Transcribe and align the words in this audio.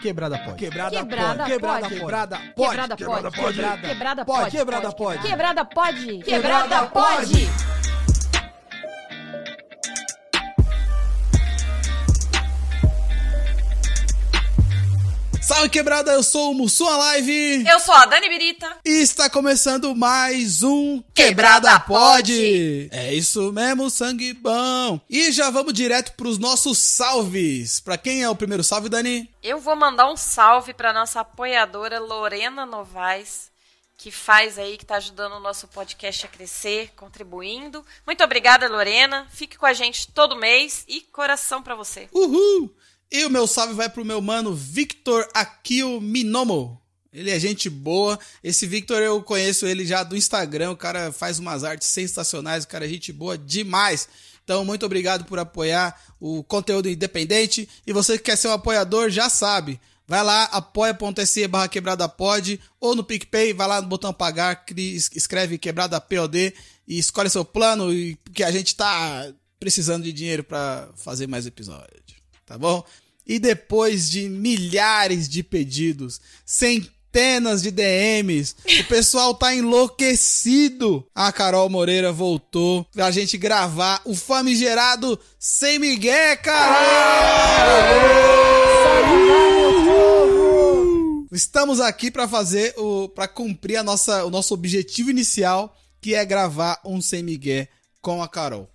Quebrada 0.00 0.38
pode. 0.38 0.56
Quebrada 0.56 0.96
Quebrada 0.96 1.44
pode. 1.44 1.52
Quebrada 1.52 1.88
pode. 1.88 1.94
Quebrada 1.94 2.38
pode. 2.38 2.96
Quebrada 2.96 3.30
pode. 3.30 3.54
Quebrada 3.54 3.88
Quebrada 3.88 4.24
pode. 4.24 4.40
pode. 4.40 4.56
Quebrada 4.56 4.92
pode. 4.94 5.18
Quebrada 5.20 5.64
pode. 5.64 6.18
Quebrada 6.22 6.22
Quebrada 6.24 6.86
pode. 6.86 7.79
Salve 15.60 15.72
quebrada, 15.72 16.12
eu 16.12 16.22
sou 16.22 16.52
o 16.52 16.54
Mussum 16.54 16.88
Live 16.88 17.68
Eu 17.68 17.78
sou 17.80 17.94
a 17.94 18.06
Dani 18.06 18.30
Birita. 18.30 18.78
e 18.82 19.02
está 19.02 19.28
começando 19.28 19.94
mais 19.94 20.62
um 20.62 21.02
Quebrada 21.14 21.78
Pode. 21.80 22.88
É 22.90 23.12
isso 23.12 23.52
mesmo, 23.52 23.90
sangue 23.90 24.32
bom. 24.32 24.98
E 25.10 25.30
já 25.30 25.50
vamos 25.50 25.74
direto 25.74 26.14
pros 26.14 26.38
nossos 26.38 26.78
salves. 26.78 27.78
Pra 27.78 27.98
quem 27.98 28.22
é 28.22 28.30
o 28.30 28.34
primeiro 28.34 28.64
salve, 28.64 28.88
Dani? 28.88 29.30
Eu 29.42 29.60
vou 29.60 29.76
mandar 29.76 30.10
um 30.10 30.16
salve 30.16 30.72
para 30.72 30.94
nossa 30.94 31.20
apoiadora 31.20 32.00
Lorena 32.00 32.64
Novaes, 32.64 33.50
que 33.98 34.10
faz 34.10 34.58
aí, 34.58 34.78
que 34.78 34.86
tá 34.86 34.96
ajudando 34.96 35.34
o 35.34 35.40
nosso 35.40 35.68
podcast 35.68 36.24
a 36.24 36.28
crescer, 36.30 36.90
contribuindo. 36.96 37.84
Muito 38.06 38.24
obrigada, 38.24 38.66
Lorena. 38.66 39.26
Fique 39.30 39.58
com 39.58 39.66
a 39.66 39.74
gente 39.74 40.08
todo 40.08 40.36
mês 40.36 40.86
e 40.88 41.02
coração 41.02 41.62
para 41.62 41.74
você. 41.74 42.08
Uhul! 42.14 42.74
E 43.12 43.24
o 43.24 43.30
meu 43.30 43.46
salve 43.46 43.74
vai 43.74 43.88
pro 43.88 44.04
meu 44.04 44.20
mano 44.20 44.54
Victor 44.54 45.28
Akio 45.34 46.00
Minomo. 46.00 46.80
Ele 47.12 47.28
é 47.30 47.40
gente 47.40 47.68
boa. 47.68 48.16
Esse 48.42 48.66
Victor 48.66 49.02
eu 49.02 49.20
conheço 49.20 49.66
ele 49.66 49.84
já 49.84 50.04
do 50.04 50.16
Instagram. 50.16 50.70
O 50.70 50.76
cara 50.76 51.10
faz 51.10 51.40
umas 51.40 51.64
artes 51.64 51.88
sensacionais. 51.88 52.62
O 52.62 52.68
cara 52.68 52.84
é 52.84 52.88
gente 52.88 53.12
boa 53.12 53.36
demais. 53.36 54.08
Então, 54.44 54.64
muito 54.64 54.86
obrigado 54.86 55.24
por 55.24 55.40
apoiar 55.40 56.00
o 56.20 56.44
conteúdo 56.44 56.88
independente. 56.88 57.68
E 57.84 57.92
você 57.92 58.16
que 58.16 58.24
quer 58.24 58.36
ser 58.36 58.46
um 58.46 58.52
apoiador, 58.52 59.10
já 59.10 59.28
sabe. 59.28 59.80
Vai 60.06 60.22
lá, 60.22 60.44
apoia.se 60.44 61.48
barra 61.48 61.68
quebrada 61.68 62.08
pod, 62.08 62.60
ou 62.80 62.96
no 62.96 63.04
PicPay, 63.04 63.52
vai 63.52 63.68
lá 63.68 63.80
no 63.80 63.86
botão 63.86 64.12
pagar, 64.12 64.64
escreve 64.76 65.56
quebrada 65.56 66.00
POD 66.00 66.52
e 66.86 66.98
escolhe 66.98 67.30
seu 67.30 67.44
plano, 67.44 67.86
porque 68.24 68.42
a 68.42 68.50
gente 68.50 68.74
tá 68.74 69.32
precisando 69.60 70.02
de 70.02 70.12
dinheiro 70.12 70.42
pra 70.42 70.88
fazer 70.96 71.28
mais 71.28 71.46
episódio 71.46 72.19
tá 72.50 72.58
bom? 72.58 72.84
E 73.24 73.38
depois 73.38 74.10
de 74.10 74.28
milhares 74.28 75.28
de 75.28 75.40
pedidos, 75.40 76.20
centenas 76.44 77.62
de 77.62 77.70
DMs, 77.70 78.56
o 78.80 78.84
pessoal 78.88 79.32
tá 79.32 79.54
enlouquecido. 79.54 81.06
A 81.14 81.30
Carol 81.30 81.70
Moreira 81.70 82.10
voltou 82.10 82.84
pra 82.92 83.12
gente 83.12 83.38
gravar 83.38 84.02
o 84.04 84.16
famigerado 84.16 85.16
Sem 85.38 85.78
Miguel, 85.78 86.38
Carol! 86.38 86.80
Estamos 91.30 91.78
aqui 91.78 92.10
pra 92.10 92.26
fazer 92.26 92.74
o 92.76 93.08
para 93.08 93.28
cumprir 93.28 93.76
a 93.76 93.84
nossa, 93.84 94.24
o 94.24 94.30
nosso 94.30 94.52
objetivo 94.52 95.08
inicial, 95.08 95.72
que 96.00 96.16
é 96.16 96.24
gravar 96.24 96.80
um 96.84 97.00
Sem 97.00 97.22
Miguel 97.22 97.68
com 98.02 98.20
a 98.20 98.28
Carol. 98.28 98.68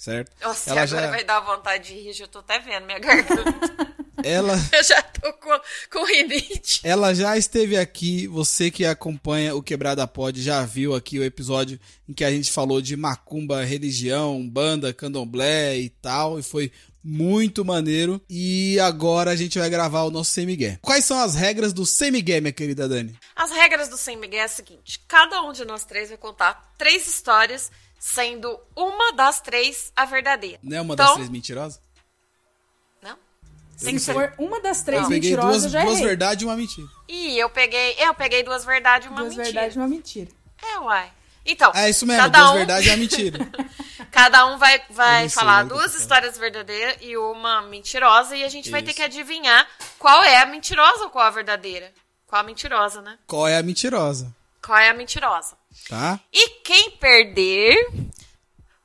Certo? 0.00 0.32
Nossa, 0.42 0.70
Ela 0.70 0.80
agora 0.80 1.02
já- 1.02 1.10
vai 1.10 1.24
dar 1.24 1.40
vontade 1.40 1.88
de 1.88 2.00
rir, 2.00 2.14
já 2.14 2.26
tô 2.26 2.38
até 2.38 2.58
vendo 2.58 2.86
minha 2.86 2.98
garganta. 2.98 3.44
Ela 4.24 4.54
Eu 4.72 4.82
já 4.82 5.02
tô 5.02 5.30
com, 5.34 5.60
com 5.92 6.04
rinite. 6.06 6.80
Ela 6.82 7.14
já 7.14 7.36
esteve 7.36 7.76
aqui, 7.76 8.26
você 8.26 8.70
que 8.70 8.86
acompanha 8.86 9.54
o 9.54 9.62
Quebrada 9.62 10.06
Pod 10.06 10.40
já 10.42 10.64
viu 10.64 10.94
aqui 10.94 11.18
o 11.18 11.24
episódio 11.24 11.78
em 12.08 12.14
que 12.14 12.24
a 12.24 12.30
gente 12.30 12.50
falou 12.50 12.80
de 12.80 12.96
macumba, 12.96 13.62
religião, 13.62 14.46
banda, 14.48 14.90
candomblé 14.94 15.76
e 15.78 15.90
tal, 15.90 16.38
e 16.38 16.42
foi 16.42 16.72
muito 17.04 17.62
maneiro. 17.62 18.22
E 18.28 18.78
agora 18.80 19.30
a 19.32 19.36
gente 19.36 19.58
vai 19.58 19.68
gravar 19.68 20.04
o 20.04 20.10
nosso 20.10 20.30
Semigué. 20.30 20.78
Quais 20.80 21.04
são 21.04 21.18
as 21.20 21.34
regras 21.34 21.74
do 21.74 21.84
Semigué, 21.84 22.40
minha 22.40 22.52
querida 22.52 22.88
Dani? 22.88 23.14
As 23.36 23.50
regras 23.50 23.88
do 23.90 23.98
Sem 23.98 24.16
Miguel 24.16 24.40
é 24.40 24.44
a 24.44 24.48
seguinte: 24.48 24.98
cada 25.06 25.42
um 25.42 25.52
de 25.52 25.62
nós 25.66 25.84
três 25.84 26.08
vai 26.08 26.16
contar 26.18 26.72
três 26.78 27.06
histórias, 27.06 27.70
sendo 28.00 28.58
uma 28.74 29.12
das 29.12 29.40
três 29.40 29.92
a 29.94 30.06
verdadeira. 30.06 30.58
Não 30.62 30.76
é 30.76 30.80
uma 30.80 30.94
Então- 30.94 31.04
das 31.06 31.14
três 31.16 31.28
mentirosas? 31.28 31.80
Não? 33.02 33.16
Se 33.76 33.98
for 34.00 34.32
uma 34.38 34.58
das 34.60 34.80
três 34.82 35.06
mentirosas, 35.06 35.62
duas, 35.62 35.64
eu 35.64 35.70
já 35.70 35.84
duas 35.84 36.00
verdades 36.00 36.42
e 36.42 36.46
uma 36.46 36.56
mentira. 36.56 36.88
E 37.06 37.38
eu 37.38 37.50
peguei, 37.50 37.94
eu 37.98 38.14
peguei 38.14 38.42
duas 38.42 38.64
verdades 38.64 39.06
e 39.06 39.10
uma 39.10 39.20
Duas 39.20 39.36
mentira. 39.36 39.44
verdades 39.52 39.76
e 39.76 39.78
uma 39.78 39.86
mentira. 39.88 40.30
É, 40.62 40.78
uai. 40.78 41.12
Então, 41.44 41.72
É 41.74 41.88
isso 41.88 42.06
mesmo, 42.06 42.22
cada 42.22 42.38
duas 42.38 42.50
um, 42.50 42.54
verdades 42.56 42.86
e 42.86 42.90
uma 42.90 42.96
mentira. 42.96 43.38
cada 44.10 44.46
um 44.46 44.58
vai, 44.58 44.82
vai 44.90 45.28
sei 45.28 45.30
falar 45.30 45.64
duas 45.64 45.94
histórias 45.94 46.36
verdadeiras 46.38 46.96
e 47.00 47.16
uma 47.16 47.62
mentirosa 47.62 48.34
e 48.36 48.44
a 48.44 48.48
gente 48.48 48.70
vai 48.70 48.82
ter 48.82 48.88
Isso. 48.90 48.96
que 48.96 49.02
adivinhar 49.02 49.66
qual 49.98 50.22
é 50.24 50.38
a 50.38 50.46
mentirosa 50.46 51.04
ou 51.04 51.10
qual 51.10 51.24
a 51.26 51.30
verdadeira. 51.30 51.92
Qual 52.26 52.40
a 52.40 52.44
mentirosa, 52.44 53.02
né? 53.02 53.18
Qual 53.26 53.46
é 53.48 53.56
a 53.58 53.62
mentirosa? 53.62 54.34
Qual 54.64 54.76
é 54.78 54.88
a 54.90 54.94
mentirosa? 54.94 55.56
Tá? 55.88 56.20
E 56.32 56.48
quem 56.62 56.90
perder 56.92 57.76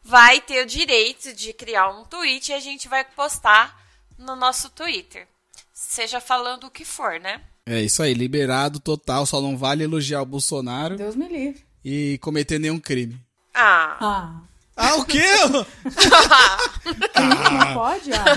vai 0.04 0.40
ter 0.42 0.64
o 0.64 0.66
direito 0.68 1.34
de 1.34 1.54
criar 1.54 1.90
um 1.90 2.04
tweet 2.06 2.50
e 2.50 2.54
a 2.54 2.60
gente 2.60 2.88
vai 2.88 3.04
postar 3.04 3.80
no 4.18 4.36
nosso 4.36 4.70
Twitter. 4.70 5.28
Seja 5.74 6.20
falando 6.22 6.66
o 6.66 6.72
que 6.72 6.86
for, 6.86 7.20
né? 7.20 7.42
É 7.66 7.82
isso 7.82 8.02
aí, 8.04 8.14
liberado 8.14 8.80
total, 8.80 9.26
só 9.26 9.42
não 9.42 9.58
vale 9.58 9.84
elogiar 9.84 10.22
o 10.22 10.26
Bolsonaro 10.26 10.96
Deus 10.96 11.16
me 11.16 11.28
livre. 11.28 11.64
e 11.84 12.18
cometer 12.20 12.60
nenhum 12.60 12.80
crime. 12.80 13.20
Ah. 13.54 13.98
Ah. 14.00 14.42
Ah, 14.78 14.96
o 14.96 15.06
quê? 15.06 15.24
Não 17.16 17.74
pode? 17.74 18.12
Ah. 18.12 18.36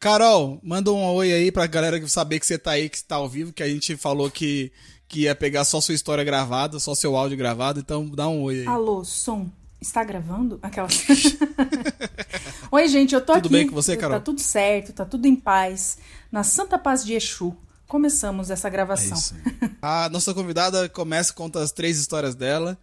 Carol, 0.00 0.58
manda 0.62 0.90
um 0.90 1.04
oi 1.14 1.32
aí 1.32 1.52
pra 1.52 1.66
galera 1.66 2.06
saber 2.08 2.40
que 2.40 2.46
você 2.46 2.58
tá 2.58 2.72
aí, 2.72 2.88
que 2.88 3.04
tá 3.04 3.16
ao 3.16 3.28
vivo, 3.28 3.52
que 3.52 3.62
a 3.62 3.68
gente 3.68 3.94
falou 3.96 4.30
que, 4.30 4.72
que 5.12 5.20
ia 5.20 5.34
pegar 5.34 5.62
só 5.66 5.78
sua 5.78 5.94
história 5.94 6.24
gravada, 6.24 6.80
só 6.80 6.94
seu 6.94 7.14
áudio 7.14 7.36
gravado, 7.36 7.78
então 7.78 8.08
dá 8.08 8.26
um 8.28 8.42
oi 8.44 8.60
aí. 8.60 8.66
Alô, 8.66 9.04
som. 9.04 9.46
Está 9.78 10.02
gravando? 10.02 10.58
Aquelas. 10.62 11.04
Oi, 12.70 12.88
gente, 12.88 13.14
eu 13.14 13.20
tô 13.20 13.34
Tudo 13.34 13.46
aqui. 13.46 13.52
bem 13.52 13.66
com 13.66 13.74
você, 13.74 13.96
Carol? 13.96 14.18
Tá 14.18 14.24
tudo 14.24 14.40
certo, 14.40 14.92
tá 14.92 15.04
tudo 15.04 15.26
em 15.26 15.34
paz. 15.36 15.98
Na 16.30 16.42
Santa 16.44 16.78
Paz 16.78 17.04
de 17.04 17.12
Exu. 17.14 17.54
Começamos 17.88 18.48
essa 18.48 18.68
É 18.68 18.70
gravação. 18.70 19.18
isso. 19.18 19.34
A 19.82 20.08
nossa 20.08 20.32
convidada 20.32 20.88
começa, 20.88 21.32
conta 21.32 21.60
as 21.60 21.72
três 21.72 21.98
histórias 21.98 22.34
dela, 22.34 22.78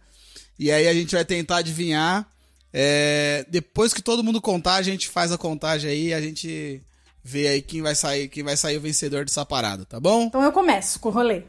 e 0.58 0.70
aí 0.70 0.86
a 0.86 0.92
gente 0.94 1.14
vai 1.14 1.24
tentar 1.24 1.56
adivinhar. 1.56 2.28
É, 2.72 3.44
depois 3.48 3.92
que 3.92 4.02
todo 4.02 4.22
mundo 4.22 4.40
contar, 4.40 4.74
a 4.74 4.82
gente 4.82 5.08
faz 5.08 5.32
a 5.32 5.38
contagem 5.38 5.90
aí, 5.90 6.14
a 6.14 6.20
gente 6.20 6.80
vê 7.24 7.48
aí 7.48 7.62
quem 7.62 7.82
vai 7.82 7.94
sair, 7.96 8.28
quem 8.28 8.44
vai 8.44 8.56
sair 8.56 8.76
o 8.76 8.80
vencedor 8.80 9.24
dessa 9.24 9.44
parada, 9.44 9.84
tá 9.84 9.98
bom? 9.98 10.24
Então 10.26 10.42
eu 10.44 10.52
começo 10.52 11.00
com 11.00 11.08
o 11.08 11.12
rolê. 11.12 11.42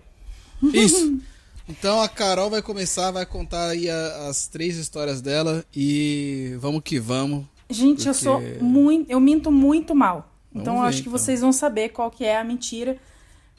Isso. 0.64 1.20
Então 1.70 2.02
a 2.02 2.10
Carol 2.10 2.50
vai 2.50 2.62
começar, 2.62 3.12
vai 3.12 3.26
contar 3.26 3.70
aí 3.70 3.90
a- 3.90 4.28
as 4.28 4.46
três 4.48 4.76
histórias 4.76 5.22
dela 5.22 5.64
e 5.74 6.54
vamos 6.60 6.82
que 6.84 7.00
vamos. 7.00 7.46
Gente, 7.70 8.08
eu 8.08 8.14
Porque- 8.14 8.24
sou 8.26 8.42
muito. 8.62 9.10
Eu 9.10 9.22
minto 9.22 9.50
muito 9.50 9.96
mal. 9.96 10.30
Então 10.54 10.76
eu 10.78 10.82
ver, 10.82 10.88
acho 10.90 10.98
que 11.04 11.08
então. 11.08 11.18
vocês 11.18 11.40
vão 11.40 11.54
saber 11.54 11.90
qual 11.90 12.12
que 12.12 12.26
é 12.26 12.38
a 12.38 12.44
mentira 12.44 12.98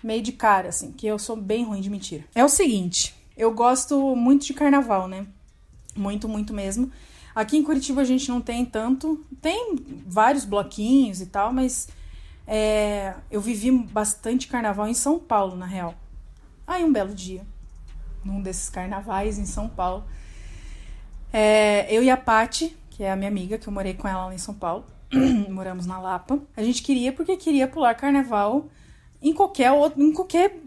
meio 0.02 0.20
de 0.20 0.32
cara, 0.32 0.68
assim, 0.68 0.92
que 0.92 1.06
eu 1.06 1.18
sou 1.18 1.36
bem 1.36 1.64
ruim 1.64 1.80
de 1.80 1.88
mentira. 1.88 2.24
É 2.34 2.44
o 2.44 2.50
seguinte, 2.50 3.14
eu 3.34 3.50
gosto 3.54 4.14
muito 4.14 4.44
de 4.44 4.52
carnaval, 4.52 5.08
né? 5.08 5.24
Muito, 5.96 6.28
muito 6.28 6.52
mesmo. 6.52 6.90
Aqui 7.34 7.56
em 7.56 7.62
Curitiba 7.62 8.02
a 8.02 8.04
gente 8.04 8.28
não 8.28 8.42
tem 8.42 8.62
tanto. 8.62 9.24
Tem 9.40 9.76
vários 10.06 10.44
bloquinhos 10.44 11.22
e 11.22 11.26
tal, 11.26 11.50
mas 11.50 11.88
é, 12.46 13.14
eu 13.30 13.40
vivi 13.40 13.70
bastante 13.70 14.48
carnaval 14.48 14.86
em 14.86 14.92
São 14.94 15.18
Paulo, 15.18 15.56
na 15.56 15.64
real. 15.66 15.94
Aí 16.72 16.84
um 16.84 16.92
belo 16.92 17.14
dia, 17.14 17.46
num 18.24 18.40
desses 18.40 18.70
carnavais 18.70 19.38
em 19.38 19.44
São 19.44 19.68
Paulo, 19.68 20.04
é, 21.30 21.86
eu 21.94 22.02
e 22.02 22.08
a 22.08 22.16
Pati, 22.16 22.74
que 22.88 23.02
é 23.04 23.12
a 23.12 23.16
minha 23.16 23.28
amiga, 23.28 23.58
que 23.58 23.68
eu 23.68 23.72
morei 23.72 23.92
com 23.92 24.08
ela 24.08 24.24
lá 24.24 24.34
em 24.34 24.38
São 24.38 24.54
Paulo, 24.54 24.86
moramos 25.50 25.84
na 25.84 26.00
Lapa. 26.00 26.40
A 26.56 26.62
gente 26.62 26.82
queria 26.82 27.12
porque 27.12 27.36
queria 27.36 27.68
pular 27.68 27.94
carnaval 27.94 28.68
em 29.20 29.34
qualquer 29.34 29.70
outro, 29.70 30.02
em 30.02 30.14
qualquer 30.14 30.60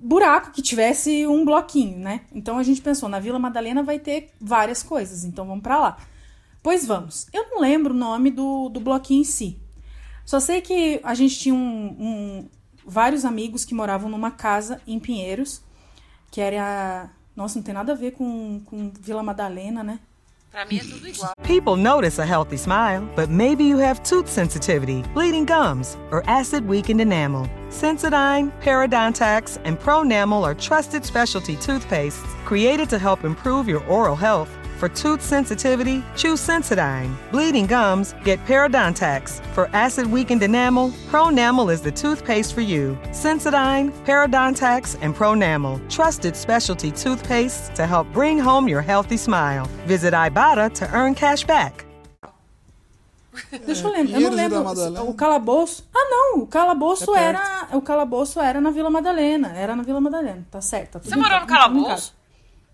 buraco 0.00 0.50
que 0.50 0.62
tivesse 0.62 1.24
um 1.28 1.44
bloquinho, 1.44 1.96
né? 1.96 2.22
Então 2.34 2.58
a 2.58 2.64
gente 2.64 2.82
pensou, 2.82 3.08
na 3.08 3.20
Vila 3.20 3.38
Madalena 3.38 3.84
vai 3.84 4.00
ter 4.00 4.30
várias 4.40 4.82
coisas, 4.82 5.22
então 5.24 5.46
vamos 5.46 5.62
pra 5.62 5.78
lá. 5.78 5.96
Pois 6.60 6.84
vamos. 6.84 7.28
Eu 7.32 7.50
não 7.50 7.60
lembro 7.60 7.94
o 7.94 7.96
nome 7.96 8.32
do, 8.32 8.68
do 8.68 8.80
bloquinho 8.80 9.20
em 9.20 9.24
si. 9.24 9.60
Só 10.24 10.40
sei 10.40 10.60
que 10.60 11.00
a 11.04 11.14
gente 11.14 11.38
tinha 11.38 11.54
um, 11.54 11.58
um- 12.00 12.48
vários 12.84 13.24
amigos 13.24 13.64
que 13.64 13.74
moravam 13.74 14.10
numa 14.10 14.30
casa 14.30 14.80
em 14.86 14.98
Pinheiros, 14.98 15.62
que 16.30 16.40
era. 16.40 17.10
Nossa, 17.34 17.56
não 17.58 17.62
tem 17.62 17.74
nada 17.74 17.92
a 17.92 17.96
ver 17.96 18.12
com, 18.12 18.60
com 18.66 18.92
Vila 19.00 19.22
Madalena, 19.22 19.82
né? 19.82 19.98
Pra 20.50 20.66
mim 20.66 20.76
é 20.76 20.80
tudo 20.80 21.08
igual. 21.08 21.32
People 21.42 21.76
notice 21.76 22.20
a 22.20 22.26
healthy 22.26 22.58
smile, 22.58 23.08
but 23.16 23.30
maybe 23.30 23.64
you 23.64 23.78
have 23.78 24.02
tooth 24.02 24.28
sensitivity, 24.28 25.02
bleeding 25.14 25.46
gums, 25.46 25.96
or 26.10 26.22
acid 26.26 26.68
weakened 26.68 27.00
enamel. 27.00 27.48
Sensodyne, 27.70 28.52
Parodontax, 28.60 29.58
and 29.64 29.78
Pronamel 29.78 30.44
are 30.44 30.54
trusted 30.54 31.06
specialty 31.06 31.56
toothpastes 31.56 32.22
created 32.44 32.90
to 32.90 32.98
help 32.98 33.24
improve 33.24 33.66
your 33.66 33.82
oral 33.86 34.14
health 34.14 34.50
For 34.82 34.88
tooth 34.88 35.22
sensitivity, 35.22 36.02
choose 36.16 36.40
Sensodyne. 36.40 37.14
Bleeding 37.30 37.68
gums, 37.68 38.16
get 38.24 38.44
Parodontax. 38.46 39.40
For 39.54 39.70
acid 39.72 40.08
weakened 40.08 40.42
enamel, 40.42 40.90
Pronamel 41.08 41.72
is 41.72 41.80
the 41.80 41.92
toothpaste 41.92 42.52
for 42.52 42.62
you. 42.62 42.98
Sensodyne, 43.12 43.92
Parodontax, 44.04 44.98
and 45.00 45.14
Pronamel. 45.14 45.78
Trusted 45.88 46.34
specialty 46.34 46.90
toothpastes 46.90 47.72
to 47.76 47.86
help 47.86 48.12
bring 48.12 48.40
home 48.40 48.66
your 48.66 48.82
healthy 48.82 49.16
smile. 49.16 49.66
Visit 49.86 50.14
Ibotta 50.14 50.74
to 50.74 50.92
earn 50.92 51.14
cash 51.14 51.44
back. 51.44 51.84
Deixa 53.64 53.86
eu 53.86 53.92
lembrar. 53.92 54.20
Eu 54.20 54.30
não 54.30 54.36
lembro. 54.36 55.08
O 55.08 55.14
calabouço. 55.14 55.84
Ah, 55.94 56.08
não. 56.10 56.42
O 56.42 56.46
calabouço 56.48 57.04
É 57.14 57.18
perto. 57.20 57.40
era. 57.40 57.76
O 57.76 57.80
calabouço 57.80 58.40
era 58.40 58.60
na 58.60 58.72
Vila 58.72 58.90
Madalena. 58.90 59.52
Era 59.54 59.76
na 59.76 59.84
Vila 59.84 60.00
Madalena. 60.00 60.44
Tá 60.50 60.60
certo. 60.60 60.94
Tá 60.94 60.98
tudo 60.98 61.08
Você 61.08 61.14
morou 61.14 61.38
no 61.38 61.46
tudo 61.46 61.54
em 61.54 61.56
calabouço? 61.56 62.14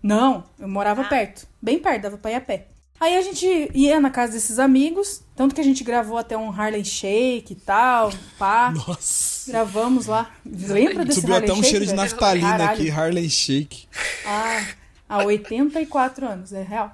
Não, 0.01 0.43
eu 0.59 0.67
morava 0.67 1.01
Ah. 1.01 1.05
perto. 1.09 1.47
Bem 1.61 1.79
perto, 1.79 2.01
dava 2.03 2.17
pra 2.17 2.31
ir 2.31 2.35
a 2.35 2.41
pé. 2.41 2.67
Aí 2.99 3.17
a 3.17 3.21
gente 3.21 3.45
ia 3.73 3.99
na 4.01 4.09
casa 4.09 4.33
desses 4.33 4.59
amigos. 4.59 5.21
Tanto 5.35 5.55
que 5.55 5.61
a 5.61 5.63
gente 5.63 5.83
gravou 5.85 6.17
até 6.17 6.37
um 6.37 6.49
Harlem 6.51 6.83
Shake 6.83 7.53
e 7.53 7.55
tal. 7.55 8.11
Pá. 8.37 8.71
Nossa. 8.71 9.49
Gravamos 9.51 10.05
lá. 10.05 10.29
Lembra 10.45 11.05
desse 11.05 11.21
Subiu 11.21 11.35
Harlem 11.35 11.49
até 11.49 11.53
um 11.57 11.63
Shake, 11.63 11.69
cheiro 11.69 11.85
de 11.85 11.93
naftalina 11.93 12.49
Caralho. 12.51 12.71
aqui, 12.71 12.91
Harlem 12.91 13.29
Shake. 13.29 13.87
Ah, 14.25 14.65
há 15.07 15.23
84 15.23 16.27
anos, 16.27 16.51
é 16.51 16.61
real. 16.61 16.91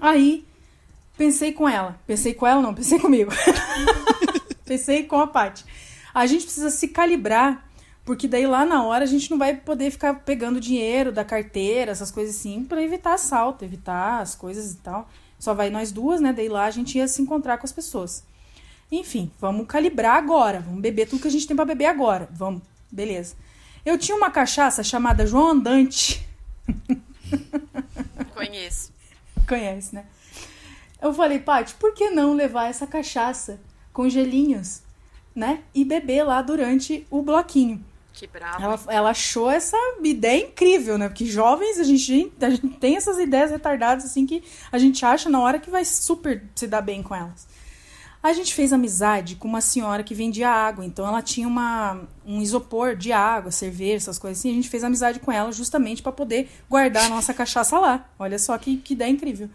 Aí, 0.00 0.44
pensei 1.16 1.50
com 1.52 1.68
ela. 1.68 1.98
Pensei 2.06 2.32
com 2.32 2.46
ela, 2.46 2.62
não, 2.62 2.72
pensei 2.72 3.00
comigo. 3.00 3.32
pensei 4.64 5.02
com 5.04 5.18
a 5.20 5.26
Paty. 5.26 5.64
A 6.14 6.26
gente 6.26 6.44
precisa 6.44 6.70
se 6.70 6.88
calibrar, 6.88 7.67
porque 8.08 8.26
daí 8.26 8.46
lá 8.46 8.64
na 8.64 8.82
hora 8.84 9.04
a 9.04 9.06
gente 9.06 9.30
não 9.30 9.36
vai 9.36 9.54
poder 9.54 9.90
ficar 9.90 10.14
pegando 10.20 10.58
dinheiro 10.58 11.12
da 11.12 11.26
carteira, 11.26 11.90
essas 11.90 12.10
coisas 12.10 12.36
assim, 12.36 12.64
pra 12.64 12.82
evitar 12.82 13.12
assalto, 13.12 13.66
evitar 13.66 14.22
as 14.22 14.34
coisas 14.34 14.72
e 14.72 14.76
tal. 14.78 15.10
Só 15.38 15.52
vai 15.52 15.68
nós 15.68 15.92
duas, 15.92 16.18
né? 16.18 16.32
Daí 16.32 16.48
lá 16.48 16.64
a 16.64 16.70
gente 16.70 16.96
ia 16.96 17.06
se 17.06 17.20
encontrar 17.20 17.58
com 17.58 17.66
as 17.66 17.72
pessoas. 17.72 18.24
Enfim, 18.90 19.30
vamos 19.38 19.66
calibrar 19.66 20.16
agora. 20.16 20.60
Vamos 20.60 20.80
beber 20.80 21.06
tudo 21.06 21.20
que 21.20 21.28
a 21.28 21.30
gente 21.30 21.46
tem 21.46 21.54
pra 21.54 21.66
beber 21.66 21.84
agora. 21.84 22.30
Vamos, 22.32 22.62
beleza. 22.90 23.36
Eu 23.84 23.98
tinha 23.98 24.16
uma 24.16 24.30
cachaça 24.30 24.82
chamada 24.82 25.26
João 25.26 25.50
Andante. 25.50 26.26
Conheço. 28.34 28.90
Conhece, 29.46 29.94
né? 29.94 30.06
Eu 31.02 31.12
falei, 31.12 31.40
Paty, 31.40 31.74
por 31.74 31.92
que 31.92 32.08
não 32.08 32.32
levar 32.32 32.70
essa 32.70 32.86
cachaça 32.86 33.60
com 33.92 34.08
gelinhos, 34.08 34.80
né? 35.34 35.62
E 35.74 35.84
beber 35.84 36.22
lá 36.22 36.40
durante 36.40 37.06
o 37.10 37.20
bloquinho. 37.20 37.84
Que 38.18 38.26
bravo. 38.26 38.60
Ela, 38.60 38.80
ela 38.88 39.10
achou 39.10 39.48
essa 39.48 39.76
ideia 40.02 40.44
incrível, 40.44 40.98
né? 40.98 41.08
Porque 41.08 41.24
jovens, 41.24 41.78
a 41.78 41.84
gente, 41.84 42.32
a 42.40 42.50
gente 42.50 42.68
tem 42.70 42.96
essas 42.96 43.16
ideias 43.16 43.52
retardadas, 43.52 44.04
assim, 44.04 44.26
que 44.26 44.42
a 44.72 44.78
gente 44.78 45.04
acha 45.04 45.28
na 45.28 45.40
hora 45.40 45.60
que 45.60 45.70
vai 45.70 45.84
super 45.84 46.42
se 46.52 46.66
dar 46.66 46.80
bem 46.80 47.00
com 47.00 47.14
elas. 47.14 47.46
A 48.20 48.32
gente 48.32 48.52
fez 48.52 48.72
amizade 48.72 49.36
com 49.36 49.46
uma 49.46 49.60
senhora 49.60 50.02
que 50.02 50.16
vendia 50.16 50.50
água, 50.50 50.84
então 50.84 51.06
ela 51.06 51.22
tinha 51.22 51.46
uma, 51.46 52.00
um 52.26 52.42
isopor 52.42 52.96
de 52.96 53.12
água, 53.12 53.52
cerveja, 53.52 53.98
essas 53.98 54.18
coisas 54.18 54.40
assim. 54.40 54.50
A 54.50 54.54
gente 54.54 54.68
fez 54.68 54.82
amizade 54.82 55.20
com 55.20 55.30
ela 55.30 55.52
justamente 55.52 56.02
para 56.02 56.10
poder 56.10 56.50
guardar 56.68 57.06
a 57.06 57.08
nossa 57.08 57.32
cachaça 57.32 57.78
lá. 57.78 58.04
Olha 58.18 58.36
só 58.36 58.58
que, 58.58 58.78
que 58.78 58.94
ideia 58.94 59.10
incrível. 59.10 59.48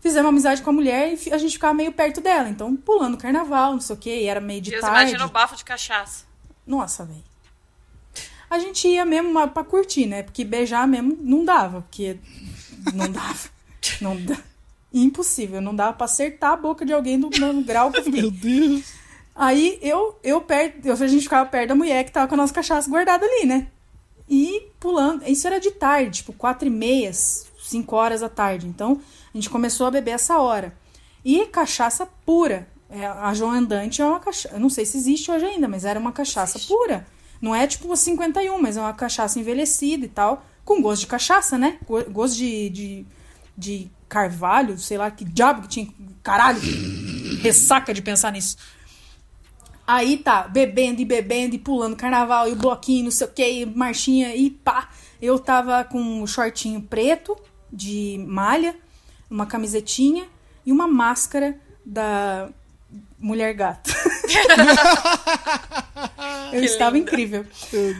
Fizemos 0.00 0.28
amizade 0.28 0.62
com 0.62 0.70
a 0.70 0.72
mulher 0.72 1.18
e 1.26 1.32
a 1.32 1.38
gente 1.38 1.54
ficava 1.54 1.74
meio 1.74 1.90
perto 1.90 2.20
dela. 2.20 2.48
Então, 2.48 2.76
pulando 2.76 3.16
carnaval, 3.16 3.72
não 3.72 3.80
sei 3.80 3.96
o 3.96 3.98
quê, 3.98 4.20
e 4.20 4.26
era 4.26 4.40
meio 4.40 4.60
de 4.60 4.70
Deus, 4.70 4.82
tarde. 4.82 5.00
imagina 5.00 5.26
o 5.26 5.28
bafo 5.28 5.56
de 5.56 5.64
cachaça. 5.64 6.24
Nossa, 6.64 7.04
velho. 7.04 7.35
A 8.48 8.58
gente 8.58 8.86
ia 8.88 9.04
mesmo 9.04 9.48
pra 9.48 9.64
curtir, 9.64 10.06
né? 10.06 10.22
Porque 10.22 10.44
beijar 10.44 10.86
mesmo 10.86 11.16
não 11.20 11.44
dava, 11.44 11.82
porque 11.82 12.16
não 12.94 13.10
dava. 13.10 13.56
Não 14.00 14.16
dá. 14.20 14.36
Impossível, 14.92 15.60
não 15.60 15.74
dava 15.74 15.92
pra 15.92 16.06
acertar 16.06 16.52
a 16.52 16.56
boca 16.56 16.84
de 16.84 16.92
alguém 16.92 17.16
no, 17.16 17.30
no 17.30 17.62
grau 17.62 17.92
que 17.92 18.00
eu 18.00 18.02
fiquei. 18.02 18.20
Meu 18.22 18.30
Deus. 18.32 18.84
Aí 19.32 19.78
eu, 19.80 20.18
eu 20.24 20.40
perto, 20.40 20.90
a 20.90 21.06
gente 21.06 21.22
ficava 21.22 21.48
perto 21.48 21.68
da 21.68 21.74
mulher 21.74 22.02
que 22.04 22.10
tava 22.10 22.26
com 22.26 22.34
a 22.34 22.38
nossa 22.38 22.52
cachaça 22.52 22.90
guardada 22.90 23.24
ali, 23.24 23.46
né? 23.46 23.68
E 24.28 24.68
pulando. 24.80 25.22
Isso 25.28 25.46
era 25.46 25.60
de 25.60 25.70
tarde, 25.70 26.18
tipo, 26.18 26.32
quatro 26.32 26.66
e 26.66 26.70
meia, 26.70 27.12
cinco 27.12 27.94
horas 27.94 28.22
da 28.22 28.28
tarde. 28.28 28.66
Então, 28.66 29.00
a 29.32 29.36
gente 29.36 29.48
começou 29.48 29.86
a 29.86 29.90
beber 29.90 30.12
essa 30.12 30.38
hora. 30.38 30.74
E 31.24 31.46
cachaça 31.46 32.08
pura. 32.24 32.66
É, 32.88 33.06
a 33.06 33.34
João 33.34 33.52
Andante 33.52 34.00
é 34.00 34.04
uma 34.04 34.18
cachaça. 34.18 34.54
Eu 34.54 34.60
não 34.60 34.70
sei 34.70 34.84
se 34.84 34.96
existe 34.96 35.30
hoje 35.30 35.44
ainda, 35.44 35.68
mas 35.68 35.84
era 35.84 36.00
uma 36.00 36.12
cachaça 36.12 36.58
pura. 36.58 37.06
Não 37.40 37.54
é 37.54 37.66
tipo 37.66 37.86
uma 37.86 37.96
51, 37.96 38.60
mas 38.60 38.76
é 38.76 38.80
uma 38.80 38.92
cachaça 38.92 39.38
envelhecida 39.38 40.04
e 40.04 40.08
tal. 40.08 40.44
Com 40.64 40.80
gosto 40.82 41.00
de 41.02 41.06
cachaça, 41.06 41.56
né? 41.58 41.78
Go- 41.86 42.04
Gosto 42.10 42.36
de, 42.36 42.70
de, 42.70 43.06
de 43.56 43.90
carvalho, 44.08 44.78
sei 44.78 44.98
lá 44.98 45.10
que 45.10 45.24
diabo 45.24 45.62
que 45.62 45.68
tinha. 45.68 45.88
Caralho! 46.22 46.60
Ressaca 47.42 47.92
de 47.94 48.02
pensar 48.02 48.32
nisso. 48.32 48.56
Aí 49.86 50.16
tá, 50.18 50.48
bebendo 50.48 51.00
e 51.00 51.04
bebendo 51.04 51.54
e 51.54 51.58
pulando 51.58 51.94
carnaval 51.94 52.48
e 52.48 52.52
o 52.52 52.56
bloquinho, 52.56 53.04
não 53.04 53.10
sei 53.12 53.26
o 53.26 53.30
que, 53.30 53.66
marchinha 53.66 54.34
e 54.34 54.50
pá. 54.50 54.88
Eu 55.22 55.38
tava 55.38 55.84
com 55.84 56.00
um 56.00 56.26
shortinho 56.26 56.82
preto 56.82 57.36
de 57.72 58.22
malha, 58.26 58.74
uma 59.30 59.46
camisetinha 59.46 60.26
e 60.64 60.72
uma 60.72 60.88
máscara 60.88 61.56
da 61.84 62.48
Mulher 63.18 63.54
Gato. 63.54 63.90
Eu 66.52 66.62
estava 66.62 66.96
incrível. 66.96 67.44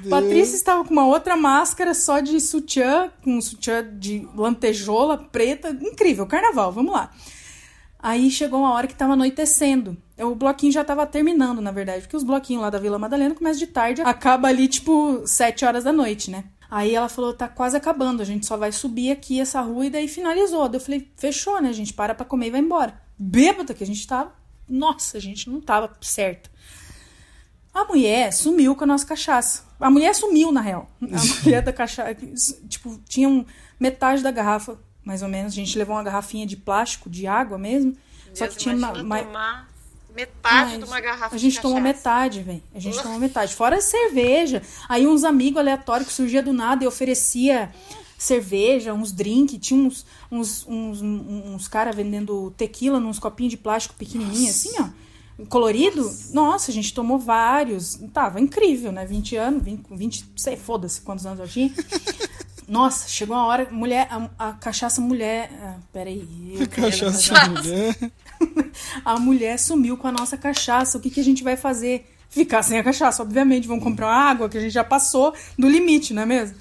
Patrícia 0.08 0.54
estava 0.54 0.84
com 0.84 0.92
uma 0.92 1.06
outra 1.06 1.36
máscara 1.36 1.94
só 1.94 2.20
de 2.20 2.40
sutiã, 2.40 3.10
com 3.22 3.36
um 3.36 3.40
sutiã 3.40 3.86
de 3.98 4.26
lantejola 4.34 5.18
preta. 5.18 5.70
Incrível, 5.70 6.26
carnaval, 6.26 6.72
vamos 6.72 6.92
lá. 6.92 7.10
Aí 7.98 8.30
chegou 8.30 8.60
uma 8.60 8.72
hora 8.72 8.86
que 8.86 8.94
tava 8.94 9.14
anoitecendo. 9.14 9.96
O 10.18 10.34
bloquinho 10.34 10.72
já 10.72 10.84
tava 10.84 11.04
terminando, 11.06 11.60
na 11.60 11.72
verdade, 11.72 12.02
porque 12.02 12.16
os 12.16 12.22
bloquinhos 12.22 12.62
lá 12.62 12.70
da 12.70 12.78
Vila 12.78 12.98
Madalena 12.98 13.34
começam 13.34 13.58
de 13.58 13.66
tarde, 13.66 14.02
acaba 14.02 14.48
ali 14.48 14.68
tipo 14.68 15.22
sete 15.26 15.64
horas 15.64 15.84
da 15.84 15.92
noite, 15.92 16.30
né? 16.30 16.44
Aí 16.70 16.94
ela 16.94 17.08
falou, 17.08 17.32
tá 17.32 17.48
quase 17.48 17.76
acabando, 17.76 18.22
a 18.22 18.24
gente 18.24 18.46
só 18.46 18.56
vai 18.56 18.72
subir 18.72 19.10
aqui 19.10 19.40
essa 19.40 19.60
rua 19.60 19.86
e 19.86 19.90
daí 19.90 20.08
finalizou. 20.08 20.68
Daí 20.68 20.80
eu 20.80 20.84
falei, 20.84 21.10
fechou, 21.16 21.60
né? 21.60 21.68
A 21.68 21.72
gente 21.72 21.92
para 21.92 22.14
pra 22.14 22.24
comer 22.24 22.48
e 22.48 22.50
vai 22.50 22.60
embora. 22.60 23.00
Bêbada 23.18 23.72
que 23.72 23.84
a 23.84 23.86
gente 23.86 24.06
tava. 24.06 24.32
Nossa, 24.68 25.20
gente 25.20 25.48
não 25.48 25.60
tava 25.60 25.90
certo. 26.00 26.50
A 27.72 27.84
mulher 27.84 28.32
sumiu 28.32 28.74
com 28.74 28.84
a 28.84 28.86
nossa 28.86 29.04
cachaça. 29.04 29.64
A 29.78 29.90
mulher 29.90 30.14
sumiu, 30.14 30.50
na 30.50 30.60
real. 30.60 30.90
A 31.02 31.06
mulher 31.44 31.62
da 31.62 31.72
cachaça. 31.72 32.14
Tipo, 32.68 32.98
tinha 33.06 33.28
um, 33.28 33.44
metade 33.78 34.22
da 34.22 34.30
garrafa, 34.30 34.78
mais 35.04 35.22
ou 35.22 35.28
menos. 35.28 35.52
A 35.52 35.56
gente 35.56 35.76
levou 35.76 35.94
uma 35.94 36.02
garrafinha 36.02 36.46
de 36.46 36.56
plástico, 36.56 37.10
de 37.10 37.26
água 37.26 37.58
mesmo. 37.58 37.94
só 38.32 38.44
Deus, 38.44 38.56
que 38.56 38.62
tinha 38.62 38.74
uma, 38.74 38.92
tomar 38.92 39.68
metade 40.16 40.70
Mas 40.70 40.78
de 40.78 40.84
uma 40.84 41.00
garrafa 41.00 41.36
A 41.36 41.38
gente 41.38 41.56
de 41.56 41.60
tomou 41.60 41.80
metade, 41.80 42.40
velho. 42.40 42.62
A 42.74 42.78
gente 42.78 43.00
tomou 43.02 43.18
metade. 43.18 43.54
Fora 43.54 43.76
a 43.76 43.80
cerveja. 43.80 44.62
Aí 44.88 45.06
uns 45.06 45.22
amigos 45.22 45.60
aleatórios 45.60 46.08
que 46.08 46.14
surgia 46.14 46.42
do 46.42 46.52
nada 46.52 46.82
e 46.82 46.86
oferecia 46.86 47.70
cerveja, 48.18 48.94
uns 48.94 49.12
drinks. 49.12 49.58
Tinha 49.60 49.80
uns, 49.80 50.06
uns, 50.30 50.66
uns, 50.66 51.00
uns 51.02 51.68
caras 51.68 51.94
vendendo 51.94 52.52
tequila 52.56 52.98
nos 53.00 53.18
copinhos 53.18 53.50
de 53.50 53.56
plástico 53.56 53.94
pequenininho, 53.94 54.50
assim, 54.50 54.72
ó. 54.80 54.88
Colorido. 55.48 56.10
Nossa, 56.32 56.70
a 56.70 56.74
gente 56.74 56.94
tomou 56.94 57.18
vários. 57.18 57.98
Tava 58.12 58.40
incrível, 58.40 58.90
né? 58.90 59.04
20 59.04 59.36
anos, 59.36 59.62
20, 59.62 59.84
20 59.90 60.24
sei, 60.36 60.56
foda-se 60.56 61.00
quantos 61.02 61.26
anos 61.26 61.40
eu 61.40 61.48
tinha. 61.48 61.70
Nossa, 62.66 63.08
chegou 63.08 63.36
uma 63.36 63.46
hora, 63.46 63.68
mulher, 63.70 64.08
a, 64.10 64.48
a 64.48 64.52
cachaça 64.54 65.00
mulher. 65.00 65.50
Ah, 65.62 65.76
peraí. 65.92 66.26
quero 66.56 66.90
Cachaça 66.90 67.32
cachaça. 67.34 67.50
mulher. 67.50 67.96
A 69.04 69.18
mulher 69.18 69.58
sumiu 69.58 69.96
com 69.96 70.06
a 70.06 70.12
nossa 70.12 70.36
cachaça. 70.36 70.98
O 70.98 71.00
que, 71.00 71.08
que 71.10 71.20
a 71.20 71.24
gente 71.24 71.42
vai 71.42 71.56
fazer? 71.56 72.06
Ficar 72.28 72.62
sem 72.62 72.78
a 72.78 72.84
cachaça, 72.84 73.22
obviamente. 73.22 73.66
Vamos 73.66 73.82
comprar 73.82 74.08
uma 74.08 74.14
água, 74.30 74.48
que 74.48 74.58
a 74.58 74.60
gente 74.60 74.72
já 74.72 74.84
passou 74.84 75.32
do 75.58 75.68
limite, 75.68 76.12
não 76.12 76.22
é 76.22 76.26
mesmo? 76.26 76.56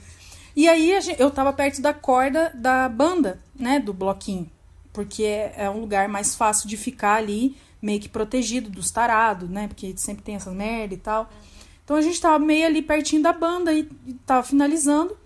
E 0.56 0.68
aí 0.70 1.00
gente- 1.02 1.20
eu 1.20 1.30
tava 1.30 1.52
perto 1.52 1.82
da 1.82 1.94
corda 1.94 2.52
da 2.56 2.88
banda, 2.88 3.40
né? 3.54 3.80
Do 3.80 3.94
bloquinho. 3.94 4.50
Porque 4.94 5.24
é, 5.24 5.54
é 5.58 5.70
um 5.70 5.82
lugar 5.82 6.08
mais 6.08 6.36
fácil 6.36 6.70
de 6.70 6.78
ficar 6.78 7.16
ali, 7.16 7.58
meio 7.82 8.00
que 8.00 8.08
protegido 8.08 8.70
dos 8.70 8.90
tarados, 8.90 9.50
né? 9.50 9.68
Porque 9.68 9.94
sempre 9.98 10.24
tem 10.24 10.36
essas 10.36 10.54
merda 10.54 10.94
e 10.94 10.98
tal. 10.98 11.30
Então 11.84 11.98
a 11.98 12.02
gente 12.02 12.20
tava 12.20 12.40
meio 12.40 12.66
ali 12.66 12.82
pertinho 12.82 13.22
da 13.22 13.34
banda 13.34 13.74
e, 13.74 13.90
e 14.08 14.14
tava 14.26 14.44
finalizando. 14.44 15.18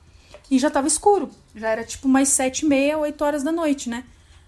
E 0.50 0.58
já 0.58 0.70
tava 0.72 0.88
escuro. 0.88 1.30
Já 1.56 1.70
era 1.70 1.84
tipo 1.84 2.08
mais 2.08 2.30
sete 2.30 2.66
e 2.66 2.68
meia, 2.68 2.98
oito 2.98 3.24
horas 3.24 3.44
da 3.44 3.52
noite, 3.52 3.88
né? 3.88 4.04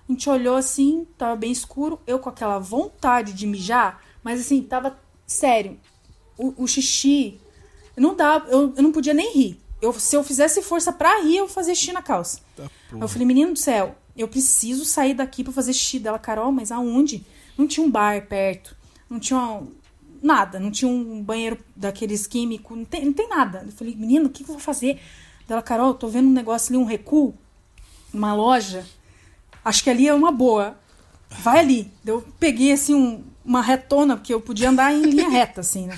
A 0.10 0.12
gente 0.12 0.28
olhou 0.30 0.56
assim, 0.56 1.06
tava 1.18 1.36
bem 1.36 1.52
escuro. 1.52 2.02
Eu 2.08 2.18
com 2.18 2.28
aquela 2.30 2.58
vontade 2.58 3.34
de 3.34 3.46
mijar, 3.46 4.02
mas 4.24 4.42
assim, 4.42 4.64
tava 4.64 4.98
sério. 5.28 5.80
O, 6.38 6.64
o 6.64 6.68
xixi, 6.68 7.40
não 7.96 8.16
dá, 8.16 8.44
eu, 8.48 8.74
eu 8.76 8.82
não 8.82 8.92
podia 8.92 9.14
nem 9.14 9.32
rir. 9.32 9.61
Eu, 9.82 9.92
se 9.94 10.16
eu 10.16 10.24
fizesse 10.24 10.62
força 10.62 10.94
pra 10.94 11.22
rir, 11.22 11.38
eu 11.38 11.48
fazia 11.48 11.74
xixi 11.74 11.92
na 11.92 12.02
calça. 12.02 12.40
Tá, 12.56 12.64
Aí 12.92 13.02
eu 13.02 13.08
falei, 13.08 13.26
menino 13.26 13.54
do 13.54 13.60
céu, 13.60 13.96
eu 14.16 14.28
preciso 14.28 14.86
sair 14.86 15.14
daqui 15.14 15.44
pra 15.44 15.52
fazer 15.54 15.74
xixi 15.74 16.00
dela, 16.00 16.20
Carol, 16.20 16.52
mas 16.52 16.72
aonde? 16.72 17.26
Não 17.58 17.68
tinha 17.68 17.86
um 17.86 17.90
bar 17.90 18.26
perto, 18.28 18.76
não 19.10 19.20
tinha 19.20 19.62
nada, 20.22 20.60
não 20.60 20.70
tinha 20.70 20.90
um 20.90 21.22
banheiro 21.24 21.58
daqueles 21.76 22.28
químicos, 22.28 22.78
não 22.78 22.86
tem, 22.86 23.06
não 23.06 23.14
tem 23.14 23.28
nada. 23.28 23.64
Eu 23.66 23.72
falei, 23.72 23.96
menino, 23.96 24.28
o 24.28 24.30
que, 24.30 24.44
que 24.44 24.50
eu 24.50 24.54
vou 24.54 24.62
fazer? 24.62 25.00
Dela, 25.48 25.62
Carol, 25.62 25.88
eu 25.90 25.94
tô 25.96 26.08
vendo 26.08 26.28
um 26.28 26.34
negócio 26.34 26.74
ali, 26.74 26.82
um 26.82 26.86
recuo, 26.86 27.34
uma 28.14 28.34
loja. 28.34 28.86
acho 29.66 29.84
que 29.84 29.90
ali 29.90 30.08
é 30.08 30.14
uma 30.14 30.32
boa. 30.32 30.78
Vai 31.30 31.60
ali. 31.60 31.92
Eu 32.06 32.22
peguei 32.40 32.72
assim 32.72 32.94
um, 32.94 33.24
uma 33.44 33.62
retona, 33.62 34.16
porque 34.16 34.34
eu 34.34 34.42
podia 34.42 34.70
andar 34.70 34.94
em 34.94 35.02
linha 35.02 35.28
reta, 35.32 35.62
assim, 35.62 35.88
né? 35.88 35.98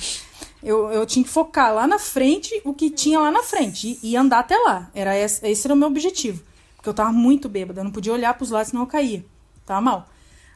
Eu, 0.64 0.90
eu 0.92 1.06
tinha 1.06 1.24
que 1.24 1.30
focar 1.30 1.74
lá 1.74 1.86
na 1.86 2.00
frente 2.00 2.62
o 2.64 2.74
que 2.74 2.90
tinha 2.90 3.20
lá 3.20 3.30
na 3.32 3.44
frente 3.44 4.00
e, 4.02 4.12
e 4.12 4.16
andar 4.18 4.40
até 4.40 4.56
lá. 4.58 4.90
Era 4.96 5.18
esse, 5.18 5.46
esse 5.46 5.68
era 5.68 5.74
o 5.74 5.78
meu 5.78 5.88
objetivo. 5.90 6.42
Porque 6.76 6.88
eu 6.90 6.94
tava 6.94 7.12
muito 7.12 7.48
bêbada, 7.50 7.82
eu 7.82 7.84
não 7.86 7.92
podia 7.92 8.14
olhar 8.14 8.34
pros 8.34 8.50
lados, 8.50 8.70
senão 8.70 8.84
eu 8.84 8.88
caía. 8.88 9.26
Tava 9.66 9.82
mal. 9.82 10.10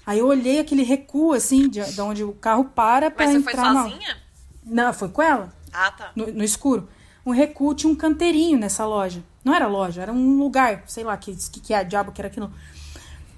Aí 0.06 0.20
eu 0.20 0.28
olhei 0.28 0.60
aquele 0.60 0.84
recuo, 0.84 1.34
assim, 1.34 1.68
de, 1.70 1.82
de 1.84 2.00
onde 2.02 2.24
o 2.24 2.32
carro 2.34 2.66
para 2.66 3.12
pra 3.12 3.26
Mas 3.26 3.36
você 3.36 3.44
foi 3.44 3.54
entrar 3.54 3.74
na- 3.74 3.84
sozinha? 3.84 4.18
Não, 4.66 4.94
foi 4.94 5.10
com 5.10 5.22
ela 5.22 5.54
Ah, 5.74 5.92
tá. 5.92 6.12
no, 6.16 6.28
no 6.28 6.44
escuro. 6.44 6.88
Um 7.26 7.32
recuo 7.32 7.74
tinha 7.76 7.92
um 7.92 7.96
canteirinho 7.96 8.58
nessa 8.58 8.86
loja. 8.86 9.22
Não 9.44 9.54
era 9.54 9.68
loja, 9.68 10.02
era 10.02 10.12
um 10.14 10.38
lugar, 10.40 10.84
sei 10.88 11.04
lá, 11.04 11.16
que, 11.18 11.36
que, 11.36 11.60
que 11.60 11.74
é 11.74 11.84
diabo 11.84 12.12
que 12.14 12.22
era 12.22 12.28
aquilo. 12.28 12.52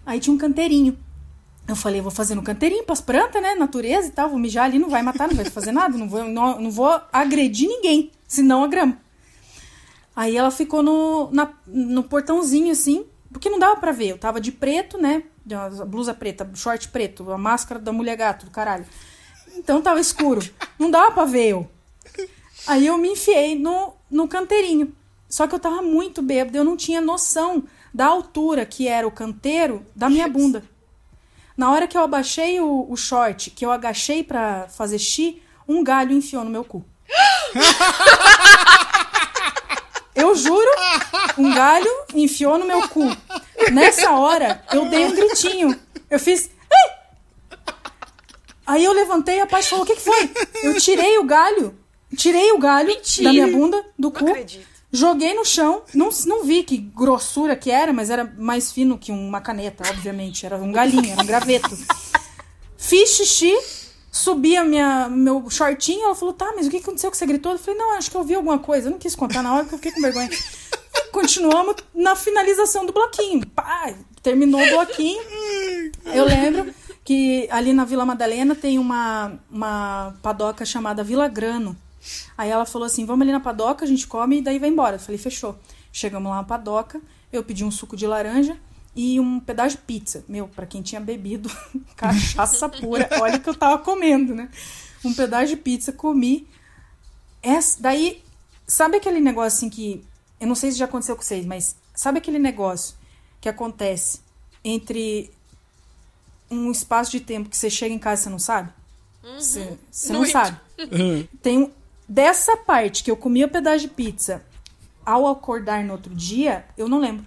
Aí 0.06 0.20
tinha 0.20 0.34
um 0.34 0.38
canteirinho. 0.38 0.98
Eu 1.70 1.76
falei, 1.76 2.02
vou 2.02 2.10
fazer 2.12 2.34
no 2.34 2.42
canteirinho 2.42 2.84
pras 2.84 3.00
plantas, 3.00 3.42
né? 3.42 3.54
Natureza 3.54 4.08
e 4.08 4.12
tal, 4.12 4.28
vou 4.30 4.40
mijar 4.40 4.66
ali, 4.66 4.80
não 4.80 4.90
vai 4.90 5.04
matar, 5.04 5.28
não 5.28 5.36
vai 5.36 5.46
fazer 5.46 5.72
nada, 5.72 5.96
não 5.98 6.10
vou, 6.10 6.24
não, 6.24 6.60
não 6.60 6.72
vou 6.72 7.00
agredir 7.14 7.68
ninguém, 7.70 8.12
senão 8.28 8.64
a 8.64 8.68
grama. 8.68 8.98
Aí 10.16 10.36
ela 10.36 10.50
ficou 10.52 10.82
no, 10.82 11.30
na- 11.32 11.54
no 11.68 12.04
portãozinho, 12.04 12.72
assim, 12.72 13.06
porque 13.32 13.50
não 13.50 13.60
dava 13.60 13.76
pra 13.78 13.92
ver. 13.92 14.10
Eu 14.10 14.18
tava 14.18 14.42
de 14.42 14.52
preto, 14.52 14.98
né? 14.98 15.24
Blusa 15.88 16.14
preta, 16.14 16.50
short 16.56 16.90
preto, 16.90 17.32
a 17.32 17.38
máscara 17.38 17.80
da 17.80 17.92
mulher 17.94 18.18
gato, 18.18 18.46
do 18.46 18.52
caralho. 18.52 18.86
Então 19.56 19.82
tava 19.82 20.00
escuro. 20.00 20.42
Não 20.78 20.90
dava 20.92 21.12
pra 21.12 21.26
ver 21.26 21.50
eu. 21.50 21.70
Aí 22.68 22.86
eu 22.88 22.98
me 22.98 23.10
enfiei 23.10 23.58
no, 23.58 23.94
no 24.10 24.28
canteirinho. 24.28 24.92
Só 25.30 25.46
que 25.48 25.54
eu 25.56 25.60
tava 25.60 25.82
muito 25.84 26.22
bêbada, 26.24 26.58
eu 26.58 26.64
não 26.64 26.76
tinha 26.76 27.00
noção 27.00 27.64
da 27.94 28.08
altura 28.08 28.66
que 28.66 28.88
era 28.88 29.08
o 29.08 29.12
canteiro 29.12 29.86
da 29.96 30.10
minha 30.10 30.28
bunda. 30.28 30.64
Na 31.60 31.70
hora 31.74 31.90
que 31.90 31.98
eu 31.98 32.02
abaixei 32.02 32.62
o, 32.62 32.88
o 32.90 32.96
short, 32.96 33.50
que 33.50 33.66
eu 33.66 33.70
agachei 33.70 34.24
pra 34.24 34.70
fazer 34.70 34.98
xixi, 34.98 35.44
um 35.68 35.84
galho 35.84 36.14
enfiou 36.14 36.46
no 36.46 36.50
meu 36.50 36.64
cu. 36.64 36.86
Eu 40.16 40.36
juro, 40.36 40.70
um 41.38 41.54
galho 41.54 41.90
enfiou 42.14 42.58
no 42.58 42.66
meu 42.66 42.88
cu. 42.88 43.02
Nessa 43.74 44.12
hora, 44.12 44.64
eu 44.74 44.86
dei 44.90 45.06
um 45.06 45.12
gritinho. 45.16 45.80
Eu 46.10 46.20
fiz. 46.20 46.50
"Ai!" 46.72 47.58
Aí 48.68 48.84
eu 48.84 48.92
levantei 48.92 49.38
e 49.38 49.42
a 49.42 49.48
Paty 49.48 49.70
falou: 49.70 49.84
O 49.84 49.88
que, 49.88 49.96
que 49.96 50.02
foi? 50.02 50.30
Eu 50.64 50.80
tirei 50.80 51.18
o 51.20 51.24
galho, 51.24 51.78
tirei 52.18 52.52
o 52.52 52.60
galho 52.60 52.88
Mentira. 52.90 53.30
da 53.30 53.34
minha 53.34 53.48
bunda, 53.48 53.78
do 53.98 54.10
Não 54.10 54.12
cu, 54.12 54.30
acredito. 54.30 54.68
Joguei 54.92 55.34
no 55.34 55.46
chão. 55.46 55.84
Não, 55.94 56.10
não 56.26 56.44
vi 56.44 56.64
que 56.64 56.78
grossura 56.78 57.56
que 57.56 57.72
era, 57.72 57.94
mas 57.94 58.10
era 58.10 58.24
mais 58.38 58.72
fino 58.72 58.98
que 58.98 59.12
uma 59.12 59.42
caneta, 59.42 59.84
obviamente. 59.90 60.46
Era 60.46 60.58
um 60.58 60.72
galinho, 60.72 61.12
era 61.12 61.22
um 61.22 61.26
graveto. 61.26 61.78
Fiz 62.78 63.10
xixi, 63.12 63.54
subi 64.12 64.56
a 64.56 64.64
minha, 64.64 65.10
meu 65.10 65.50
shortinho. 65.50 66.06
Ela 66.06 66.16
falou: 66.16 66.34
Tá, 66.34 66.54
mas 66.56 66.68
o 66.68 66.70
que 66.70 66.78
aconteceu 66.78 67.12
que 67.12 67.18
você 67.18 67.26
gritou? 67.26 67.52
Eu 67.52 67.60
falei: 67.60 67.80
Não, 67.80 67.94
acho 67.98 68.10
que 68.10 68.18
eu 68.18 68.24
vi 68.24 68.36
alguma 68.36 68.60
coisa. 68.60 68.88
Eu 68.88 68.92
não 68.92 69.00
quis 69.00 69.16
contar 69.16 69.44
na 69.44 69.54
hora 69.54 69.64
porque 69.64 69.76
eu 69.76 69.80
fiquei 69.80 69.92
com 69.92 70.02
vergonha. 70.02 70.30
Continuamos 71.12 71.76
na 71.94 72.16
finalização 72.16 72.86
do 72.86 72.94
bloquinho. 72.94 73.46
Pá, 73.48 73.94
terminou 74.22 74.62
o 74.62 74.70
bloquinho. 74.70 75.22
Eu 76.06 76.26
lembro 76.26 76.74
que 77.04 77.48
ali 77.52 77.74
na 77.74 77.86
Vila 77.86 78.06
Madalena 78.06 78.56
tem 78.56 78.78
uma, 78.78 79.40
uma 79.50 80.16
padoca 80.22 80.66
chamada 80.66 81.04
Vila 81.04 81.28
Grano. 81.28 81.76
Aí 82.38 82.50
ela 82.50 82.66
falou 82.66 82.86
assim: 82.86 83.06
vamos 83.06 83.24
ali 83.24 83.32
na 83.32 83.40
padoca, 83.40 83.84
a 83.86 83.88
gente 83.88 84.08
come 84.08 84.38
e 84.38 84.42
daí 84.42 84.60
vai 84.60 84.70
embora. 84.70 84.96
Eu 84.96 85.00
falei: 85.00 85.18
fechou. 85.18 85.58
Chegamos 85.92 86.30
lá 86.30 86.38
na 86.38 86.44
padoca, 86.44 87.02
eu 87.32 87.44
pedi 87.44 87.64
um 87.66 87.72
suco 87.72 87.98
de 87.98 88.06
laranja 88.06 88.58
e 88.96 89.20
um 89.20 89.40
pedaço 89.40 89.76
de 89.78 89.82
pizza. 89.84 90.24
Meu, 90.28 90.48
pra 90.48 90.66
quem 90.66 90.82
tinha 90.82 91.02
bebido 91.02 91.50
cachaça 91.98 92.70
pura, 92.70 93.10
olha 93.20 93.38
o 93.38 93.40
que 93.42 93.50
eu 93.50 93.56
tava 93.56 93.78
comendo, 93.80 94.36
né? 94.36 94.50
Um 95.04 95.14
pedaço 95.14 95.48
de 95.48 95.56
pizza, 95.58 95.92
comi. 95.92 96.48
Essa, 97.42 97.82
daí, 97.82 98.22
sabe 98.68 98.98
aquele 98.98 99.20
negócio 99.20 99.58
assim 99.58 99.70
que. 99.70 100.04
Eu 100.40 100.48
não 100.48 100.56
sei 100.56 100.72
se 100.72 100.78
já 100.78 100.86
aconteceu 100.86 101.16
com 101.16 101.22
vocês, 101.22 101.46
mas 101.46 101.76
sabe 101.94 102.18
aquele 102.20 102.40
negócio 102.40 102.96
que 103.42 103.50
acontece 103.50 104.20
entre 104.64 105.32
um 106.52 106.72
espaço 106.72 107.12
de 107.12 107.20
tempo 107.20 107.50
que 107.50 107.58
você 107.58 107.70
chega 107.70 107.94
em 107.94 108.00
casa 108.00 108.22
e 108.22 108.24
você 108.24 108.30
não 108.30 108.40
sabe? 108.40 108.70
Você, 109.38 109.78
você 109.92 110.14
não 110.14 110.22
sabe. 110.32 110.60
Tem 111.42 111.60
um- 111.60 111.72
dessa 112.10 112.58
parte 112.58 113.04
que 113.04 113.12
eu 113.12 113.16
comi 113.16 113.46
o 113.46 113.50
pedaço 113.50 113.82
de 113.82 113.88
pizza 113.88 114.44
ao 115.06 115.28
acordar 115.28 115.84
no 115.84 115.94
outro 115.94 116.14
dia, 116.14 116.66
eu 116.76 116.90
não 116.90 117.00
lembro. 117.00 117.26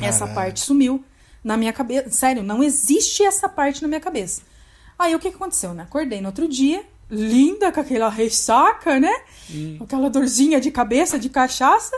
Essa 0.00 0.20
Caralho. 0.20 0.34
parte 0.34 0.60
sumiu 0.60 1.04
na 1.42 1.56
minha 1.56 1.72
cabeça. 1.72 2.10
Sério, 2.10 2.42
não 2.42 2.62
existe 2.62 3.22
essa 3.22 3.48
parte 3.48 3.80
na 3.80 3.88
minha 3.88 4.00
cabeça. 4.00 4.42
Aí 4.98 5.14
o 5.14 5.18
que 5.20 5.30
que 5.30 5.36
aconteceu, 5.36 5.72
né? 5.72 5.84
Acordei 5.84 6.20
no 6.20 6.28
outro 6.28 6.48
dia, 6.48 6.84
linda, 7.08 7.70
com 7.70 7.80
aquela 7.80 8.08
ressaca, 8.08 8.98
né? 8.98 9.12
Com 9.78 9.84
aquela 9.84 10.10
dorzinha 10.10 10.60
de 10.60 10.70
cabeça, 10.70 11.18
de 11.18 11.28
cachaça. 11.28 11.96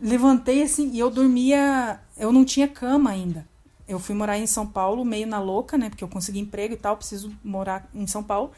Levantei 0.00 0.62
assim 0.62 0.90
e 0.92 0.98
eu 0.98 1.10
dormia. 1.10 2.00
Eu 2.16 2.30
não 2.30 2.44
tinha 2.44 2.68
cama 2.68 3.10
ainda. 3.10 3.46
Eu 3.88 3.98
fui 3.98 4.14
morar 4.14 4.36
em 4.38 4.46
São 4.46 4.66
Paulo, 4.66 5.04
meio 5.04 5.26
na 5.26 5.40
louca, 5.40 5.78
né? 5.78 5.88
Porque 5.88 6.02
eu 6.02 6.08
consegui 6.08 6.40
emprego 6.40 6.74
e 6.74 6.76
tal, 6.76 6.96
preciso 6.96 7.32
morar 7.42 7.88
em 7.94 8.06
São 8.06 8.22
Paulo. 8.22 8.52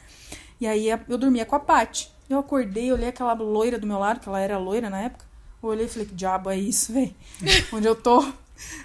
E 0.61 0.67
aí 0.67 0.89
eu 0.89 1.19
dormia 1.19 1.45
com 1.45 1.55
a 1.55 1.61
Paty. 1.61 2.11
Eu 2.29 2.39
acordei, 2.39 2.93
olhei 2.93 3.09
aquela 3.09 3.33
loira 3.33 3.79
do 3.79 3.87
meu 3.87 3.99
lado, 3.99 4.21
que 4.21 4.29
ela 4.29 4.41
era 4.41 4.59
loira 4.59 4.91
na 4.91 5.01
época. 5.01 5.25
Eu 5.63 5.71
olhei 5.71 5.87
e 5.87 5.89
falei, 5.89 6.07
que 6.07 6.15
diabo 6.15 6.51
é 6.51 6.59
isso, 6.59 6.93
velho? 6.95 7.15
Onde 7.73 7.87
eu 7.87 7.97
tô? 7.97 8.25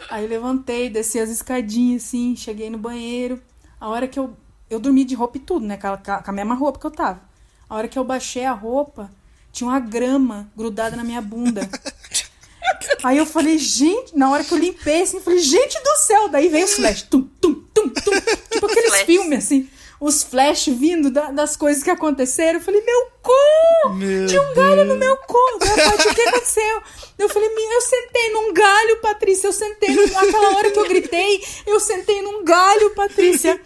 Aí 0.10 0.28
levantei, 0.28 0.90
desci 0.90 1.20
as 1.20 1.30
escadinhas 1.30 2.04
assim, 2.04 2.36
cheguei 2.36 2.70
no 2.70 2.78
banheiro. 2.78 3.42
A 3.80 3.90
hora 3.90 4.08
que 4.08 4.20
eu. 4.20 4.36
Eu 4.70 4.80
dormi 4.80 5.04
de 5.04 5.14
roupa 5.14 5.38
e 5.38 5.42
tudo, 5.42 5.66
né? 5.66 5.78
Com 5.78 5.88
a, 5.88 5.98
com 5.98 6.32
a 6.32 6.34
mesma 6.34 6.56
roupa 6.56 6.80
que 6.80 6.86
eu 6.86 6.92
tava. 6.92 7.22
A 7.70 7.76
hora 7.76 7.88
que 7.88 8.00
eu 8.00 8.04
baixei 8.04 8.46
a 8.46 8.52
roupa, 8.52 9.12
tinha 9.52 9.70
uma 9.70 9.80
grama 9.80 10.52
grudada 10.56 10.96
na 10.96 11.04
minha 11.04 11.22
bunda. 11.22 11.70
Aí 13.04 13.18
eu 13.18 13.26
falei, 13.26 13.58
gente, 13.58 14.18
na 14.18 14.32
hora 14.32 14.44
que 14.44 14.54
eu 14.54 14.58
limpei, 14.58 15.02
assim, 15.02 15.18
eu 15.18 15.24
falei, 15.24 15.40
gente 15.40 15.78
do 15.82 15.98
céu, 16.06 16.30
daí 16.30 16.48
veio 16.48 16.66
os 16.66 16.74
flash, 16.74 17.04
tum, 17.04 17.22
tum, 17.40 17.54
tum, 17.74 17.90
tum, 17.90 18.12
tipo 18.52 18.66
aqueles 18.66 19.02
filmes, 19.02 19.46
assim, 19.46 19.70
os 20.06 20.22
flash 20.24 20.68
vindo 20.68 21.10
da- 21.10 21.32
das 21.32 21.56
coisas 21.56 21.82
que 21.82 21.90
aconteceram. 21.90 22.60
Eu 22.60 22.64
falei, 22.66 22.82
meu 22.82 23.08
cu! 23.22 23.94
Meu 23.96 24.28
tinha 24.28 24.42
um 24.42 24.54
galho 24.54 24.86
no 24.86 24.96
meu 24.98 25.16
cu! 25.18 25.38
Meu 25.62 25.88
o 26.12 26.14
que 26.16 26.22
aconteceu? 26.22 26.82
Eu 27.18 27.30
falei, 27.30 27.48
"Mi- 27.56 27.74
eu 27.74 27.82
sentei 27.82 28.30
num 28.32 28.54
galho, 28.54 29.00
Patrícia, 29.02 29.48
eu 29.48 29.54
sentei, 29.54 29.96
num, 29.96 30.08
naquela 30.08 30.56
hora 30.58 30.72
que 30.72 30.80
eu 30.80 30.88
gritei, 30.88 31.42
eu 31.66 31.80
sentei 31.80 32.22
num 32.22 32.44
galho, 32.44 32.90
Patrícia. 32.96 33.60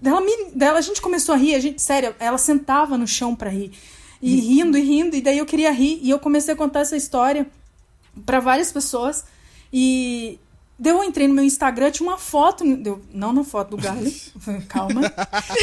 Dela, 0.00 0.20
me, 0.20 0.46
dela 0.54 0.78
a 0.78 0.82
gente 0.82 1.00
começou 1.00 1.34
a 1.34 1.38
rir, 1.38 1.54
a 1.54 1.60
gente, 1.60 1.80
sério, 1.80 2.14
ela 2.18 2.38
sentava 2.38 2.98
no 2.98 3.06
chão 3.06 3.36
pra 3.36 3.48
rir. 3.50 3.70
E 4.20 4.34
rindo 4.40 4.76
e 4.76 4.80
rindo, 4.82 5.14
e 5.14 5.20
daí 5.20 5.38
eu 5.38 5.46
queria 5.46 5.70
rir, 5.70 6.00
e 6.02 6.10
eu 6.10 6.18
comecei 6.18 6.54
a 6.54 6.56
contar 6.56 6.80
essa 6.80 6.96
história 6.96 7.46
pra 8.26 8.40
várias 8.40 8.72
pessoas. 8.72 9.24
E 9.72 10.38
daí 10.78 10.92
eu 10.92 11.02
entrei 11.02 11.26
no 11.26 11.34
meu 11.34 11.44
Instagram, 11.44 11.90
tinha 11.90 12.08
uma 12.08 12.18
foto, 12.18 12.64
deu, 12.76 13.02
não 13.12 13.32
na 13.32 13.42
foto 13.42 13.76
do 13.76 13.82
galho, 13.82 14.12
calma. 14.68 15.02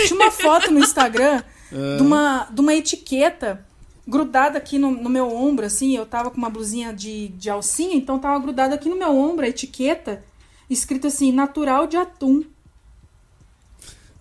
Tinha 0.08 0.20
uma 0.20 0.32
foto 0.32 0.72
no 0.72 0.80
Instagram 0.80 1.44
de, 1.72 2.02
uma, 2.02 2.48
de 2.52 2.62
uma 2.62 2.74
etiqueta 2.74 3.66
grudada 4.08 4.58
aqui 4.58 4.78
no, 4.78 4.92
no 4.92 5.10
meu 5.10 5.34
ombro, 5.34 5.66
assim. 5.66 5.96
Eu 5.96 6.06
tava 6.06 6.30
com 6.30 6.38
uma 6.38 6.50
blusinha 6.50 6.94
de, 6.94 7.30
de 7.30 7.50
alcinha, 7.50 7.96
então 7.96 8.20
tava 8.20 8.40
grudada 8.40 8.76
aqui 8.76 8.90
no 8.90 8.96
meu 8.96 9.16
ombro 9.16 9.46
a 9.46 9.50
etiqueta, 9.50 10.24
escrito 10.70 11.08
assim, 11.08 11.32
natural 11.32 11.88
de 11.88 11.98
atum. 11.98 12.44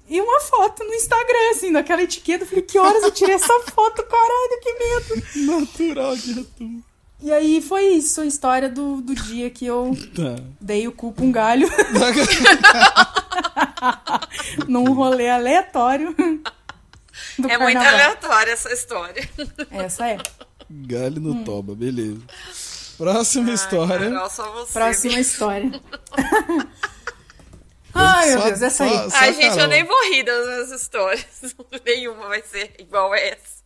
E 0.08 0.20
uma 0.20 0.40
foto 0.40 0.84
no 0.84 0.94
Instagram, 0.94 1.50
assim, 1.52 1.72
daquela 1.72 2.02
etiqueta. 2.02 2.44
Eu 2.44 2.48
falei, 2.48 2.62
que 2.62 2.78
horas 2.78 3.02
eu 3.02 3.10
tirei 3.10 3.34
essa 3.34 3.60
foto, 3.74 4.02
caralho, 4.04 4.60
que 4.60 4.72
medo. 4.74 5.46
Natural 5.46 6.16
de 6.16 6.40
atum. 6.40 6.82
E 7.24 7.32
aí 7.32 7.62
foi 7.62 7.84
isso, 7.94 8.20
a 8.20 8.26
história 8.26 8.68
do, 8.68 9.00
do 9.00 9.14
dia 9.14 9.48
que 9.48 9.64
eu 9.64 9.92
Tá. 10.14 10.36
dei 10.60 10.86
o 10.86 10.92
cu 10.92 11.10
pra 11.10 11.24
um 11.24 11.32
galho 11.32 11.66
num 14.68 14.92
rolê 14.92 15.28
aleatório 15.30 16.14
do 17.38 17.50
É 17.50 17.58
muito 17.58 17.74
carnaval. 17.78 17.94
aleatória 17.94 18.52
essa 18.52 18.72
história. 18.72 19.28
Essa 19.70 20.08
é. 20.10 20.18
Galho 20.70 21.20
no 21.20 21.44
toba, 21.44 21.74
beleza. 21.74 22.20
Próxima 22.98 23.52
história. 23.52 24.10
Carol, 24.10 24.30
só 24.30 24.52
você. 24.52 24.72
Próxima 24.72 25.18
história. 25.18 25.80
Ai, 27.96 28.30
meu 28.30 28.38
Só- 28.40 28.46
Deus, 28.48 28.62
essa 28.62 28.84
aí. 28.84 28.90
só- 28.90 29.10
só 29.10 29.16
Ai, 29.18 29.32
gente, 29.34 29.44
eu 29.44 29.50
Carol. 29.54 29.68
nem 29.68 29.84
vou 29.84 30.10
rir 30.12 30.24
das 30.24 30.46
minhas 30.46 30.70
histórias. 30.72 31.26
Nenhuma 31.86 32.26
vai 32.28 32.42
ser 32.42 32.74
igual 32.78 33.14
essa. 33.14 33.62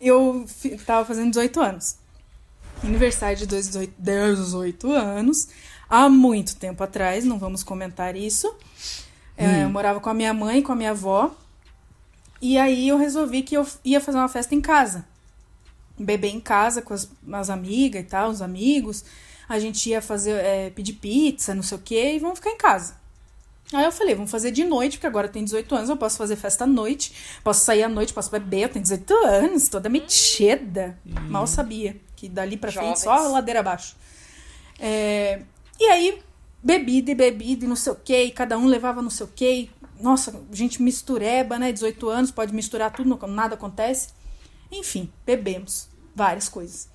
Eu 0.00 0.44
tava 0.86 1.04
fazendo 1.06 1.30
18 1.30 1.60
anos. 1.60 1.96
Aniversário 2.82 3.36
de 3.36 3.46
18, 3.46 3.92
18 3.98 4.92
anos. 4.92 5.48
Há 5.88 6.08
muito 6.08 6.56
tempo 6.56 6.82
atrás, 6.82 7.24
não 7.24 7.38
vamos 7.38 7.62
comentar 7.62 8.16
isso. 8.16 8.54
É, 9.36 9.64
Eu 9.64 9.70
morava 9.70 10.00
com 10.00 10.08
a 10.08 10.14
minha 10.14 10.32
mãe 10.32 10.58
e 10.58 10.62
com 10.62 10.72
a 10.72 10.76
minha 10.76 10.90
avó. 10.90 11.34
E 12.40 12.56
aí 12.56 12.88
eu 12.88 12.96
resolvi 12.96 13.42
que 13.42 13.56
eu 13.56 13.66
ia 13.84 14.00
fazer 14.00 14.18
uma 14.18 14.28
festa 14.28 14.54
em 14.54 14.60
casa. 14.60 15.04
Beber 15.98 16.28
em 16.28 16.40
casa 16.40 16.80
com 16.80 16.94
as, 16.94 17.10
as 17.32 17.50
amigas 17.50 18.02
e 18.02 18.04
tal, 18.04 18.30
os 18.30 18.40
amigos. 18.40 19.04
a 19.48 19.58
gente 19.58 19.90
ia 19.90 20.00
fazer, 20.00 20.32
é, 20.32 20.70
pedir 20.70 20.94
pizza, 20.94 21.54
não 21.54 21.62
sei 21.62 21.76
o 21.76 21.80
quê, 21.80 22.14
e 22.14 22.18
vamos 22.18 22.38
ficar 22.38 22.50
em 22.50 22.56
casa. 22.56 22.94
Aí 23.72 23.84
eu 23.84 23.92
falei, 23.92 24.14
vamos 24.14 24.30
fazer 24.30 24.50
de 24.50 24.64
noite, 24.64 24.96
porque 24.96 25.06
agora 25.06 25.26
eu 25.26 25.32
tenho 25.32 25.44
18 25.44 25.74
anos, 25.74 25.90
eu 25.90 25.96
posso 25.96 26.16
fazer 26.16 26.34
festa 26.34 26.64
à 26.64 26.66
noite, 26.66 27.12
posso 27.44 27.64
sair 27.64 27.82
à 27.82 27.88
noite, 27.88 28.12
posso 28.12 28.30
beber, 28.30 28.62
eu 28.62 28.68
tenho 28.68 28.82
18 28.82 29.14
anos, 29.26 29.68
toda 29.68 29.88
metida. 29.88 30.98
Mal 31.04 31.46
sabia 31.46 31.96
que 32.20 32.28
dali 32.28 32.56
pra 32.58 32.70
frente 32.70 33.00
só 33.00 33.28
ladeira 33.28 33.60
abaixo. 33.60 33.96
É, 34.78 35.40
e 35.78 35.84
aí, 35.86 36.20
bebida 36.62 37.10
e 37.10 37.14
bebida 37.14 37.64
e 37.64 37.68
não 37.68 37.76
sei 37.76 37.92
o 37.92 37.96
que, 37.96 38.24
e 38.24 38.30
cada 38.30 38.58
um 38.58 38.66
levava 38.66 39.00
não 39.00 39.08
sei 39.08 39.24
o 39.24 39.28
que. 39.34 39.70
Nossa, 39.98 40.38
gente 40.52 40.82
mistureba, 40.82 41.58
né? 41.58 41.72
18 41.72 42.08
anos, 42.10 42.30
pode 42.30 42.54
misturar 42.54 42.92
tudo, 42.92 43.08
não- 43.08 43.28
nada 43.28 43.54
acontece. 43.54 44.08
Enfim, 44.70 45.10
bebemos 45.24 45.88
várias 46.14 46.48
coisas. 46.48 46.88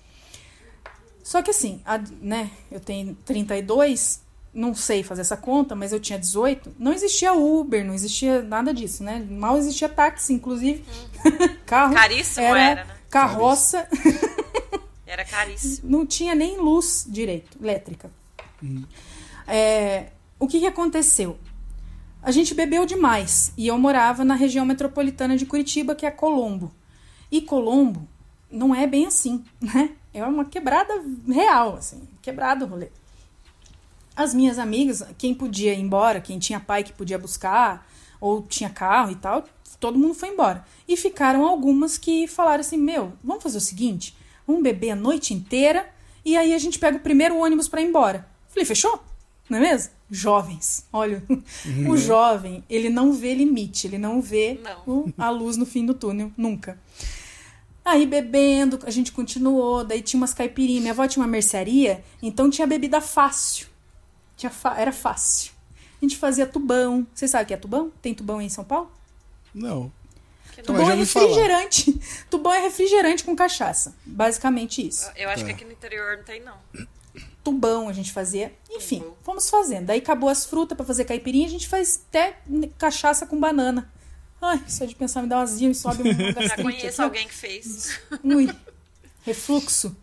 Só 1.24 1.42
que 1.42 1.50
assim, 1.50 1.82
a- 1.86 2.00
né, 2.22 2.52
eu 2.72 2.80
tenho 2.80 3.16
32, 3.26 4.22
não 4.54 4.76
sei 4.76 5.02
fazer 5.04 5.22
essa 5.22 5.36
conta, 5.36 5.76
mas 5.76 5.92
eu 5.92 6.00
tinha 6.00 6.20
18. 6.20 6.74
Não 6.78 6.94
existia 6.94 7.34
Uber, 7.34 7.84
não 7.84 7.94
existia 7.96 8.44
nada 8.44 8.72
disso, 8.74 9.04
né? 9.04 9.26
Mal 9.28 9.58
existia 9.58 9.90
táxi, 9.90 10.34
inclusive. 10.34 10.84
Carro. 11.66 11.94
Caríssimo 11.96 12.46
era, 12.46 12.86
né? 12.86 12.96
Carroça. 13.10 13.88
Era 15.16 15.24
caríssimo. 15.24 15.90
não 15.90 16.06
tinha 16.06 16.36
nem 16.36 16.58
luz 16.58 17.08
direito, 17.10 17.58
elétrica. 17.64 18.12
É, 19.48 20.12
o 20.38 20.46
que, 20.46 20.60
que 20.60 20.68
aconteceu? 20.68 21.40
A 22.22 22.32
gente 22.32 22.54
bebeu 22.54 22.86
demais 22.86 23.54
e 23.56 23.66
eu 23.68 23.78
morava 23.78 24.26
na 24.26 24.36
região 24.36 24.66
metropolitana 24.66 25.38
de 25.38 25.46
Curitiba, 25.46 25.96
que 25.96 26.06
é 26.06 26.12
Colombo. 26.12 26.70
E 27.32 27.42
Colombo 27.42 28.06
não 28.52 28.76
é 28.76 28.86
bem 28.86 29.06
assim, 29.06 29.42
né? 29.62 29.92
É 30.14 30.22
uma 30.26 30.44
quebrada 30.44 31.02
real, 31.28 31.76
assim, 31.76 32.06
quebrado 32.22 32.66
o 32.66 32.68
rolê. 32.68 32.90
As 34.18 34.34
minhas 34.34 34.60
amigas, 34.60 35.02
quem 35.18 35.34
podia 35.34 35.74
ir 35.74 35.80
embora, 35.80 36.20
quem 36.20 36.40
tinha 36.40 36.60
pai 36.60 36.84
que 36.84 36.92
podia 36.92 37.18
buscar, 37.18 37.90
ou 38.20 38.42
tinha 38.42 38.70
carro 38.70 39.12
e 39.12 39.16
tal, 39.16 39.46
todo 39.80 39.98
mundo 39.98 40.14
foi 40.14 40.30
embora. 40.30 40.66
E 40.88 40.98
ficaram 40.98 41.46
algumas 41.46 41.98
que 41.98 42.28
falaram 42.28 42.62
assim: 42.62 42.78
Meu, 42.78 43.14
vamos 43.24 43.44
fazer 43.44 43.58
o 43.58 43.62
seguinte, 43.62 44.16
vamos 44.48 44.64
beber 44.64 44.92
a 44.92 44.96
noite 44.96 45.34
inteira 45.34 45.88
e 46.24 46.36
aí 46.38 46.54
a 46.54 46.58
gente 46.60 46.80
pega 46.80 46.98
o 46.98 47.02
primeiro 47.02 47.38
ônibus 47.38 47.68
para 47.68 47.82
ir 47.82 47.88
embora. 47.88 48.28
Falei: 48.50 48.66
Fechou? 48.66 49.04
Não 49.50 49.58
é 49.60 49.62
mesmo? 49.62 49.92
Jovens, 50.10 50.86
olha, 50.94 51.24
o 51.90 51.98
jovem, 51.98 52.64
ele 52.70 52.90
não 52.90 53.12
vê 53.14 53.34
limite, 53.34 53.88
ele 53.88 53.98
não 53.98 54.22
vê 54.22 54.60
Não. 54.64 54.82
o- 54.86 55.14
a 55.18 55.30
luz 55.30 55.58
no 55.58 55.66
fim 55.66 55.86
do 55.86 55.94
túnel, 55.94 56.32
nunca. 56.38 56.80
Aí 57.84 58.06
bebendo, 58.06 58.80
a 58.84 58.90
gente 58.90 59.12
continuou, 59.12 59.84
daí 59.84 60.02
tinha 60.02 60.20
umas 60.20 60.34
caipirinhas. 60.34 60.82
Minha 60.82 60.94
avó 60.94 61.08
tinha 61.08 61.22
uma 61.24 61.30
mercearia, 61.30 62.04
então 62.22 62.50
tinha 62.50 62.66
bebida 62.66 63.00
fácil. 63.00 63.68
Tinha 64.36 64.50
fa- 64.50 64.76
Era 64.80 64.92
fácil. 64.92 65.54
A 66.02 66.06
gente 66.06 66.18
fazia 66.18 66.46
tubão. 66.48 67.06
Vocês 67.14 67.30
sabem 67.32 67.46
o 67.46 67.48
que 67.48 67.54
é 67.54 67.58
tubão? 67.58 67.92
Tem 68.02 68.14
tubão 68.14 68.40
aí 68.40 68.48
em 68.48 68.50
São 68.50 68.64
Paulo? 68.64 68.92
Não. 69.54 69.92
Tubão 70.64 70.82
é 70.82 71.06
falar. 71.06 71.26
refrigerante. 71.26 72.00
Tubão 72.30 72.54
é 72.54 72.60
refrigerante 72.62 73.24
com 73.24 73.36
cachaça. 73.36 73.96
Basicamente 74.06 74.86
isso. 74.86 75.10
Eu 75.16 75.30
acho 75.30 75.42
Tá. 75.44 75.48
que 75.48 75.52
aqui 75.56 75.66
no 75.66 75.72
interior 75.72 76.18
não 76.18 76.24
tem, 76.24 76.42
não. 76.42 76.58
Tubão 77.44 77.88
a 77.90 77.94
gente 77.94 78.12
fazia. 78.12 78.54
Enfim, 78.70 79.00
Tubão. 79.00 79.18
fomos 79.24 79.50
fazendo. 79.50 79.86
Daí 79.86 80.00
acabou 80.00 80.30
as 80.30 80.46
frutas 80.46 80.76
pra 80.76 80.86
fazer 80.86 81.06
caipirinha, 81.06 81.48
a 81.48 81.50
gente 81.50 81.68
faz 81.68 82.02
até 82.10 82.38
cachaça 82.78 83.26
com 83.26 83.40
banana. 83.40 83.92
Ai, 84.42 84.62
só 84.68 84.86
de 84.86 84.96
pensar 84.96 85.22
me 85.22 85.28
dá 85.30 85.38
um 85.38 85.42
azia 85.42 85.70
e 85.70 85.76
sobe 85.76 86.04
um 86.10 86.14
Já 86.48 86.56
conheço 86.56 86.88
aqui, 86.88 87.02
alguém 87.02 87.28
que 87.28 87.34
fez. 87.34 88.00
Ui, 88.24 88.50
refluxo. 89.24 89.96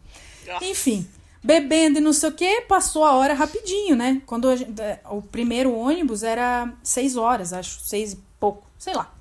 Nossa. 0.47 0.65
Enfim, 0.65 1.07
bebendo 1.43 1.99
e 1.99 2.01
não 2.01 2.13
sei 2.13 2.29
o 2.29 2.33
que, 2.33 2.63
passou 2.63 3.05
a 3.05 3.13
hora 3.13 3.35
rapidinho, 3.35 3.95
né? 3.95 4.21
Quando 4.27 4.49
a 4.49 4.57
gente- 4.57 4.81
é, 4.81 5.01
o 5.11 5.23
primeiro 5.23 5.73
ônibus 5.75 6.23
era 6.23 6.73
seis 6.83 7.17
horas, 7.17 7.53
acho, 7.53 7.81
seis 7.81 8.13
e 8.15 8.19
pouco, 8.41 8.67
sei 8.79 8.95
lá. 8.95 9.13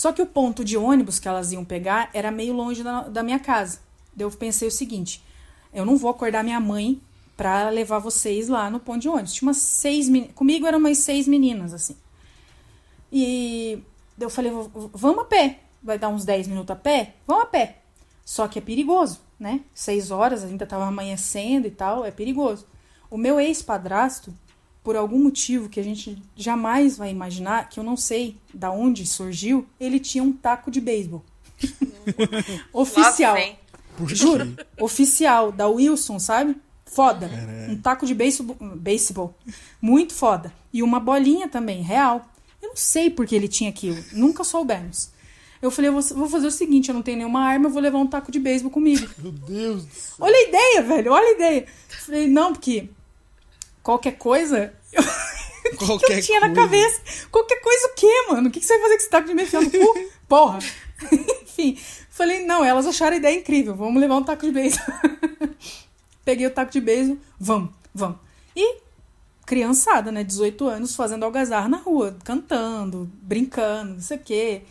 Só 0.00 0.12
que 0.12 0.22
o 0.22 0.26
ponto 0.26 0.64
de 0.64 0.78
ônibus 0.78 1.18
que 1.18 1.28
elas 1.28 1.52
iam 1.52 1.62
pegar 1.62 2.08
era 2.14 2.30
meio 2.30 2.54
longe 2.54 2.82
da, 2.82 3.02
da 3.02 3.22
minha 3.22 3.38
casa. 3.38 3.80
Daí 4.16 4.24
eu 4.24 4.30
pensei 4.30 4.66
o 4.66 4.70
seguinte: 4.70 5.22
eu 5.74 5.84
não 5.84 5.98
vou 5.98 6.10
acordar 6.10 6.42
minha 6.42 6.58
mãe 6.58 6.98
pra 7.36 7.68
levar 7.68 7.98
vocês 7.98 8.48
lá 8.48 8.70
no 8.70 8.80
ponto 8.80 8.98
de 9.02 9.10
ônibus. 9.10 9.34
Tinha 9.34 9.46
umas 9.46 9.58
seis 9.58 10.08
meninas. 10.08 10.34
Comigo 10.34 10.66
eram 10.66 10.78
umas 10.78 10.96
seis 10.96 11.28
meninas, 11.28 11.74
assim. 11.74 11.94
E 13.12 13.82
eu 14.18 14.30
falei, 14.30 14.50
"V- 14.50 14.70
v- 14.74 14.90
vamos 14.94 15.20
a 15.20 15.24
pé. 15.26 15.60
Vai 15.82 15.98
dar 15.98 16.08
uns 16.08 16.24
10 16.24 16.48
minutos 16.48 16.70
a 16.70 16.76
pé? 16.76 17.16
Vamos 17.26 17.44
a 17.44 17.46
pé. 17.48 17.82
Só 18.24 18.48
que 18.48 18.58
é 18.58 18.62
perigoso, 18.62 19.20
né? 19.38 19.60
Seis 19.74 20.10
horas, 20.10 20.44
ainda 20.44 20.66
tava 20.66 20.86
amanhecendo 20.86 21.66
e 21.66 21.70
tal, 21.70 22.06
é 22.06 22.10
perigoso. 22.10 22.66
O 23.10 23.18
meu 23.18 23.38
ex-padrasto, 23.38 24.32
por 24.82 24.96
algum 24.96 25.18
motivo 25.18 25.68
que 25.68 25.78
a 25.78 25.82
gente 25.82 26.20
jamais 26.34 26.96
vai 26.96 27.10
imaginar, 27.10 27.68
que 27.68 27.78
eu 27.78 27.84
não 27.84 27.96
sei 27.96 28.36
da 28.52 28.70
onde 28.70 29.06
surgiu, 29.06 29.66
ele 29.78 30.00
tinha 30.00 30.22
um 30.22 30.32
taco 30.32 30.70
de 30.70 30.80
beisebol. 30.80 31.24
Oficial. 32.72 33.36
Juro. 34.06 34.56
Oficial, 34.78 35.52
da 35.52 35.68
Wilson, 35.68 36.18
sabe? 36.18 36.56
Foda. 36.86 37.30
Um 37.68 37.76
taco 37.76 38.06
de 38.06 38.14
beisebol, 38.14 38.56
beisebol. 38.76 39.34
Muito 39.80 40.14
foda. 40.14 40.52
E 40.72 40.82
uma 40.82 40.98
bolinha 40.98 41.48
também, 41.48 41.82
real. 41.82 42.26
Eu 42.60 42.70
não 42.70 42.76
sei 42.76 43.10
por 43.10 43.26
que 43.26 43.34
ele 43.34 43.48
tinha 43.48 43.70
aquilo. 43.70 44.02
Nunca 44.12 44.42
soubemos. 44.42 45.10
Eu 45.62 45.70
falei, 45.70 45.90
eu 45.90 45.92
vou 45.92 46.02
vou 46.02 46.28
fazer 46.28 46.46
o 46.46 46.50
seguinte, 46.50 46.88
eu 46.88 46.94
não 46.94 47.02
tenho 47.02 47.18
nenhuma 47.18 47.42
arma, 47.42 47.66
eu 47.66 47.70
vou 47.70 47.82
levar 47.82 47.98
um 47.98 48.06
taco 48.06 48.32
de 48.32 48.40
beisebol 48.40 48.72
comigo. 48.72 49.06
Meu 49.18 49.30
Deus 49.30 49.84
do 49.84 49.94
céu. 49.94 50.16
Olha 50.20 50.34
a 50.34 50.48
ideia, 50.48 50.82
velho, 50.82 51.12
olha 51.12 51.26
a 51.26 51.32
ideia. 51.32 51.60
Eu 51.60 51.96
falei, 51.98 52.28
não, 52.28 52.52
porque 52.52 52.88
qualquer 53.82 54.12
coisa... 54.12 54.72
Eu... 54.92 55.02
o 55.02 55.06
que, 55.70 55.76
que 55.76 55.86
Qualquer 55.86 56.18
eu 56.18 56.22
tinha 56.22 56.40
na 56.40 56.46
coisa. 56.46 56.62
cabeça? 56.62 57.00
Qualquer 57.30 57.60
coisa 57.60 57.86
o 57.86 57.94
quê, 57.94 58.26
mano? 58.28 58.48
O 58.48 58.50
que, 58.50 58.60
que 58.60 58.66
você 58.66 58.74
vai 58.74 58.82
fazer 58.82 58.94
com 58.94 59.00
esse 59.00 59.10
taco 59.10 59.28
de 59.28 59.34
beisebol 59.34 59.62
no 59.62 59.70
cu? 59.70 60.10
Porra. 60.28 60.58
Enfim, 61.42 61.78
falei, 62.10 62.44
não, 62.44 62.64
elas 62.64 62.86
acharam 62.86 63.14
a 63.14 63.18
ideia 63.18 63.38
incrível, 63.38 63.74
vamos 63.74 64.00
levar 64.00 64.16
um 64.16 64.24
taco 64.24 64.44
de 64.46 64.52
beisebol. 64.52 64.94
Peguei 66.24 66.46
o 66.46 66.50
taco 66.50 66.70
de 66.70 66.80
beisebol, 66.80 67.18
vamos, 67.38 67.70
vamos. 67.94 68.18
E 68.54 68.78
criançada, 69.46 70.12
né, 70.12 70.22
18 70.22 70.64
anos, 70.68 70.94
fazendo 70.94 71.24
algazarra 71.24 71.68
na 71.68 71.78
rua, 71.78 72.16
cantando, 72.22 73.10
brincando, 73.22 73.94
não 73.94 74.00
sei 74.00 74.16
o 74.16 74.20
quê. 74.20 74.62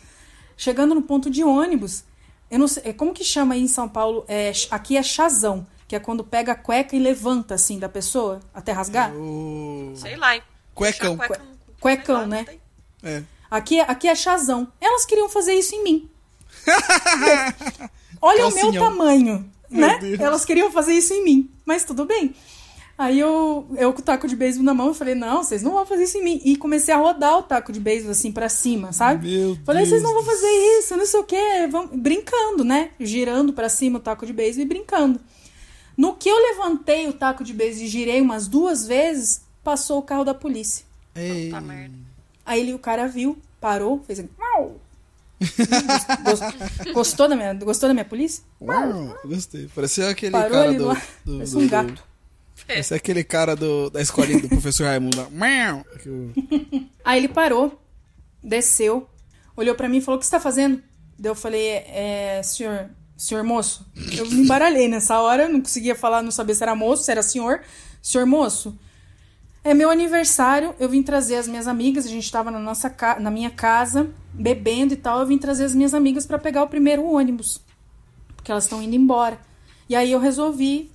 Chegando 0.56 0.94
no 0.94 1.02
ponto 1.02 1.28
de 1.28 1.44
ônibus, 1.44 2.04
eu 2.50 2.58
não 2.58 2.66
sei, 2.66 2.84
é, 2.86 2.92
como 2.92 3.12
que 3.12 3.22
chama 3.22 3.54
aí 3.54 3.62
em 3.62 3.68
São 3.68 3.88
Paulo? 3.88 4.24
É, 4.26 4.52
aqui 4.70 4.96
é 4.96 5.02
chazão, 5.02 5.66
que 5.90 5.96
é 5.96 5.98
quando 5.98 6.22
pega 6.22 6.52
a 6.52 6.54
cueca 6.54 6.94
e 6.94 7.00
levanta, 7.00 7.56
assim, 7.56 7.76
da 7.76 7.88
pessoa, 7.88 8.38
até 8.54 8.70
rasgar. 8.70 9.12
O... 9.12 9.92
Sei 9.96 10.14
lá. 10.14 10.36
hein? 10.36 10.42
Cuecão. 10.72 11.18
Cuecão, 11.80 12.20
lá, 12.20 12.26
né? 12.28 12.36
não 12.38 12.44
tem. 12.44 12.60
É. 13.02 13.22
Aqui, 13.50 13.80
aqui 13.80 14.06
é 14.06 14.14
chazão. 14.14 14.68
Elas 14.80 15.04
queriam 15.04 15.28
fazer 15.28 15.54
isso 15.54 15.74
em 15.74 15.82
mim. 15.82 16.08
Olha 18.22 18.46
o 18.46 18.54
meu 18.54 18.60
Calcinhão. 18.60 18.84
tamanho, 18.84 19.50
Meu 19.68 19.88
né? 19.88 19.98
Deus. 19.98 20.20
Elas 20.20 20.44
queriam 20.44 20.70
fazer 20.70 20.92
isso 20.94 21.12
em 21.12 21.24
mim, 21.24 21.50
mas 21.64 21.82
tudo 21.82 22.04
bem. 22.04 22.36
Aí 22.96 23.18
eu, 23.18 23.66
eu 23.76 23.92
com 23.92 23.98
o 23.98 24.04
taco 24.04 24.28
de 24.28 24.36
beisebol 24.36 24.64
na 24.64 24.74
mão, 24.74 24.86
eu 24.88 24.94
falei, 24.94 25.16
não, 25.16 25.42
vocês 25.42 25.60
não 25.60 25.72
vão 25.72 25.84
fazer 25.84 26.04
isso 26.04 26.18
em 26.18 26.22
mim. 26.22 26.40
E 26.44 26.54
comecei 26.54 26.94
a 26.94 26.98
rodar 26.98 27.36
o 27.36 27.42
taco 27.42 27.72
de 27.72 27.80
beisebol 27.80 28.12
assim 28.12 28.30
pra 28.30 28.48
cima, 28.48 28.92
sabe? 28.92 29.28
Meu 29.28 29.58
falei, 29.66 29.84
vocês 29.84 30.04
não 30.04 30.14
vão 30.14 30.22
fazer 30.22 30.78
isso, 30.78 30.96
não 30.96 31.06
sei 31.06 31.18
o 31.18 31.24
quê. 31.24 31.66
Vão... 31.68 31.88
Brincando, 31.88 32.62
né? 32.62 32.90
Girando 33.00 33.52
pra 33.52 33.68
cima 33.68 33.98
o 33.98 34.00
taco 34.00 34.24
de 34.24 34.32
beisebol 34.32 34.66
e 34.66 34.68
brincando. 34.68 35.20
No 36.00 36.14
que 36.14 36.28
eu 36.28 36.36
levantei 36.36 37.06
o 37.08 37.12
taco 37.12 37.44
de 37.44 37.52
beisebol 37.52 37.84
e 37.86 37.88
girei 37.90 38.20
umas 38.22 38.48
duas 38.48 38.86
vezes, 38.86 39.42
passou 39.62 39.98
o 39.98 40.02
carro 40.02 40.24
da 40.24 40.32
polícia. 40.34 40.84
Ei. 41.14 41.50
Merda. 41.60 41.94
Aí 42.46 42.60
ele, 42.60 42.72
o 42.72 42.78
cara 42.78 43.06
viu, 43.06 43.36
parou, 43.60 44.02
fez 44.06 44.18
assim. 44.20 44.28
Gostou, 46.24 46.92
gostou 46.94 47.28
da 47.28 47.36
minha, 47.36 47.52
gostou 47.54 47.88
da 47.88 47.94
minha 47.94 48.04
polícia? 48.04 48.42
Uau, 48.60 49.16
gostei. 49.24 49.68
Parecia 49.74 50.08
aquele 50.08 50.32
Parou 50.32 50.50
cara 50.50 50.68
ali 50.68 50.78
do, 50.78 50.86
lá. 50.86 50.94
do, 51.24 51.32
Parece 51.36 51.52
do- 51.52 51.58
um 51.58 51.64
do- 51.66 51.70
gato. 51.70 52.04
Parecia 52.66 52.96
aquele 52.96 53.24
cara 53.24 53.56
do, 53.56 53.90
da 53.90 54.00
escolinha 54.02 54.40
do 54.40 54.48
professor 54.48 54.84
Raimundo. 54.86 55.26
Aí 57.04 57.18
ele 57.18 57.28
parou, 57.28 57.80
desceu, 58.42 59.08
olhou 59.56 59.74
pra 59.74 59.88
mim 59.88 59.98
e 59.98 60.00
falou: 60.00 60.16
O 60.16 60.20
que 60.20 60.26
você 60.26 60.30
tá 60.32 60.40
fazendo? 60.40 60.82
Daí 61.18 61.30
eu 61.30 61.34
falei: 61.34 61.66
é, 61.68 62.40
senhor, 62.44 62.90
senhor 63.20 63.44
moço. 63.44 63.86
Eu 64.16 64.24
me 64.24 64.40
embaralhei 64.40 64.88
nessa 64.88 65.20
hora, 65.20 65.46
não 65.46 65.60
conseguia 65.60 65.94
falar, 65.94 66.22
não 66.22 66.30
sabia 66.30 66.54
se 66.54 66.62
era 66.62 66.74
moço, 66.74 67.04
se 67.04 67.10
era 67.10 67.22
senhor. 67.22 67.60
Senhor 68.00 68.26
moço, 68.26 68.78
é 69.62 69.74
meu 69.74 69.90
aniversário, 69.90 70.74
eu 70.80 70.88
vim 70.88 71.02
trazer 71.02 71.36
as 71.36 71.46
minhas 71.46 71.68
amigas, 71.68 72.06
a 72.06 72.08
gente 72.08 72.32
tava 72.32 72.50
na, 72.50 72.58
nossa 72.58 72.94
na 73.20 73.30
minha 73.30 73.50
casa, 73.50 74.08
bebendo 74.32 74.94
e 74.94 74.96
tal, 74.96 75.20
eu 75.20 75.26
vim 75.26 75.36
trazer 75.36 75.64
as 75.64 75.74
minhas 75.74 75.92
amigas 75.92 76.24
pra 76.24 76.38
pegar 76.38 76.62
o 76.62 76.68
primeiro 76.68 77.04
ônibus, 77.04 77.60
porque 78.34 78.50
elas 78.50 78.64
estão 78.64 78.82
indo 78.82 78.96
embora. 78.96 79.38
E 79.86 79.94
aí 79.94 80.10
eu 80.10 80.18
resolvi 80.18 80.90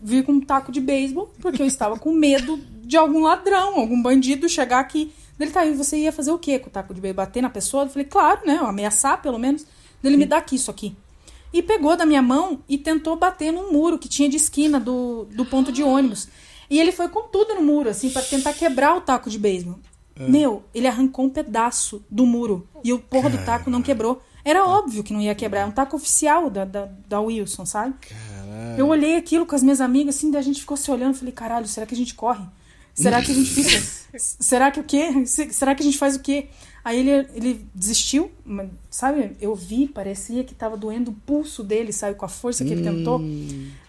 vir 0.00 0.24
com 0.24 0.32
um 0.32 0.40
taco 0.40 0.72
de 0.72 0.80
beisebol, 0.80 1.30
porque 1.38 1.60
eu 1.60 1.66
estava 1.66 1.98
com 1.98 2.12
medo 2.12 2.58
de 2.82 2.96
algum 2.96 3.22
ladrão, 3.22 3.78
algum 3.78 4.00
bandido 4.00 4.48
chegar 4.48 4.80
aqui. 4.80 5.12
Ele 5.38 5.50
tá 5.50 5.60
aí, 5.60 5.74
você 5.74 5.98
ia 5.98 6.12
fazer 6.12 6.30
o 6.30 6.38
quê 6.38 6.58
com 6.58 6.68
o 6.68 6.72
taco 6.72 6.94
de 6.94 7.00
beisebol? 7.00 7.26
Bater 7.26 7.42
na 7.42 7.50
pessoa? 7.50 7.84
Eu 7.84 7.90
falei, 7.90 8.06
claro, 8.06 8.40
né? 8.46 8.58
Ameaçar, 8.62 9.20
pelo 9.20 9.38
menos. 9.38 9.66
Ele 10.02 10.16
me 10.16 10.24
dá 10.24 10.38
aqui 10.38 10.56
isso 10.56 10.70
aqui. 10.70 10.96
E 11.52 11.62
pegou 11.62 11.96
da 11.96 12.04
minha 12.06 12.22
mão 12.22 12.60
e 12.68 12.76
tentou 12.78 13.16
bater 13.16 13.52
num 13.52 13.72
muro 13.72 13.98
que 13.98 14.08
tinha 14.08 14.28
de 14.28 14.36
esquina 14.36 14.78
do, 14.80 15.26
do 15.32 15.44
ponto 15.44 15.70
de 15.72 15.82
ônibus. 15.82 16.28
E 16.68 16.80
ele 16.80 16.92
foi 16.92 17.08
com 17.08 17.22
tudo 17.28 17.54
no 17.54 17.62
muro, 17.62 17.88
assim, 17.88 18.10
para 18.10 18.22
tentar 18.22 18.52
quebrar 18.52 18.96
o 18.96 19.00
taco 19.00 19.30
de 19.30 19.38
beisebol. 19.38 19.78
Meu, 20.18 20.64
ele 20.74 20.86
arrancou 20.88 21.26
um 21.26 21.30
pedaço 21.30 22.02
do 22.10 22.24
muro 22.24 22.66
e 22.82 22.92
o 22.92 22.98
porra 22.98 23.28
do 23.28 23.36
taco 23.44 23.68
não 23.70 23.82
quebrou. 23.82 24.22
Era 24.44 24.64
óbvio 24.66 25.02
que 25.04 25.12
não 25.12 25.20
ia 25.20 25.34
quebrar. 25.34 25.60
É 25.60 25.66
um 25.66 25.70
taco 25.70 25.94
oficial 25.96 26.48
da, 26.48 26.64
da, 26.64 26.88
da 27.06 27.20
Wilson, 27.20 27.66
sabe? 27.66 27.94
Eu 28.78 28.88
olhei 28.88 29.16
aquilo 29.16 29.44
com 29.44 29.54
as 29.54 29.62
minhas 29.62 29.80
amigas, 29.80 30.16
assim, 30.16 30.30
daí 30.30 30.40
a 30.40 30.44
gente 30.44 30.60
ficou 30.60 30.76
se 30.76 30.90
olhando. 30.90 31.14
Falei, 31.16 31.32
caralho, 31.32 31.66
será 31.66 31.84
que 31.86 31.94
a 31.94 31.96
gente 31.96 32.14
corre? 32.14 32.44
Será 32.94 33.20
que 33.22 33.30
a 33.30 33.34
gente 33.34 33.50
fica? 33.50 33.82
será 34.18 34.70
que 34.70 34.80
o 34.80 34.84
quê? 34.84 35.26
Se- 35.26 35.52
Será 35.52 35.74
que 35.74 35.82
a 35.82 35.84
gente 35.84 35.98
faz 35.98 36.16
o 36.16 36.20
quê? 36.20 36.48
Aí 36.86 37.00
ele, 37.00 37.28
ele 37.34 37.66
desistiu, 37.74 38.30
mas, 38.44 38.70
sabe? 38.88 39.36
Eu 39.40 39.56
vi, 39.56 39.88
parecia 39.88 40.44
que 40.44 40.54
tava 40.54 40.76
doendo 40.76 41.10
o 41.10 41.14
pulso 41.14 41.64
dele, 41.64 41.92
sabe? 41.92 42.14
Com 42.14 42.24
a 42.24 42.28
força 42.28 42.64
que 42.64 42.72
ele 42.72 42.84
tentou. 42.84 43.18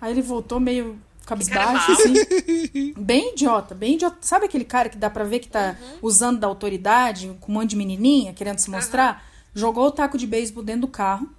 Aí 0.01 0.11
ele 0.11 0.23
voltou 0.23 0.59
meio 0.59 0.97
cabisbaixo, 1.23 1.91
assim. 1.91 2.93
Bem 2.97 3.33
idiota, 3.33 3.75
bem 3.75 3.93
idiota. 3.93 4.17
Sabe 4.21 4.47
aquele 4.47 4.65
cara 4.65 4.89
que 4.89 4.97
dá 4.97 5.11
pra 5.11 5.23
ver 5.23 5.37
que 5.37 5.47
tá 5.47 5.77
usando 6.01 6.39
da 6.39 6.47
autoridade, 6.47 7.31
com 7.39 7.51
um 7.51 7.55
monte 7.55 7.69
de 7.69 7.75
menininha, 7.75 8.33
querendo 8.33 8.57
se 8.57 8.71
mostrar? 8.71 9.23
Jogou 9.53 9.85
o 9.85 9.91
taco 9.91 10.17
de 10.17 10.25
beisebol 10.25 10.63
dentro 10.63 10.81
do 10.81 10.87
carro 10.87 11.29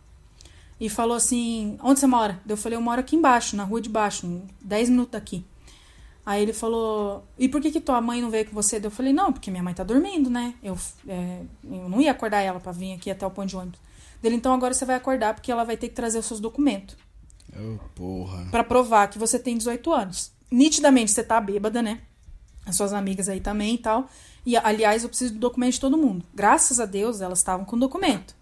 e 0.81 0.89
falou 0.89 1.17
assim: 1.17 1.77
Onde 1.83 1.99
você 1.99 2.07
mora? 2.07 2.41
Eu 2.49 2.57
falei: 2.57 2.79
Eu 2.79 2.83
moro 2.83 3.01
aqui 3.01 3.17
embaixo, 3.17 3.57
na 3.57 3.65
rua 3.65 3.81
de 3.81 3.89
baixo, 3.89 4.27
em 4.27 4.45
10 4.61 4.91
minutos 4.91 5.11
daqui. 5.11 5.45
Aí 6.29 6.43
ele 6.43 6.53
falou: 6.53 7.27
E 7.39 7.49
por 7.49 7.59
que, 7.59 7.71
que 7.71 7.81
tua 7.81 8.03
mãe 8.03 8.21
não 8.21 8.29
veio 8.29 8.45
com 8.45 8.53
você? 8.53 8.79
Eu 8.83 8.91
falei: 8.91 9.15
Não, 9.15 9.33
porque 9.33 9.51
minha 9.51 9.63
mãe 9.63 9.73
tá 9.73 9.83
dormindo, 9.83 10.29
né? 10.29 10.53
Eu, 10.63 10.77
é, 11.09 11.41
eu 11.65 11.89
não 11.89 12.03
ia 12.03 12.11
acordar 12.11 12.43
ela 12.43 12.61
pra 12.61 12.71
vir 12.71 12.93
aqui 12.93 13.11
até 13.11 13.27
o 13.27 13.31
ponto 13.31 13.49
de 13.49 13.57
ônibus. 13.57 13.81
Dele, 14.21 14.37
então 14.37 14.53
agora 14.53 14.75
você 14.75 14.85
vai 14.85 14.97
acordar 14.97 15.33
porque 15.33 15.51
ela 15.51 15.65
vai 15.65 15.75
ter 15.79 15.89
que 15.89 15.95
trazer 15.95 16.19
os 16.19 16.27
seus 16.27 16.39
documentos 16.39 16.99
Ô, 17.57 17.79
porra. 17.95 18.47
Pra 18.51 18.63
provar 18.63 19.09
que 19.09 19.19
você 19.19 19.39
tem 19.39 19.57
18 19.57 19.91
anos. 19.91 20.31
Nitidamente 20.51 21.13
você 21.13 21.25
tá 21.25 21.41
bêbada, 21.41 21.81
né? 21.81 22.03
As 22.67 22.77
suas 22.77 22.93
amigas 22.93 23.31
aí 23.31 23.41
também 23.41 23.77
e 23.77 23.79
tal. 23.79 24.11
E, 24.45 24.55
aliás, 24.55 25.05
eu 25.05 25.09
preciso 25.09 25.33
do 25.33 25.41
documento 25.41 25.73
de 25.73 25.81
todo 25.81 25.97
mundo. 25.97 26.27
Graças 26.35 26.79
a 26.79 26.85
Deus, 26.85 27.23
elas 27.23 27.39
estavam 27.39 27.65
com 27.65 27.79
documento. 27.79 28.37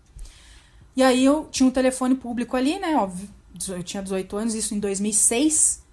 E 0.96 1.04
aí 1.04 1.24
eu 1.24 1.46
tinha 1.52 1.68
um 1.68 1.70
telefone 1.70 2.16
público 2.16 2.56
ali, 2.56 2.80
né? 2.80 2.96
Óbvio. 2.96 3.28
Eu 3.68 3.84
tinha 3.84 4.02
18 4.02 4.36
anos, 4.36 4.54
isso 4.56 4.74
em 4.74 4.80
2006. 4.80 5.85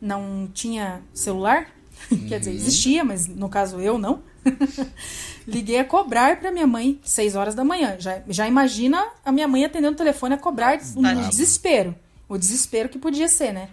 Não 0.00 0.48
tinha 0.52 1.00
celular. 1.14 1.70
Quer 2.28 2.38
dizer, 2.38 2.52
existia, 2.52 3.04
mas 3.04 3.26
no 3.26 3.48
caso 3.48 3.80
eu 3.80 3.98
não. 3.98 4.22
Liguei 5.46 5.78
a 5.78 5.84
cobrar 5.84 6.38
pra 6.38 6.50
minha 6.50 6.66
mãe 6.66 7.00
6 7.04 7.34
horas 7.36 7.54
da 7.54 7.64
manhã. 7.64 7.96
Já, 7.98 8.22
já 8.28 8.46
imagina 8.46 9.04
a 9.24 9.32
minha 9.32 9.48
mãe 9.48 9.64
atendendo 9.64 9.94
o 9.94 9.96
telefone 9.96 10.34
a 10.34 10.38
cobrar 10.38 10.78
um 10.96 11.02
tadinha. 11.02 11.28
desespero. 11.28 11.94
O 12.28 12.36
desespero 12.36 12.88
que 12.88 12.98
podia 12.98 13.28
ser, 13.28 13.52
né? 13.52 13.68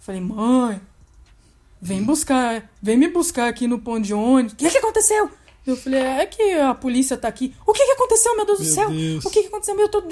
Falei, 0.00 0.20
mãe, 0.20 0.80
vem 1.80 2.02
buscar, 2.02 2.68
vem 2.82 2.96
me 2.96 3.08
buscar 3.08 3.48
aqui 3.48 3.66
no 3.66 3.78
ponto 3.78 4.02
de 4.02 4.14
ônibus. 4.14 4.52
O 4.52 4.56
que, 4.56 4.70
que 4.70 4.78
aconteceu? 4.78 5.30
Eu 5.66 5.76
falei, 5.76 6.00
é 6.00 6.26
que 6.26 6.52
a 6.54 6.72
polícia 6.74 7.16
tá 7.16 7.26
aqui. 7.26 7.52
O 7.66 7.72
que, 7.72 7.84
que 7.84 7.92
aconteceu, 7.92 8.36
meu 8.36 8.46
Deus 8.46 8.58
do 8.58 8.64
Meu 8.64 8.74
céu? 8.74 8.90
Deus. 8.90 9.24
O 9.24 9.30
que, 9.30 9.42
que 9.42 9.48
aconteceu? 9.48 9.74
Meu, 9.74 9.86
eu 9.86 9.90
tô 9.90 10.02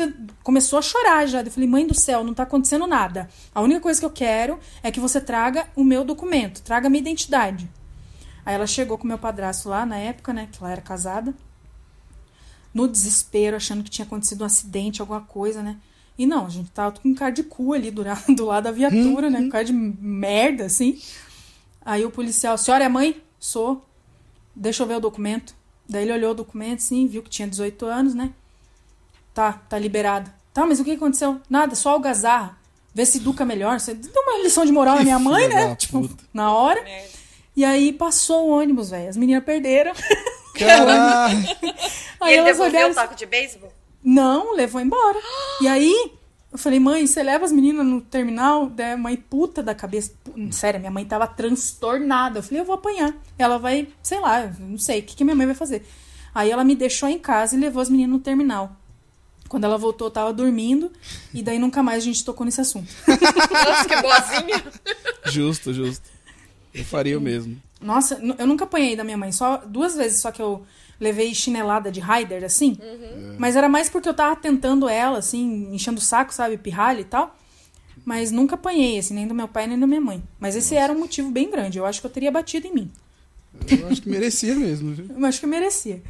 Começou 0.42 0.78
a 0.78 0.82
chorar 0.82 1.26
já. 1.26 1.42
Eu 1.42 1.50
falei, 1.50 1.68
mãe 1.68 1.86
do 1.86 1.94
céu, 1.94 2.24
não 2.24 2.34
tá 2.34 2.42
acontecendo 2.42 2.86
nada. 2.86 3.28
A 3.54 3.60
única 3.60 3.80
coisa 3.80 4.00
que 4.00 4.06
eu 4.06 4.10
quero 4.10 4.58
é 4.82 4.90
que 4.90 4.98
você 4.98 5.20
traga 5.20 5.68
o 5.76 5.84
meu 5.84 6.04
documento, 6.04 6.60
traga 6.62 6.88
a 6.88 6.90
minha 6.90 7.00
identidade. 7.00 7.70
Aí 8.44 8.54
ela 8.54 8.66
chegou 8.66 8.98
com 8.98 9.06
meu 9.06 9.16
padrasto 9.16 9.68
lá 9.68 9.86
na 9.86 9.96
época, 9.96 10.32
né? 10.32 10.48
Que 10.50 10.58
ela 10.60 10.72
era 10.72 10.82
casada. 10.82 11.32
No 12.72 12.88
desespero, 12.88 13.56
achando 13.56 13.84
que 13.84 13.90
tinha 13.90 14.04
acontecido 14.04 14.42
um 14.42 14.46
acidente, 14.46 15.00
alguma 15.00 15.20
coisa, 15.20 15.62
né? 15.62 15.76
E 16.18 16.26
não, 16.26 16.46
a 16.46 16.48
gente 16.48 16.70
tava 16.70 16.98
com 16.98 17.14
cara 17.14 17.30
de 17.30 17.44
cu 17.44 17.72
ali 17.72 17.92
do, 17.92 18.02
do 18.34 18.44
lado 18.44 18.64
da 18.64 18.72
viatura, 18.72 19.30
né? 19.30 19.42
Com 19.42 19.50
cara 19.50 19.64
de 19.64 19.72
merda, 19.72 20.64
assim. 20.66 21.00
Aí 21.84 22.04
o 22.04 22.10
policial, 22.10 22.58
senhora 22.58 22.84
é 22.84 22.88
mãe? 22.88 23.22
Sou. 23.38 23.84
Deixa 24.54 24.82
eu 24.82 24.86
ver 24.86 24.96
o 24.96 25.00
documento. 25.00 25.54
Daí 25.88 26.02
ele 26.04 26.12
olhou 26.12 26.30
o 26.30 26.34
documento, 26.34 26.80
sim, 26.80 27.06
viu 27.06 27.22
que 27.22 27.28
tinha 27.30 27.46
18 27.48 27.84
anos, 27.86 28.14
né? 28.14 28.30
Tá, 29.34 29.52
tá 29.68 29.78
liberado. 29.78 30.30
Tá, 30.52 30.64
mas 30.64 30.78
o 30.80 30.84
que 30.84 30.92
aconteceu? 30.92 31.40
Nada, 31.50 31.74
só 31.74 31.90
algazarra. 31.90 32.56
Vê 32.94 33.04
se 33.04 33.18
educa 33.18 33.44
melhor. 33.44 33.80
Você 33.80 33.92
deu 33.92 34.22
uma 34.22 34.42
lição 34.42 34.64
de 34.64 34.70
moral 34.72 34.96
na 34.96 35.02
minha 35.02 35.18
mãe, 35.20 35.48
né? 35.48 35.74
Tipo, 35.74 36.08
na 36.32 36.52
hora. 36.52 36.82
E 37.56 37.64
aí 37.64 37.92
passou 37.92 38.46
o 38.46 38.50
ônibus, 38.50 38.90
velho. 38.90 39.08
As 39.10 39.16
meninas 39.16 39.44
perderam. 39.44 39.92
Caralho. 40.54 41.38
E 42.24 42.26
Aí 42.26 42.32
ele 42.34 42.40
elas 42.40 42.56
devolveu 42.56 42.78
olharam 42.78 42.92
o 42.92 42.94
taco 42.94 43.14
de 43.14 43.26
beisebol? 43.26 43.70
não, 44.02 44.54
levou 44.54 44.80
embora. 44.80 45.18
E 45.60 45.68
aí, 45.68 46.12
eu 46.54 46.58
falei, 46.58 46.78
mãe, 46.78 47.04
você 47.04 47.20
leva 47.20 47.44
as 47.44 47.50
meninas 47.50 47.84
no 47.84 48.00
terminal? 48.00 48.70
Daí 48.70 48.96
mãe 48.96 49.16
puta 49.16 49.60
da 49.60 49.74
cabeça. 49.74 50.12
Sério, 50.52 50.78
minha 50.78 50.92
mãe 50.92 51.04
tava 51.04 51.26
transtornada. 51.26 52.38
Eu 52.38 52.42
falei, 52.44 52.60
eu 52.60 52.64
vou 52.64 52.76
apanhar. 52.76 53.12
Ela 53.36 53.58
vai, 53.58 53.88
sei 54.00 54.20
lá, 54.20 54.46
não 54.60 54.78
sei, 54.78 55.00
o 55.00 55.02
que, 55.02 55.16
que 55.16 55.24
minha 55.24 55.34
mãe 55.34 55.46
vai 55.46 55.56
fazer? 55.56 55.84
Aí 56.32 56.52
ela 56.52 56.62
me 56.62 56.76
deixou 56.76 57.08
em 57.08 57.18
casa 57.18 57.56
e 57.56 57.58
levou 57.58 57.82
as 57.82 57.88
meninas 57.88 58.12
no 58.12 58.20
terminal. 58.20 58.76
Quando 59.48 59.64
ela 59.64 59.76
voltou, 59.76 60.06
eu 60.06 60.12
tava 60.12 60.32
dormindo. 60.32 60.92
E 61.32 61.42
daí 61.42 61.58
nunca 61.58 61.82
mais 61.82 62.04
a 62.04 62.06
gente 62.06 62.24
tocou 62.24 62.46
nesse 62.46 62.60
assunto. 62.60 62.88
Nossa, 63.08 63.88
que 63.88 64.00
boazinha. 64.00 64.64
Justo, 65.24 65.74
justo. 65.74 66.08
Eu 66.72 66.84
faria 66.84 67.18
o 67.18 67.20
mesmo. 67.20 67.60
Nossa, 67.80 68.14
eu 68.38 68.46
nunca 68.46 68.62
apanhei 68.62 68.94
da 68.94 69.02
minha 69.02 69.16
mãe. 69.16 69.32
Só 69.32 69.56
duas 69.56 69.96
vezes 69.96 70.20
só 70.20 70.30
que 70.30 70.40
eu 70.40 70.64
levei 71.00 71.34
chinelada 71.34 71.90
de 71.90 72.00
rider, 72.00 72.44
assim. 72.44 72.78
Mas 73.38 73.56
era 73.56 73.68
mais 73.68 73.88
porque 73.88 74.08
eu 74.08 74.14
tava 74.14 74.36
tentando 74.36 74.88
ela, 74.88 75.18
assim, 75.18 75.74
enchendo 75.74 75.98
o 75.98 76.02
saco, 76.02 76.32
sabe? 76.32 76.56
Pirralha 76.56 77.00
e 77.00 77.04
tal. 77.04 77.36
Mas 78.04 78.30
nunca 78.30 78.54
apanhei, 78.54 78.98
assim, 78.98 79.14
nem 79.14 79.26
do 79.26 79.34
meu 79.34 79.48
pai 79.48 79.66
nem 79.66 79.78
da 79.78 79.86
minha 79.86 80.00
mãe. 80.00 80.22
Mas 80.38 80.56
esse 80.56 80.74
era 80.74 80.92
um 80.92 80.98
motivo 80.98 81.30
bem 81.30 81.50
grande. 81.50 81.78
Eu 81.78 81.86
acho 81.86 82.00
que 82.00 82.06
eu 82.06 82.10
teria 82.10 82.30
batido 82.30 82.66
em 82.66 82.74
mim. 82.74 82.92
Eu 83.70 83.88
acho 83.88 84.02
que 84.02 84.08
merecia 84.08 84.54
mesmo. 84.54 84.92
viu? 84.94 85.06
Eu 85.16 85.24
acho 85.26 85.40
que 85.40 85.46
merecia. 85.46 86.02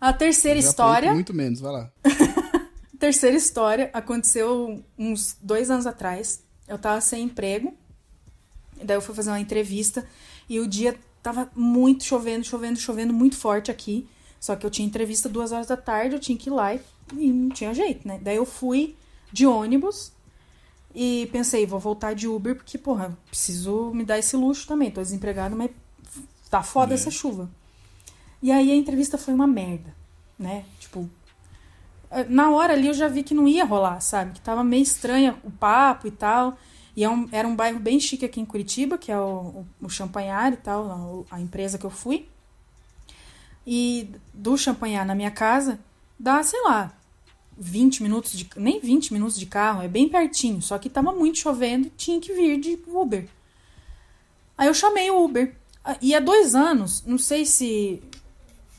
A 0.00 0.12
terceira 0.12 0.58
história. 0.58 1.12
Muito 1.14 1.32
menos, 1.32 1.60
vai 1.60 1.72
lá. 1.72 1.90
Terceira 2.98 3.36
história 3.36 3.90
aconteceu 3.92 4.80
uns 4.96 5.36
dois 5.42 5.70
anos 5.70 5.86
atrás. 5.86 6.40
Eu 6.68 6.78
tava 6.78 7.00
sem 7.00 7.24
emprego. 7.24 7.74
Daí 8.82 8.96
eu 8.96 9.00
fui 9.00 9.14
fazer 9.14 9.30
uma 9.30 9.40
entrevista. 9.40 10.06
E 10.48 10.60
o 10.60 10.68
dia 10.68 10.96
tava 11.20 11.50
muito 11.54 12.04
chovendo, 12.04 12.44
chovendo, 12.44 12.78
chovendo 12.78 13.12
muito 13.12 13.36
forte 13.36 13.70
aqui. 13.72 14.06
Só 14.42 14.56
que 14.56 14.66
eu 14.66 14.70
tinha 14.70 14.84
entrevista 14.88 15.28
duas 15.28 15.52
horas 15.52 15.68
da 15.68 15.76
tarde, 15.76 16.16
eu 16.16 16.20
tinha 16.20 16.36
que 16.36 16.50
ir 16.50 16.52
lá 16.52 16.74
e, 16.74 16.80
e 17.16 17.30
não 17.30 17.48
tinha 17.50 17.72
jeito, 17.72 18.08
né? 18.08 18.18
Daí 18.20 18.34
eu 18.34 18.44
fui 18.44 18.96
de 19.32 19.46
ônibus 19.46 20.10
e 20.92 21.28
pensei, 21.30 21.64
vou 21.64 21.78
voltar 21.78 22.12
de 22.12 22.26
Uber, 22.26 22.56
porque, 22.56 22.76
porra, 22.76 23.16
preciso 23.28 23.92
me 23.94 24.04
dar 24.04 24.18
esse 24.18 24.36
luxo 24.36 24.66
também. 24.66 24.90
Tô 24.90 25.00
desempregada, 25.00 25.54
mas 25.54 25.70
tá 26.50 26.60
foda 26.60 26.92
essa 26.94 27.08
chuva. 27.12 27.48
E 28.42 28.50
aí 28.50 28.72
a 28.72 28.74
entrevista 28.74 29.16
foi 29.16 29.32
uma 29.32 29.46
merda, 29.46 29.94
né? 30.36 30.64
Tipo, 30.80 31.08
na 32.28 32.50
hora 32.50 32.72
ali 32.72 32.88
eu 32.88 32.94
já 32.94 33.06
vi 33.06 33.22
que 33.22 33.34
não 33.34 33.46
ia 33.46 33.64
rolar, 33.64 34.00
sabe? 34.00 34.32
Que 34.32 34.40
tava 34.40 34.64
meio 34.64 34.82
estranha 34.82 35.36
o 35.44 35.52
papo 35.52 36.08
e 36.08 36.10
tal. 36.10 36.58
E 36.96 37.04
é 37.04 37.08
um- 37.08 37.28
era 37.30 37.46
um 37.46 37.54
bairro 37.54 37.78
bem 37.78 38.00
chique 38.00 38.24
aqui 38.24 38.40
em 38.40 38.44
Curitiba, 38.44 38.98
que 38.98 39.12
é 39.12 39.18
o, 39.18 39.64
o, 39.80 39.86
o 39.86 39.88
Champanhar 39.88 40.52
e 40.52 40.56
tal, 40.56 41.24
a, 41.30 41.36
a 41.36 41.40
empresa 41.40 41.78
que 41.78 41.86
eu 41.86 41.90
fui. 41.90 42.28
E 43.66 44.08
do 44.34 44.56
Champanhar 44.56 45.06
na 45.06 45.14
minha 45.14 45.30
casa, 45.30 45.78
dá, 46.18 46.42
sei 46.42 46.60
lá, 46.62 46.92
20 47.56 48.02
minutos 48.02 48.32
de. 48.32 48.48
Nem 48.56 48.80
20 48.80 49.12
minutos 49.12 49.38
de 49.38 49.46
carro, 49.46 49.82
é 49.82 49.88
bem 49.88 50.08
pertinho. 50.08 50.60
Só 50.60 50.78
que 50.78 50.90
tava 50.90 51.12
muito 51.12 51.38
chovendo 51.38 51.86
e 51.86 51.90
tinha 51.90 52.20
que 52.20 52.32
vir 52.32 52.58
de 52.60 52.78
Uber. 52.88 53.28
Aí 54.58 54.66
eu 54.66 54.74
chamei 54.74 55.10
o 55.10 55.24
Uber. 55.24 55.54
Ah, 55.84 55.96
E 56.00 56.14
há 56.14 56.20
dois 56.20 56.54
anos, 56.54 57.02
não 57.06 57.18
sei 57.18 57.44
se. 57.46 58.02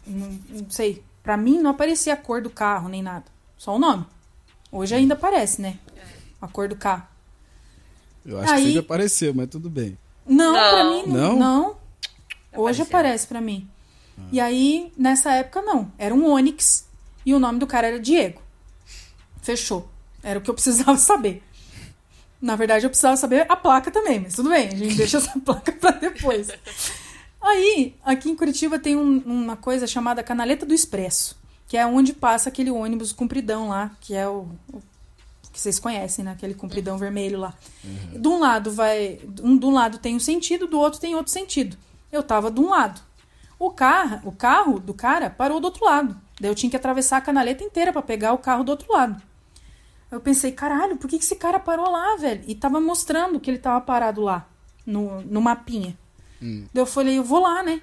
Não, 0.06 0.40
não 0.50 0.70
sei. 0.70 1.02
Pra 1.22 1.38
mim 1.38 1.60
não 1.60 1.72
aparecia 1.72 2.14
a 2.14 2.18
cor 2.18 2.42
do 2.42 2.50
carro 2.50 2.90
nem 2.90 3.02
nada. 3.02 3.26
Só 3.58 3.76
o 3.76 3.80
nome. 3.80 4.06
Hoje 4.72 4.94
ainda 4.96 5.14
aparece, 5.14 5.62
né? 5.62 5.78
A 6.42 6.48
cor 6.48 6.68
do 6.68 6.76
carro. 6.76 7.04
Eu 8.26 8.40
acho 8.40 8.52
Aí- 8.54 8.62
que 8.64 8.68
você 8.70 8.74
já 8.74 8.80
apareceu, 8.82 9.34
mas 9.34 9.48
tudo 9.50 9.70
bem. 9.70 9.98
Não, 10.26 10.52
Não. 10.54 10.70
pra 10.70 10.84
mim 10.84 11.04
não. 11.08 11.36
Não? 11.36 11.40
não. 11.40 11.66
Hoje 12.56 12.82
Apareceu. 12.82 12.86
aparece 12.86 13.28
pra 13.28 13.40
mim. 13.42 13.68
E 14.32 14.40
aí, 14.40 14.92
nessa 14.98 15.32
época, 15.34 15.62
não. 15.62 15.92
Era 15.98 16.14
um 16.14 16.26
Onix 16.30 16.86
e 17.26 17.34
o 17.34 17.40
nome 17.40 17.60
do 17.60 17.68
cara 17.68 17.88
era 17.88 18.00
Diego. 18.00 18.42
Fechou. 19.42 19.88
Era 20.22 20.40
o 20.40 20.42
que 20.42 20.50
eu 20.50 20.54
precisava 20.56 20.98
saber. 20.98 21.44
Na 22.42 22.56
verdade, 22.56 22.86
eu 22.86 22.90
precisava 22.90 23.16
saber 23.16 23.46
a 23.50 23.56
placa 23.56 23.90
também, 23.90 24.20
mas 24.20 24.34
tudo 24.34 24.50
bem, 24.50 24.68
a 24.68 24.76
gente 24.76 24.96
deixa 24.96 25.18
essa 25.18 25.32
placa 25.40 25.72
pra 25.72 25.92
depois. 25.92 26.50
Aí, 27.42 27.96
aqui 28.04 28.30
em 28.30 28.36
Curitiba 28.36 28.78
tem 28.80 28.96
um- 28.96 29.20
uma 29.26 29.56
coisa 29.56 29.88
chamada 29.88 30.24
Canaleta 30.24 30.66
do 30.66 30.74
Expresso, 30.74 31.38
que 31.68 31.78
é 31.78 31.86
onde 31.86 32.12
passa 32.14 32.50
aquele 32.50 32.70
ônibus 32.70 33.12
compridão 33.14 33.70
lá, 33.70 33.92
que 34.02 34.14
é 34.14 34.28
o, 34.28 34.48
o 34.74 34.82
que 35.54 35.60
vocês 35.60 35.80
conhecem, 35.80 36.26
né? 36.26 36.32
Aquele 36.32 36.54
compridão 36.54 36.98
vermelho 36.98 37.40
lá. 37.40 37.54
De 38.12 38.28
um 38.28 38.40
lado 38.40 38.72
vai, 38.72 39.20
um 39.42 39.58
de 39.58 39.66
um 39.66 39.72
lado 39.72 39.98
tem 39.98 40.16
um 40.16 40.20
sentido, 40.20 40.68
do 40.68 40.80
outro 40.80 41.00
tem 41.00 41.16
outro 41.16 41.32
sentido. 41.32 41.78
Eu 42.12 42.24
tava 42.24 42.52
de 42.52 42.60
um 42.60 42.70
lado. 42.70 43.00
O 43.60 43.72
carro, 43.72 44.22
o 44.28 44.32
carro 44.32 44.80
do 44.80 44.94
cara 44.94 45.30
parou 45.30 45.60
do 45.60 45.66
outro 45.66 45.86
lado. 45.86 46.20
Daí 46.40 46.50
eu 46.50 46.56
tinha 46.56 46.70
que 46.70 46.76
atravessar 46.76 47.18
a 47.18 47.22
canaleta 47.22 47.64
inteira 47.64 47.94
pra 47.94 48.02
pegar 48.02 48.34
o 48.34 48.38
carro 48.38 48.64
do 48.64 48.70
outro 48.70 48.92
lado. 48.92 49.22
Eu 50.12 50.20
pensei, 50.20 50.52
caralho, 50.52 50.98
por 50.98 51.10
que 51.10 51.16
esse 51.16 51.36
cara 51.36 51.60
parou 51.60 51.90
lá, 51.90 52.16
velho? 52.18 52.44
E 52.48 52.54
tava 52.54 52.80
mostrando 52.80 53.40
que 53.40 53.50
ele 53.50 53.58
tava 53.58 53.82
parado 53.82 54.22
lá, 54.22 54.48
no, 54.86 55.22
no 55.22 55.42
mapinha. 55.42 55.98
Daí 56.74 56.82
eu 56.82 56.86
falei, 56.86 57.18
eu 57.18 57.24
vou 57.24 57.42
lá, 57.42 57.64
né? 57.64 57.82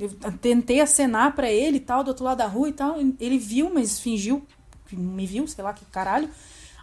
Eu 0.00 0.10
tentei 0.40 0.80
acenar 0.80 1.34
pra 1.34 1.50
ele 1.50 1.76
e 1.76 1.80
tal, 1.80 2.02
do 2.02 2.08
outro 2.08 2.24
lado 2.24 2.38
da 2.38 2.46
rua 2.46 2.68
e 2.68 2.72
tal. 2.72 2.96
Ele 3.20 3.38
viu, 3.38 3.70
mas 3.72 4.00
fingiu 4.00 4.46
que 4.86 4.96
não 4.96 5.12
me 5.12 5.26
viu, 5.26 5.46
sei 5.46 5.62
lá 5.62 5.72
que 5.72 5.84
caralho. 5.86 6.30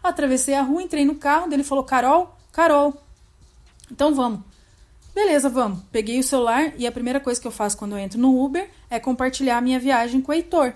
Atravessei 0.03 0.53
a 0.55 0.61
rua, 0.61 0.81
entrei 0.81 1.05
no 1.05 1.15
carro, 1.15 1.51
ele 1.51 1.63
falou, 1.63 1.83
Carol, 1.83 2.35
Carol, 2.51 3.01
então 3.91 4.13
vamos. 4.13 4.41
Beleza, 5.13 5.49
vamos. 5.49 5.79
Peguei 5.91 6.19
o 6.19 6.23
celular 6.23 6.73
e 6.77 6.87
a 6.87 6.91
primeira 6.91 7.19
coisa 7.19 7.39
que 7.39 7.47
eu 7.47 7.51
faço 7.51 7.77
quando 7.77 7.93
eu 7.93 7.97
entro 7.97 8.19
no 8.19 8.41
Uber 8.41 8.69
é 8.89 8.99
compartilhar 8.99 9.57
a 9.57 9.61
minha 9.61 9.79
viagem 9.79 10.21
com 10.21 10.31
o 10.31 10.35
Heitor. 10.35 10.73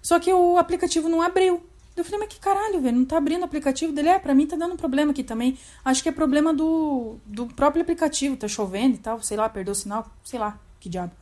Só 0.00 0.18
que 0.20 0.32
o 0.32 0.58
aplicativo 0.58 1.08
não 1.08 1.20
abriu. 1.20 1.62
Eu 1.96 2.04
falei, 2.04 2.20
mas 2.20 2.28
que 2.28 2.40
caralho, 2.40 2.80
velho, 2.80 2.96
não 2.96 3.04
tá 3.04 3.16
abrindo 3.16 3.42
o 3.42 3.44
aplicativo 3.44 3.92
dele? 3.92 4.08
É, 4.08 4.18
pra 4.18 4.34
mim 4.34 4.46
tá 4.46 4.56
dando 4.56 4.74
um 4.74 4.76
problema 4.76 5.12
aqui 5.12 5.22
também. 5.22 5.56
Acho 5.84 6.02
que 6.02 6.08
é 6.08 6.12
problema 6.12 6.52
do, 6.52 7.16
do 7.24 7.46
próprio 7.46 7.82
aplicativo, 7.82 8.36
tá 8.36 8.48
chovendo 8.48 8.96
e 8.96 8.98
tal, 8.98 9.22
sei 9.22 9.36
lá, 9.36 9.48
perdeu 9.48 9.72
o 9.72 9.76
sinal, 9.76 10.06
sei 10.24 10.38
lá, 10.38 10.58
que 10.80 10.88
diabo. 10.88 11.12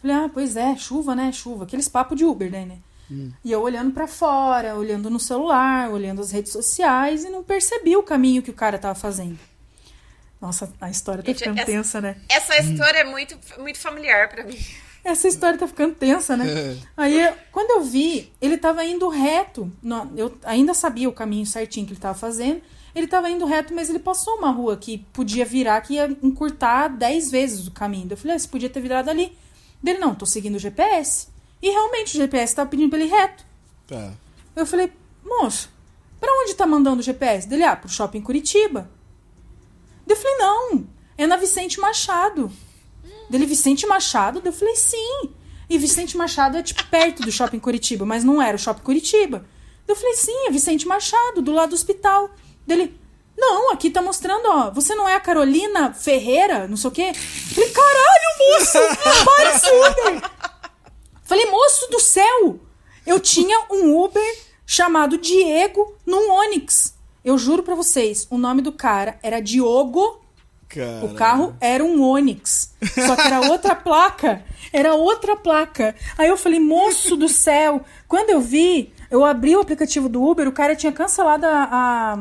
Falei, 0.00 0.16
ah, 0.16 0.30
pois 0.32 0.56
é, 0.56 0.76
chuva, 0.76 1.14
né, 1.14 1.32
chuva. 1.32 1.64
Aqueles 1.64 1.88
papos 1.88 2.18
de 2.18 2.24
Uber, 2.24 2.50
né, 2.50 2.66
né? 2.66 2.78
E 3.44 3.52
eu 3.52 3.60
olhando 3.62 3.92
pra 3.92 4.06
fora, 4.06 4.76
olhando 4.76 5.10
no 5.10 5.20
celular, 5.20 5.90
olhando 5.90 6.20
as 6.20 6.30
redes 6.30 6.52
sociais 6.52 7.24
e 7.24 7.30
não 7.30 7.42
percebi 7.42 7.96
o 7.96 8.02
caminho 8.02 8.42
que 8.42 8.50
o 8.50 8.54
cara 8.54 8.78
tava 8.78 8.94
fazendo. 8.94 9.38
Nossa, 10.42 10.70
a 10.80 10.90
história 10.90 11.22
tá 11.22 11.28
Gente, 11.30 11.38
ficando 11.38 11.56
essa- 11.58 11.66
tensa, 11.70 12.00
né? 12.00 12.16
Essa 12.28 12.58
história 12.58 12.98
é 12.98 13.04
muito, 13.04 13.38
muito 13.60 13.78
familiar 13.78 14.28
pra 14.28 14.42
mim. 14.44 14.58
Essa 15.04 15.28
história 15.28 15.56
tá 15.58 15.68
ficando 15.68 15.94
tensa, 15.94 16.36
né? 16.36 16.44
Aí, 16.96 17.18
eu- 17.20 17.32
quando 17.52 17.70
eu 17.70 17.84
vi, 17.84 18.32
ele 18.40 18.58
tava 18.58 18.84
indo 18.84 19.08
reto. 19.08 19.72
no- 19.80 20.10
eu 20.16 20.36
ainda 20.44 20.74
sabia 20.74 21.08
o 21.08 21.12
caminho 21.12 21.46
certinho 21.46 21.86
que 21.86 21.92
ele 21.92 22.00
tava 22.00 22.18
fazendo. 22.18 22.60
Ele 22.94 23.06
tava 23.06 23.30
indo 23.30 23.46
reto, 23.46 23.72
mas 23.72 23.88
ele 23.88 23.98
passou 24.00 24.36
uma 24.36 24.50
rua 24.50 24.76
que 24.76 24.98
podia 25.12 25.44
virar, 25.44 25.80
que 25.80 25.94
ia 25.94 26.06
encurtar 26.22 26.88
10 26.88 27.30
vezes 27.30 27.66
o 27.66 27.70
caminho. 27.70 28.08
Eu 28.10 28.16
falei, 28.16 28.34
ah, 28.36 28.38
você 28.38 28.48
podia 28.48 28.68
ter 28.68 28.80
virado 28.80 29.08
ali. 29.08 29.36
Dele, 29.82 29.98
não, 29.98 30.14
tô 30.14 30.26
seguindo 30.26 30.56
o 30.56 30.58
GPS. 30.58 31.28
E 31.62 31.70
realmente 31.70 32.14
o 32.16 32.20
GPS 32.20 32.54
tava 32.54 32.68
pedindo 32.68 32.90
pra 32.90 32.98
ele 32.98 33.08
ir 33.08 33.10
reto. 33.12 33.44
Tá. 33.86 34.12
Eu 34.56 34.66
falei, 34.66 34.92
moço, 35.24 35.70
pra 36.20 36.30
onde 36.42 36.54
tá 36.54 36.66
mandando 36.66 37.00
o 37.00 37.02
GPS? 37.02 37.48
Dele, 37.48 37.62
ah, 37.64 37.76
pro 37.76 37.88
shopping 37.88 38.20
Curitiba. 38.20 38.90
Eu 40.06 40.16
falei, 40.16 40.36
não, 40.38 40.86
é 41.16 41.26
na 41.26 41.36
Vicente 41.36 41.80
Machado. 41.80 42.50
Dele, 43.30 43.46
Vicente 43.46 43.86
Machado? 43.86 44.42
Eu 44.44 44.52
falei, 44.52 44.76
sim. 44.76 45.30
E 45.68 45.78
Vicente 45.78 46.16
Machado 46.16 46.58
é 46.58 46.62
tipo 46.62 46.84
perto 46.88 47.22
do 47.22 47.32
shopping 47.32 47.58
Curitiba, 47.58 48.04
mas 48.04 48.24
não 48.24 48.42
era 48.42 48.56
o 48.56 48.60
shopping 48.60 48.82
Curitiba. 48.82 49.46
Eu 49.88 49.96
falei, 49.96 50.14
sim, 50.14 50.46
é 50.46 50.50
Vicente 50.50 50.86
Machado, 50.86 51.40
do 51.40 51.52
lado 51.52 51.70
do 51.70 51.74
hospital. 51.74 52.30
Dele, 52.66 52.98
não, 53.36 53.72
aqui 53.72 53.90
tá 53.90 54.02
mostrando, 54.02 54.46
ó, 54.46 54.70
você 54.70 54.94
não 54.94 55.08
é 55.08 55.14
a 55.14 55.20
Carolina 55.20 55.92
Ferreira, 55.92 56.68
não 56.68 56.76
sei 56.76 56.88
o 56.88 56.92
quê. 56.92 57.12
Eu 57.12 57.54
falei, 57.54 57.70
caralho, 57.70 58.58
moço, 58.60 59.24
para 59.24 59.56
esse 59.56 59.70
Uber. 59.70 60.30
Falei, 61.22 61.46
moço 61.46 61.90
do 61.90 61.98
céu, 61.98 62.60
eu 63.06 63.18
tinha 63.18 63.66
um 63.70 63.96
Uber 63.98 64.38
chamado 64.66 65.16
Diego 65.16 65.96
num 66.04 66.30
Onix. 66.30 66.94
Eu 67.24 67.38
juro 67.38 67.62
pra 67.62 67.74
vocês, 67.74 68.26
o 68.30 68.38
nome 68.38 68.62
do 68.62 68.72
cara 68.72 69.18
era 69.22 69.40
Diogo 69.40 70.22
o 71.02 71.14
carro 71.14 71.54
era 71.60 71.84
um 71.84 72.02
Onix. 72.02 72.74
Só 72.94 73.14
que 73.14 73.22
era 73.22 73.40
outra 73.40 73.74
placa. 73.76 74.42
Era 74.72 74.94
outra 74.94 75.36
placa. 75.36 75.94
Aí 76.16 76.28
eu 76.28 76.36
falei, 76.36 76.58
moço 76.58 77.16
do 77.16 77.28
céu. 77.28 77.84
Quando 78.08 78.30
eu 78.30 78.40
vi, 78.40 78.92
eu 79.10 79.24
abri 79.24 79.54
o 79.54 79.60
aplicativo 79.60 80.08
do 80.08 80.22
Uber, 80.22 80.48
o 80.48 80.52
cara 80.52 80.74
tinha 80.74 80.92
cancelado 80.92 81.44
a, 81.46 82.16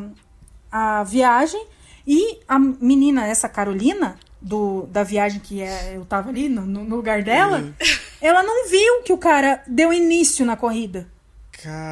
a, 0.71 0.99
a 0.99 1.03
viagem. 1.03 1.65
E 2.05 2.39
a 2.47 2.59
menina, 2.59 3.27
essa 3.27 3.47
Carolina, 3.47 4.17
do, 4.41 4.87
da 4.87 5.03
viagem 5.03 5.39
que 5.39 5.61
é, 5.61 5.95
eu 5.95 6.03
tava 6.03 6.29
ali 6.29 6.49
no, 6.49 6.63
no 6.63 6.95
lugar 6.95 7.23
dela, 7.23 7.73
ela 8.19 8.43
não 8.43 8.67
viu 8.67 9.03
que 9.03 9.13
o 9.13 9.17
cara 9.17 9.61
deu 9.67 9.93
início 9.93 10.45
na 10.45 10.57
corrida. 10.57 11.07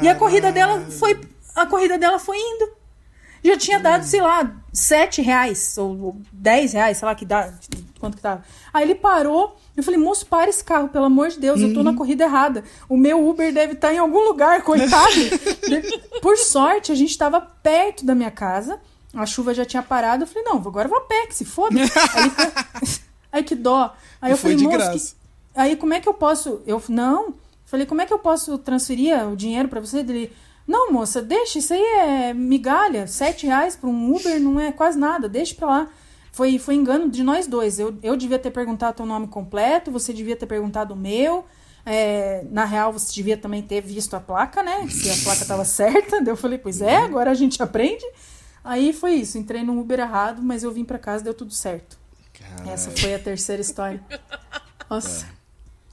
E 0.01 0.09
a 0.09 0.15
corrida 0.15 0.51
dela 0.51 0.81
foi. 0.89 1.19
A 1.55 1.65
corrida 1.65 1.97
dela 1.97 2.17
foi 2.17 2.37
indo. 2.37 2.78
Já 3.43 3.57
tinha 3.57 3.79
dado, 3.79 4.03
sei 4.03 4.21
lá, 4.21 4.51
7 4.73 5.21
reais 5.21 5.77
ou 5.77 6.17
10 6.31 6.73
reais, 6.73 6.97
sei 6.97 7.05
lá 7.05 7.15
que 7.15 7.25
dá. 7.25 7.53
Quanto 7.99 8.15
que 8.17 8.21
tava. 8.21 8.43
Aí 8.73 8.83
ele 8.83 8.95
parou. 8.95 9.57
Eu 9.75 9.83
falei, 9.83 9.99
moço, 9.99 10.25
para 10.25 10.49
esse 10.49 10.63
carro, 10.63 10.89
pelo 10.89 11.05
amor 11.05 11.29
de 11.29 11.39
Deus, 11.39 11.59
eu 11.61 11.73
tô 11.73 11.83
na 11.83 11.93
corrida 11.93 12.23
errada. 12.25 12.63
O 12.87 12.97
meu 12.97 13.27
Uber 13.27 13.53
deve 13.53 13.73
estar 13.73 13.93
em 13.93 13.97
algum 13.97 14.19
lugar, 14.27 14.61
coitado. 14.63 15.13
Por 16.21 16.37
sorte, 16.37 16.91
a 16.91 16.95
gente 16.95 17.17
tava 17.17 17.39
perto 17.41 18.05
da 18.05 18.13
minha 18.15 18.31
casa. 18.31 18.79
A 19.13 19.25
chuva 19.25 19.53
já 19.53 19.65
tinha 19.65 19.81
parado. 19.81 20.23
Eu 20.23 20.27
falei, 20.27 20.43
não, 20.43 20.57
agora 20.57 20.85
eu 20.87 20.89
vou 20.89 20.99
a 20.99 21.01
pé, 21.01 21.25
que 21.27 21.35
se 21.35 21.45
foda. 21.45 21.75
Aí, 21.79 21.81
ele 21.81 22.29
foi... 22.29 22.87
Aí 23.31 23.43
que 23.43 23.55
dó. 23.55 23.93
Aí 24.21 24.31
E 24.31 24.33
eu 24.33 24.37
falei, 24.37 24.57
moço, 24.57 24.91
que- 24.91 25.59
Aí 25.59 25.75
como 25.75 25.93
é 25.93 25.99
que 25.99 26.07
eu 26.09 26.13
posso. 26.13 26.61
Eu 26.65 26.81
não. 26.89 27.33
Falei, 27.65 27.85
como 27.85 28.01
é 28.01 28.05
que 28.05 28.13
eu 28.13 28.19
posso 28.19 28.57
transferir 28.57 29.15
o 29.27 29.35
dinheiro 29.35 29.67
pra 29.69 29.79
você? 29.79 29.99
Ele, 29.99 30.31
não, 30.69 30.91
moça, 30.91 31.19
deixa, 31.19 31.57
isso 31.57 31.73
aí 31.73 31.81
é 31.81 32.31
migalha. 32.31 33.07
Sete 33.07 33.47
reais 33.47 33.75
pra 33.75 33.89
um 33.89 34.15
Uber 34.15 34.39
não 34.39 34.59
é 34.59 34.71
quase 34.71 34.99
nada, 34.99 35.27
deixa 35.27 35.55
pra 35.55 35.67
lá. 35.67 35.87
Foi, 36.31 36.59
foi 36.59 36.75
engano 36.75 37.09
de 37.09 37.23
nós 37.23 37.47
dois. 37.47 37.79
Eu, 37.79 37.97
eu 38.03 38.15
devia 38.15 38.37
ter 38.37 38.51
perguntado 38.51 38.97
teu 38.97 39.05
nome 39.07 39.27
completo, 39.27 39.89
você 39.89 40.13
devia 40.13 40.35
ter 40.35 40.45
perguntado 40.45 40.93
o 40.93 40.95
meu. 40.95 41.43
É, 41.83 42.45
na 42.51 42.65
real, 42.65 42.93
você 42.93 43.11
devia 43.11 43.35
também 43.35 43.63
ter 43.63 43.81
visto 43.81 44.13
a 44.13 44.19
placa, 44.19 44.61
né? 44.61 44.87
Se 44.89 45.09
a 45.09 45.23
placa 45.23 45.43
tava 45.43 45.65
certa. 45.65 46.21
Daí 46.21 46.31
eu 46.31 46.37
falei, 46.37 46.59
pois 46.59 46.83
é, 46.83 46.97
agora 46.97 47.31
a 47.31 47.33
gente 47.33 47.59
aprende. 47.63 48.05
Aí 48.63 48.93
foi 48.93 49.13
isso, 49.13 49.39
entrei 49.39 49.63
no 49.63 49.79
Uber 49.79 49.99
errado, 49.99 50.39
mas 50.43 50.61
eu 50.61 50.71
vim 50.71 50.85
pra 50.85 50.99
casa, 50.99 51.23
deu 51.23 51.33
tudo 51.33 51.51
certo. 51.51 51.97
Cara, 52.31 52.69
Essa 52.69 52.91
foi 52.91 53.15
a 53.15 53.17
terceira 53.17 53.59
história. 53.59 54.03
Nossa. 54.87 55.25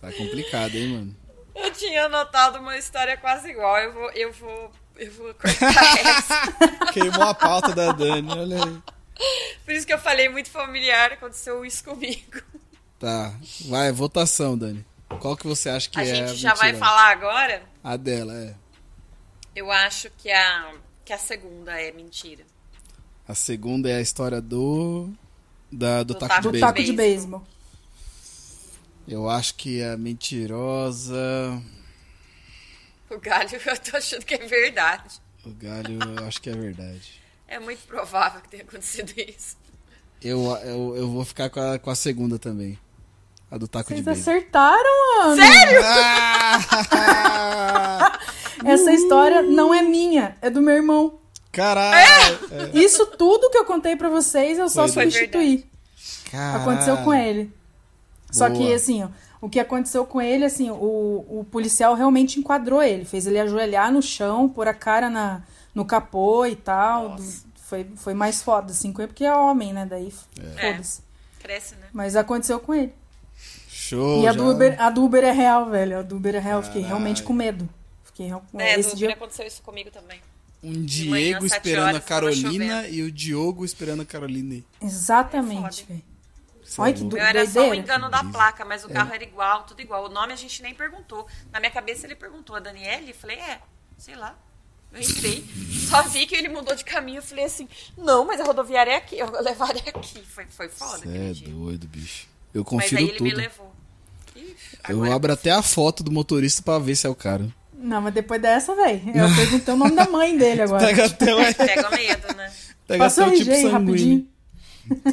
tá 0.03 0.13
complicado, 0.13 0.75
hein, 0.75 0.89
mano? 0.89 1.26
Eu 1.57 1.73
tinha 1.73 2.05
anotado 2.05 2.59
uma 2.59 2.77
história 2.77 3.17
quase 3.17 3.49
igual. 3.51 3.79
Eu 3.79 3.93
vou, 3.93 4.11
eu 4.11 4.33
vou, 4.33 4.71
eu 4.97 5.13
vou 5.13 5.35
cortar 5.35 5.99
essa. 5.99 6.93
Queimou 6.93 7.23
a 7.23 7.35
pauta 7.35 7.75
da 7.75 7.93
Dani, 7.93 8.31
olha 8.31 8.65
aí. 8.65 8.83
Por 9.65 9.73
isso 9.73 9.87
que 9.87 9.93
eu 9.95 9.99
falei 9.99 10.29
muito 10.29 10.51
familiar, 10.51 11.13
aconteceu 11.13 11.65
isso 11.65 11.83
comigo. 11.83 12.43
Tá, 12.99 13.33
vai, 13.69 13.91
votação, 13.91 14.57
Dani. 14.57 14.85
Qual 15.21 15.37
que 15.37 15.47
você 15.47 15.71
acha 15.71 15.89
que 15.89 15.99
a 15.99 16.03
é 16.03 16.07
gente 16.07 16.31
a 16.33 16.35
já 16.35 16.55
vai 16.55 16.73
mentirosa? 16.73 16.91
falar 16.93 17.11
agora. 17.13 17.63
A 17.83 17.97
dela, 17.97 18.35
é. 18.35 18.55
Eu 19.55 19.71
acho 19.73 20.11
que 20.19 20.31
a, 20.31 20.73
que 21.05 21.13
a 21.13 21.19
segunda 21.19 21.81
é 21.81 21.91
mentira. 21.93 22.45
A 23.27 23.35
segunda 23.35 23.89
é 23.89 23.97
a 23.97 24.01
história 24.01 24.41
do... 24.41 25.11
Da, 25.73 26.03
do, 26.03 26.15
Do 26.15 26.21
taco 26.21 26.53
taco 26.59 26.83
de 26.83 26.93
beisebol. 26.93 26.97
beisebol. 26.97 27.43
Eu 29.09 29.29
acho 29.29 29.55
que 29.55 29.81
é 29.81 29.97
mentirosa... 29.97 31.63
O 33.09 33.19
galho, 33.21 33.49
eu 33.65 33.79
tô 33.79 33.97
achando 33.97 34.25
que 34.25 34.35
é 34.35 34.39
verdade. 34.47 35.21
O 35.45 35.51
galho, 35.51 35.99
eu 36.19 36.27
acho 36.27 36.41
que 36.41 36.51
é 36.51 36.55
verdade. 36.55 37.25
É 37.49 37.61
muito 37.61 37.87
provável 37.87 38.41
que 38.41 38.49
tenha 38.49 38.65
acontecido 38.65 39.13
isso. 39.17 39.57
Eu, 40.21 40.45
eu, 40.65 40.97
eu 40.97 41.09
vou 41.09 41.25
ficar 41.25 41.49
com 41.49 41.61
a, 41.61 41.79
com 41.79 41.91
a 41.91 41.95
segunda 41.95 42.41
também. 42.41 42.77
A 43.49 43.57
do 43.57 43.69
taco 43.69 43.89
Vocês 43.89 44.01
de 44.01 44.05
beisebol. 44.05 44.35
acertaram, 44.35 45.23
Ana. 45.23 45.37
Sério? 45.37 45.81
Ah! 46.91 48.19
Essa 48.67 48.93
história 48.93 49.43
não 49.43 49.73
é 49.73 49.81
minha, 49.81 50.37
é 50.43 50.51
do 50.51 50.61
meu 50.61 50.75
irmão. 50.75 51.21
Caralho! 51.53 52.37
É. 52.51 52.71
Isso 52.77 53.07
tudo 53.07 53.49
que 53.49 53.59
eu 53.59 53.65
contei 53.65 53.95
pra 53.95 54.09
vocês, 54.09 54.59
eu 54.59 54.69
só 54.69 54.89
Foi 54.89 55.05
substituí. 55.05 55.65
Aconteceu 56.33 56.97
com 56.99 57.15
ele. 57.15 57.53
Só 58.39 58.51
que, 58.51 58.73
assim, 58.73 59.09
o 59.41 59.49
que 59.49 59.59
aconteceu 59.61 60.05
com 60.07 60.21
ele, 60.21 60.45
assim, 60.45 60.71
o, 60.71 60.75
o 61.29 61.47
policial 61.51 61.95
realmente 61.95 62.39
enquadrou 62.39 62.83
ele. 62.83 63.05
Fez 63.05 63.27
ele 63.27 63.39
ajoelhar 63.39 63.93
no 63.93 64.03
chão, 64.03 64.49
pôr 64.49 64.69
a 64.69 64.75
cara 64.75 65.09
na, 65.11 65.43
no 65.75 65.85
capô 65.85 66.45
e 66.47 66.57
tal. 66.57 67.17
Foi, 67.57 67.87
foi 67.97 68.15
mais 68.15 68.43
foda, 68.43 68.71
assim, 68.73 68.93
com 68.93 69.03
ele, 69.03 69.09
porque 69.09 69.25
é 69.25 69.35
homem, 69.35 69.73
né? 69.73 69.85
Daí, 69.87 70.13
É. 70.57 70.71
foda-se. 70.73 71.01
Cresce, 71.41 71.75
né? 71.77 71.87
Mas 71.93 72.15
aconteceu 72.17 72.59
com 72.61 72.75
ele. 72.75 72.93
Show, 73.69 74.23
e 74.23 74.27
a 74.27 74.33
já. 74.33 74.39
do, 74.39 74.51
Uber, 74.51 74.81
a 74.83 74.91
do 74.91 75.05
Uber 75.05 75.23
é 75.25 75.33
real, 75.33 75.67
velho. 75.71 75.99
A 75.99 76.03
do 76.03 76.17
Uber 76.17 76.35
é 76.35 76.39
real. 76.39 76.59
Eu 76.59 76.63
Fiquei 76.63 76.83
Caralho. 76.83 76.99
realmente 76.99 77.23
com 77.23 77.33
medo. 77.33 77.69
Fiquei 78.05 78.27
real- 78.27 78.43
É, 78.59 78.79
esse 78.79 78.91
do 78.91 78.97
dia 78.97 79.07
Uber 79.09 79.17
aconteceu 79.17 79.47
isso 79.47 79.63
comigo 79.63 79.91
também. 79.91 80.19
Um 80.63 80.71
manhã, 80.71 80.85
Diego 80.87 81.49
sete 81.49 81.59
esperando 81.59 81.83
a 81.83 81.89
horas, 81.91 82.05
tava 82.05 82.09
Carolina 82.21 82.89
e 82.89 83.03
o 83.03 83.13
Diogo 83.13 83.65
esperando 83.65 84.03
a 84.03 84.05
Carolina. 84.07 84.63
Exatamente, 84.83 85.83
É 85.85 85.93
velho. 85.93 86.03
Cê 86.67 86.81
é 86.81 86.85
Olha 86.85 86.93
que 86.93 87.01
louco. 87.01 87.17
do- 87.17 87.19
Eu 87.21 87.25
era 87.27 87.45
só 87.47 87.51
o 87.51 87.53
doideira. 87.67 87.77
engano 87.77 88.11
da 88.11 88.25
placa, 88.25 88.65
mas 88.65 88.85
o 88.85 88.89
carro 88.89 89.15
era 89.15 89.23
igual, 89.23 89.63
tudo 89.65 89.81
igual. 89.81 90.07
O 90.07 90.09
nome 90.09 90.33
a 90.33 90.37
gente 90.37 90.61
nem 90.63 90.75
perguntou. 90.75 91.27
Na 91.53 91.61
minha 91.61 91.71
cabeça 91.71 92.07
ele 92.07 92.15
perguntou 92.17 92.57
a 92.57 92.61
Daniele, 92.61 93.11
eu 93.11 93.15
falei, 93.15 93.37
é, 93.39 93.61
sei 93.97 94.15
lá. 94.17 94.37
Eu 94.93 95.01
entrei, 95.01 95.45
só 95.89 96.03
vi 96.03 96.27
que 96.27 96.35
ele 96.35 96.49
mudou 96.49 96.75
de 96.75 96.85
caminho, 96.85 97.19
eu 97.19 97.23
falei 97.23 97.45
assim, 97.45 97.69
não, 97.97 98.25
mas 98.25 98.41
a 98.41 98.45
rodoviária 98.45 98.91
é 98.93 98.97
aqui, 98.97 99.19
eu 99.19 99.31
levaria 99.43 99.83
aqui. 99.89 100.23
Foi, 100.23 100.47
foi 100.47 100.69
foda 100.69 100.99
Cê 100.99 101.09
aquele 101.09 101.31
é 101.31 101.33
dia. 101.33 101.49
doido, 101.49 101.87
bicho. 101.87 102.27
Eu 102.55 102.65
Mas 102.73 102.85
aí 102.85 102.91
confiro 102.91 103.03
ele 103.15 103.21
me 103.23 103.31
tudo. 103.31 103.41
levou. 103.41 103.73
Eu 104.89 104.97
agora- 105.03 105.15
abro 105.15 105.33
até 105.33 105.51
a 105.51 105.63
foto 105.63 106.03
do 106.03 106.11
motorista 106.11 106.63
pra 106.63 106.79
ver 106.79 106.95
se 106.97 107.07
é 107.07 107.11
o 107.11 107.15
cara. 107.15 107.47
Não, 107.75 108.01
mas 108.01 108.15
depois 108.15 108.41
dessa, 108.41 108.75
velho. 108.75 109.03
Eu 109.15 109.35
perguntei 109.37 109.75
o 109.75 109.77
nome 109.77 109.95
da 109.95 110.09
mãe 110.09 110.37
dele 110.37 110.63
agora. 110.63 110.85
Pega 110.87 111.05
até 111.07 111.35
o, 111.35 111.55
Pega 111.55 111.91
medo, 111.91 112.35
né? 112.37 112.53
pega 112.87 113.05
Passa 113.05 113.25
até 113.27 113.35
o 113.35 113.37
tipo 113.39 113.51
sanguíneo. 113.51 113.71
rapidinho. 113.73 114.29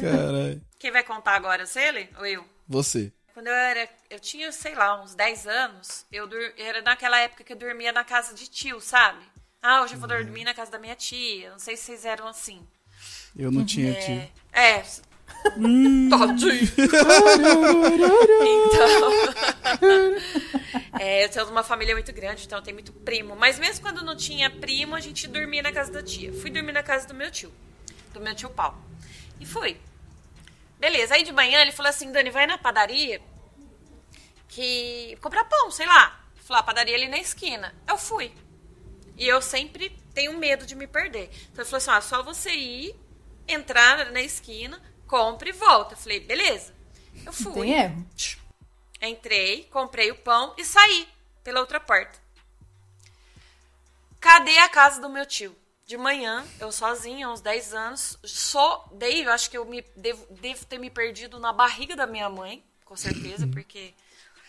Caralho. 0.00 0.62
Quem 0.84 0.90
vai 0.92 1.02
contar 1.02 1.32
agora, 1.34 1.64
você 1.64 1.80
ele 1.80 2.10
ou 2.18 2.26
eu? 2.26 2.44
Você. 2.68 3.10
Quando 3.32 3.46
eu 3.46 3.54
era, 3.54 3.88
eu 4.10 4.20
tinha, 4.20 4.52
sei 4.52 4.74
lá, 4.74 5.02
uns 5.02 5.14
10 5.14 5.46
anos, 5.46 6.04
eu 6.12 6.26
dur- 6.26 6.52
era 6.58 6.82
naquela 6.82 7.18
época 7.20 7.42
que 7.42 7.54
eu 7.54 7.56
dormia 7.56 7.90
na 7.90 8.04
casa 8.04 8.34
de 8.34 8.46
tio, 8.50 8.78
sabe? 8.82 9.24
Ah, 9.62 9.80
hoje 9.80 9.94
eu 9.94 9.98
vou 9.98 10.06
dormir 10.06 10.44
na 10.44 10.52
casa 10.52 10.70
da 10.72 10.78
minha 10.78 10.94
tia. 10.94 11.52
Não 11.52 11.58
sei 11.58 11.74
se 11.74 11.84
vocês 11.84 12.04
eram 12.04 12.28
assim. 12.28 12.68
Eu 13.34 13.50
não 13.50 13.64
tinha 13.64 13.94
tio. 13.94 14.30
É. 14.52 14.72
É. 14.76 14.82
Tadinho. 16.10 16.70
então. 18.42 19.10
é, 21.00 21.24
eu 21.24 21.28
tenho 21.30 21.48
uma 21.48 21.64
família 21.64 21.94
muito 21.94 22.12
grande, 22.12 22.44
então 22.44 22.60
tem 22.60 22.74
muito 22.74 22.92
primo. 22.92 23.34
Mas 23.34 23.58
mesmo 23.58 23.82
quando 23.82 24.04
não 24.04 24.14
tinha 24.14 24.50
primo, 24.50 24.94
a 24.94 25.00
gente 25.00 25.26
dormia 25.28 25.62
na 25.62 25.72
casa 25.72 25.90
da 25.90 26.02
tia. 26.02 26.30
Fui 26.30 26.50
dormir 26.50 26.72
na 26.72 26.82
casa 26.82 27.08
do 27.08 27.14
meu 27.14 27.30
tio. 27.30 27.50
Do 28.12 28.20
meu 28.20 28.34
tio 28.34 28.50
Paulo. 28.50 28.76
E 29.40 29.46
fui. 29.46 29.78
Beleza, 30.78 31.14
aí 31.14 31.22
de 31.22 31.32
manhã 31.32 31.60
ele 31.62 31.72
falou 31.72 31.90
assim, 31.90 32.12
Dani, 32.12 32.30
vai 32.30 32.46
na 32.46 32.58
padaria 32.58 33.22
que 34.48 35.18
comprar 35.20 35.44
pão, 35.44 35.70
sei 35.70 35.86
lá. 35.86 36.20
Falou, 36.36 36.60
a 36.60 36.62
padaria 36.62 36.94
ali 36.94 37.08
na 37.08 37.18
esquina. 37.18 37.74
Eu 37.88 37.98
fui. 37.98 38.32
E 39.16 39.26
eu 39.26 39.42
sempre 39.42 39.90
tenho 40.14 40.38
medo 40.38 40.64
de 40.66 40.74
me 40.74 40.86
perder. 40.86 41.30
Então 41.50 41.62
ele 41.62 41.64
falou 41.64 41.78
assim: 41.78 41.90
ah, 41.90 42.00
só 42.00 42.22
você 42.22 42.50
ir, 42.50 42.94
entrar 43.48 44.10
na 44.12 44.20
esquina, 44.20 44.80
compre 45.06 45.50
e 45.50 45.52
volta. 45.52 45.94
Eu 45.94 45.98
falei, 45.98 46.20
beleza. 46.20 46.74
Eu 47.24 47.32
fui. 47.32 47.52
Tem 47.52 47.72
erro. 47.72 48.06
Entrei, 49.00 49.64
comprei 49.64 50.10
o 50.10 50.16
pão 50.16 50.54
e 50.56 50.64
saí 50.64 51.08
pela 51.42 51.60
outra 51.60 51.80
porta. 51.80 52.18
Cadê 54.20 54.56
a 54.58 54.68
casa 54.68 55.00
do 55.00 55.10
meu 55.10 55.26
tio? 55.26 55.54
De 55.86 55.98
manhã, 55.98 56.44
eu 56.58 56.72
sozinha, 56.72 57.28
uns 57.28 57.42
10 57.42 57.74
anos, 57.74 58.18
só 58.24 58.88
dei, 58.92 59.26
eu 59.26 59.30
acho 59.30 59.50
que 59.50 59.58
eu 59.58 59.66
me 59.66 59.82
devo, 59.94 60.26
devo 60.30 60.64
ter 60.64 60.78
me 60.78 60.88
perdido 60.88 61.38
na 61.38 61.52
barriga 61.52 61.94
da 61.94 62.06
minha 62.06 62.28
mãe, 62.30 62.64
com 62.86 62.96
certeza, 62.96 63.46
porque 63.46 63.92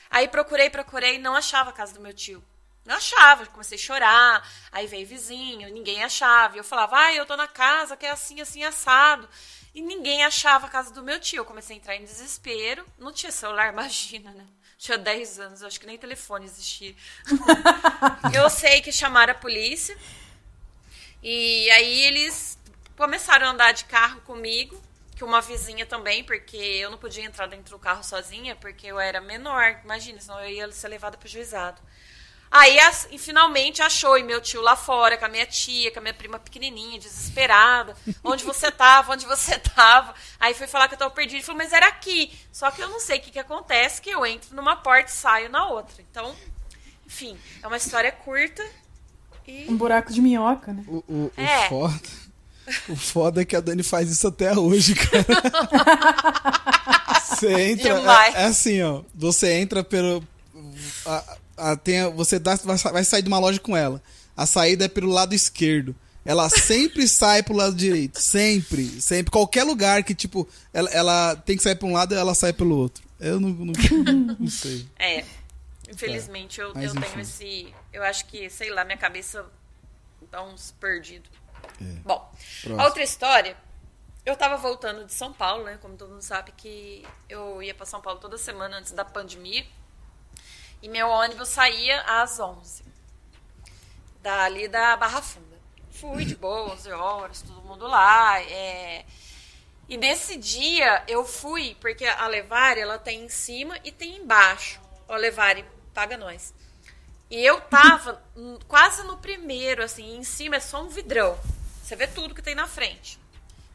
aí 0.10 0.30
procurei, 0.30 0.70
procurei, 0.70 1.18
não 1.18 1.36
achava 1.36 1.72
a 1.72 1.74
casa 1.74 1.94
do 1.94 2.00
meu 2.00 2.14
tio. 2.14 2.42
Não 2.86 2.96
achava, 2.96 3.46
comecei 3.48 3.78
a 3.78 3.82
chorar, 3.82 4.50
aí 4.72 4.86
veio 4.86 5.08
vizinho, 5.08 5.74
ninguém 5.74 6.04
achava. 6.04 6.56
E 6.56 6.60
eu 6.60 6.64
falava, 6.64 6.98
ah, 6.98 7.14
eu 7.14 7.26
tô 7.26 7.36
na 7.36 7.48
casa 7.48 7.98
que 7.98 8.06
é 8.06 8.12
assim, 8.12 8.40
assim, 8.40 8.64
assado. 8.64 9.28
E 9.74 9.82
ninguém 9.82 10.24
achava 10.24 10.68
a 10.68 10.70
casa 10.70 10.94
do 10.94 11.02
meu 11.02 11.20
tio. 11.20 11.40
Eu 11.40 11.46
comecei 11.46 11.76
a 11.76 11.80
entrar 11.80 11.96
em 11.96 12.04
desespero. 12.06 12.86
Não 13.00 13.12
tinha 13.12 13.32
celular, 13.32 13.74
imagina, 13.74 14.32
né? 14.32 14.46
Tinha 14.78 14.98
10 15.00 15.40
anos, 15.40 15.64
acho 15.64 15.80
que 15.80 15.88
nem 15.88 15.98
telefone 15.98 16.46
existia. 16.46 16.96
eu 18.34 18.50
sei 18.52 18.82
que 18.82 18.92
chamaram 18.92 19.34
a 19.34 19.36
polícia. 19.36 19.98
E 21.22 21.70
aí 21.72 22.02
eles 22.04 22.58
começaram 22.98 23.48
a 23.48 23.50
andar 23.52 23.72
de 23.74 23.86
carro 23.86 24.22
comigo, 24.22 24.82
que 25.16 25.24
uma 25.24 25.42
vizinha 25.42 25.86
também, 25.86 26.24
porque 26.24 26.56
eu 26.58 26.92
não 26.92 26.98
podia 26.98 27.24
entrar 27.24 27.48
dentro 27.48 27.72
do 27.72 27.80
carro 27.80 28.04
sozinha, 28.04 28.56
porque 28.56 28.88
eu 28.88 29.00
era 29.00 29.20
menor, 29.22 29.80
imagina, 29.84 30.20
senão 30.20 30.40
eu 30.42 30.50
ia 30.50 30.72
ser 30.72 30.88
levada 30.90 31.18
pro 31.18 31.28
juizado. 31.28 31.82
Aí, 32.52 32.80
as- 32.80 33.08
e 33.12 33.18
finalmente 33.18 33.82
achou 33.82 34.18
e 34.18 34.24
meu 34.24 34.40
tio 34.40 34.62
lá 34.62 34.76
fora, 34.76 35.18
com 35.18 35.26
a 35.26 35.28
minha 35.30 35.46
tia, 35.46 35.92
com 35.92 36.00
a 36.00 36.02
minha 36.02 36.14
prima 36.14 36.40
pequenininha, 36.40 37.00
desesperada. 37.00 37.96
Onde 38.24 38.46
você 38.46 38.72
tava? 38.72 39.12
Onde 39.14 39.26
você 39.26 39.58
tava? 39.60 40.14
Aí 40.40 40.54
foi 40.54 40.68
falar 40.68 40.88
que 40.88 40.94
eu 40.94 40.98
tava 41.00 41.12
perdida. 41.12 41.38
Ele 41.38 41.44
falou, 41.44 41.58
mas 41.58 41.74
era 41.74 41.88
aqui. 41.88 42.38
Só 42.54 42.72
que 42.72 42.82
eu 42.82 42.88
não 42.88 43.00
sei 43.00 43.18
o 43.18 43.22
que, 43.22 43.32
que 43.32 43.40
acontece, 43.40 44.02
que 44.02 44.10
eu 44.10 44.26
entro 44.26 44.56
numa 44.56 44.76
porta 44.78 45.10
e 45.10 45.14
saio 45.14 45.50
na 45.50 45.66
outra. 45.68 46.02
Então, 46.02 46.34
enfim, 47.06 47.38
é 47.62 47.68
uma 47.68 47.78
história 47.78 48.12
curta. 48.12 48.64
E 49.48 49.66
Um 49.70 49.76
buraco 49.78 50.12
de 50.14 50.22
minhoca, 50.22 50.74
né? 50.74 50.84
O, 50.88 51.04
o, 51.08 51.26
o 51.26 51.32
É. 51.42 51.70
foda. 51.70 52.00
O 52.90 52.96
foda 52.96 53.42
é 53.44 53.46
que 53.46 53.56
a 53.56 53.60
Dani 53.62 53.84
faz 53.84 54.10
isso 54.10 54.28
até 54.28 54.52
hoje, 54.58 54.96
cara. 54.96 55.24
Você 57.30 57.52
entra. 57.72 57.90
É, 58.36 58.42
é 58.42 58.46
assim, 58.46 58.82
ó. 58.82 59.04
Você 59.14 59.54
entra 59.54 59.84
pelo. 59.84 60.24
a- 61.06 61.38
a- 61.58 61.76
tem 61.76 62.00
a- 62.02 62.10
você 62.10 62.40
dá, 62.40 62.56
vai, 62.56 62.78
sa- 62.78 62.92
vai 62.92 63.04
sair 63.04 63.22
de 63.22 63.28
uma 63.28 63.38
loja 63.40 63.60
com 63.60 63.78
ela. 63.78 64.02
A 64.36 64.46
saída 64.48 64.86
é 64.86 64.88
pelo 64.88 65.12
lado 65.12 65.36
esquerdo. 65.36 65.96
Ela 66.26 66.50
sempre 66.50 67.06
sai 67.08 67.44
pro 67.44 67.56
lado 67.56 67.76
direito. 67.76 68.20
Sempre. 68.20 69.00
Sempre. 69.00 69.30
Qualquer 69.32 69.64
lugar 69.64 70.04
que, 70.04 70.16
tipo, 70.16 70.48
ela, 70.74 70.90
ela 70.90 71.36
tem 71.36 71.56
que 71.56 71.62
sair 71.64 71.76
pra 71.76 71.88
um 71.88 71.94
lado 71.94 72.16
ela 72.16 72.34
sai 72.34 72.52
pelo 72.52 72.76
outro. 72.76 73.04
Eu 73.20 73.40
não, 73.40 73.50
não, 73.50 73.74
não 74.40 74.48
sei. 74.50 74.86
É. 74.98 75.24
Infelizmente, 75.90 76.60
eu, 76.60 76.72
Mas 76.74 76.86
eu 76.96 77.00
tenho 77.00 77.20
esse. 77.22 77.68
Eu 77.96 78.04
acho 78.04 78.26
que, 78.26 78.50
sei 78.50 78.70
lá, 78.70 78.84
minha 78.84 78.98
cabeça 78.98 79.50
dá 80.30 80.44
uns 80.44 80.72
perdidos. 80.74 81.32
É. 81.82 81.86
Bom, 82.04 82.20
Próximo. 82.20 82.82
a 82.82 82.84
outra 82.84 83.02
história. 83.02 83.56
Eu 84.26 84.36
tava 84.36 84.58
voltando 84.58 85.06
de 85.06 85.14
São 85.14 85.32
Paulo, 85.32 85.64
né? 85.64 85.78
Como 85.82 85.96
todo 85.96 86.10
mundo 86.12 86.22
sabe 86.22 86.52
que 86.52 87.08
eu 87.30 87.64
ia 87.64 87.74
pra 87.74 87.86
São 87.86 88.02
Paulo 88.02 88.20
toda 88.20 88.38
semana 88.38 88.78
antes 88.78 88.92
da 88.92 89.06
pandemia. 89.06 89.66
E 90.82 90.90
meu 90.90 91.08
ônibus 91.08 91.48
saía 91.48 92.02
às 92.02 92.38
11. 92.38 92.84
Dali 94.22 94.68
da 94.68 94.98
Barra 94.98 95.22
Funda. 95.22 95.56
Fui 95.92 96.26
de 96.26 96.36
boa, 96.36 96.74
11 96.74 96.92
horas, 96.92 97.42
todo 97.44 97.62
mundo 97.62 97.88
lá. 97.88 98.42
é. 98.42 99.06
E 99.88 99.96
nesse 99.96 100.36
dia 100.36 101.02
eu 101.08 101.24
fui, 101.24 101.78
porque 101.80 102.06
a 102.06 102.28
Levari 102.28 102.82
ela 102.82 102.98
tem 103.00 103.24
em 103.24 103.30
cima 103.30 103.80
e 103.86 103.92
tem 103.92 104.18
embaixo. 104.18 104.82
Ó, 105.08 105.16
Levari, 105.16 105.64
paga 105.94 106.18
nós. 106.18 106.54
E 107.30 107.44
eu 107.44 107.60
tava 107.62 108.22
quase 108.68 109.04
no 109.04 109.18
primeiro, 109.18 109.84
assim, 109.84 110.16
em 110.18 110.24
cima 110.24 110.58
é 110.58 110.60
só 110.60 110.82
um 110.84 110.90
vidrão. 110.90 111.38
Você 111.82 111.96
vê 111.96 112.08
tudo 112.08 112.36
que 112.36 112.42
tem 112.42 112.56
na 112.56 112.68
frente. 112.68 113.20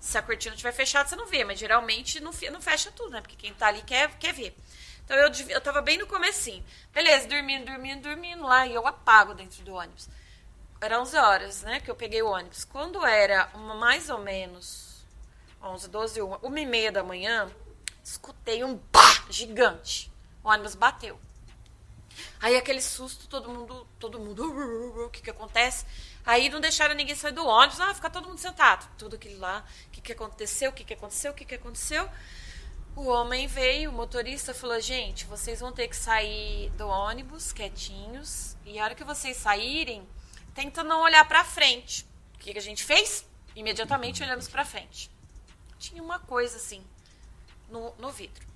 Se 0.01 0.17
a 0.17 0.23
cortina 0.23 0.55
estiver 0.55 0.73
fechada, 0.73 1.09
você 1.09 1.17
não 1.17 1.27
vê, 1.27 1.45
mas 1.45 1.59
geralmente 1.59 2.21
não, 2.21 2.33
fe- 2.33 2.51
não 2.51 2.61
fecha 2.61 2.91
tudo, 2.93 3.11
né? 3.11 3.21
Porque 3.21 3.37
quem 3.37 3.53
tá 3.53 3.67
ali 3.67 3.83
quer, 3.83 4.17
quer 4.19 4.33
ver. 4.33 4.57
Então 5.05 5.17
eu, 5.17 5.31
eu 5.49 5.61
tava 5.61 5.83
bem 5.83 5.99
no 5.99 6.07
comecinho. 6.07 6.65
Beleza, 6.93 7.27
dormindo, 7.29 7.67
dormindo, 7.67 8.03
dormindo 8.03 8.43
lá, 8.45 8.67
e 8.67 8.75
eu 8.75 8.87
apago 8.87 9.35
dentro 9.35 9.63
do 9.63 9.75
ônibus. 9.75 10.09
Era 10.81 11.01
11 11.01 11.17
horas, 11.19 11.63
né, 11.63 11.81
que 11.81 11.91
eu 11.91 11.95
peguei 11.95 12.23
o 12.23 12.31
ônibus. 12.31 12.65
Quando 12.65 13.05
era 13.05 13.51
uma, 13.53 13.75
mais 13.75 14.09
ou 14.09 14.19
menos 14.19 15.05
11, 15.63 15.89
12, 15.89 16.23
1, 16.23 16.35
uma 16.37 16.61
e 16.61 16.65
meia 16.65 16.91
da 16.91 17.03
manhã, 17.03 17.51
escutei 18.03 18.65
um 18.65 18.79
pá 18.79 19.25
gigante. 19.29 20.11
O 20.43 20.49
ônibus 20.49 20.75
bateu. 20.75 21.21
Aí 22.41 22.57
aquele 22.57 22.81
susto, 22.81 23.27
todo 23.29 23.49
mundo, 23.49 23.87
todo 23.99 24.19
mundo, 24.19 24.45
"Uh, 24.45 24.53
uh, 24.53 25.03
uh", 25.03 25.07
o 25.07 25.11
que 25.11 25.23
que 25.23 25.31
acontece? 25.31 25.85
Aí 26.25 26.49
não 26.49 26.61
deixaram 26.61 26.95
ninguém 26.95 27.15
sair 27.15 27.33
do 27.33 27.47
ônibus, 27.47 27.81
ah, 27.81 27.95
fica 27.95 28.11
todo 28.11 28.29
mundo 28.29 28.39
sentado. 28.39 28.89
Tudo 28.97 29.17
aquilo 29.17 29.39
lá, 29.41 29.65
o 29.87 29.91
que 29.91 30.01
que 30.01 30.13
aconteceu, 30.13 30.71
o 30.71 30.73
que 30.73 30.85
que 30.85 30.95
aconteceu, 30.95 31.33
o 31.33 31.35
que 31.35 31.45
que 31.45 31.55
aconteceu? 31.55 32.09
O 32.97 33.07
homem 33.07 33.47
veio, 33.47 33.91
o 33.91 33.93
motorista 33.93 34.53
falou, 34.53 34.81
gente, 34.81 35.25
vocês 35.27 35.61
vão 35.61 35.73
ter 35.73 35.89
que 35.89 35.97
sair 35.97 36.71
do 36.71 36.89
ônibus 36.89 37.53
quietinhos, 37.53 38.57
e 38.65 38.79
a 38.79 38.85
hora 38.85 38.95
que 38.95 39.05
vocês 39.05 39.37
saírem, 39.37 40.07
tenta 40.55 40.83
não 40.83 41.03
olhar 41.03 41.27
pra 41.27 41.45
frente. 41.45 42.05
O 42.35 42.39
que 42.39 42.53
que 42.53 42.59
a 42.59 42.63
gente 42.63 42.85
fez? 42.85 43.25
Imediatamente 43.55 44.23
olhamos 44.23 44.49
pra 44.49 44.65
frente. 44.65 45.11
Tinha 45.79 46.03
uma 46.03 46.19
coisa 46.19 46.57
assim, 46.57 46.85
no, 47.69 47.95
no 47.97 48.11
vidro. 48.11 48.50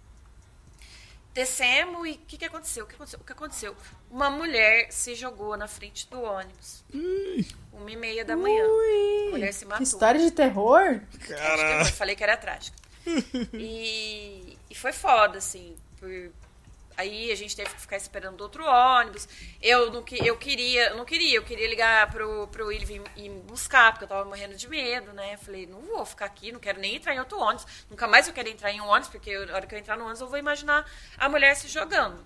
Descemos 1.35 2.07
e 2.07 2.13
o 2.13 2.19
que, 2.19 2.39
que 2.39 2.45
aconteceu? 2.45 2.85
O 2.85 2.87
que 2.89 2.95
aconteceu? 2.95 3.19
O 3.21 3.25
que 3.25 3.33
aconteceu? 3.33 3.77
Uma 4.11 4.31
mulher 4.31 4.87
se 4.93 5.15
jogou 5.17 5.57
na 5.57 5.67
frente 5.67 6.09
do 6.09 6.23
ônibus. 6.23 6.85
Uma 7.73 7.91
e 7.91 7.97
meia 7.97 8.25
da 8.25 8.37
manhã. 8.37 8.65
A 8.65 9.31
mulher 9.33 9.53
se 9.53 9.61
Que 9.65 9.67
matou. 9.67 9.83
história 9.83 10.21
de 10.21 10.31
terror? 10.31 11.01
Caralho. 11.27 11.81
Eu 11.89 11.93
falei 11.93 12.15
que 12.15 12.23
era 12.23 12.37
trágica. 12.37 12.77
E, 13.53 14.57
e 14.71 14.75
foi 14.75 14.93
foda, 14.93 15.39
assim. 15.39 15.77
Por... 15.99 16.31
Aí 16.97 17.33
a 17.33 17.35
gente 17.35 17.57
teve 17.57 17.71
que 17.75 17.81
ficar 17.81 17.97
esperando 17.97 18.41
outro 18.41 18.65
ônibus. 18.65 19.29
Eu 19.61 19.91
não, 19.93 20.03
que- 20.03 20.25
eu 20.27 20.37
queria, 20.37 20.91
eu 20.91 20.97
não 20.97 21.05
queria, 21.05 21.37
eu 21.37 21.43
queria 21.43 21.69
ligar 21.69 22.11
pro, 22.11 22.47
pro 22.49 22.67
Will 22.67 22.87
vir 22.87 23.03
ir 23.17 23.29
me 23.29 23.41
buscar, 23.43 23.93
porque 23.93 24.05
eu 24.05 24.09
tava 24.09 24.25
morrendo 24.25 24.55
de 24.57 24.69
medo, 24.69 25.13
né? 25.13 25.37
Falei, 25.39 25.67
não 25.67 25.81
vou 25.81 26.05
ficar 26.07 26.27
aqui, 26.27 26.53
não 26.53 26.61
quero 26.61 26.79
nem 26.81 26.97
entrar 26.97 27.15
em 27.15 27.19
outro 27.19 27.39
ônibus. 27.41 27.67
Nunca 27.91 28.07
mais 28.07 28.29
eu 28.29 28.33
quero 28.35 28.49
entrar 28.49 28.71
em 28.71 28.81
um 28.81 28.87
ônibus, 28.87 29.09
porque 29.09 29.37
na 29.47 29.55
hora 29.55 29.67
que 29.67 29.75
eu 29.75 29.79
entrar 29.79 29.97
no 29.97 30.05
ônibus 30.05 30.21
eu 30.21 30.29
vou 30.29 30.39
imaginar 30.39 30.89
a 31.19 31.29
mulher 31.29 31.55
se 31.57 31.69
jogando. 31.69 32.25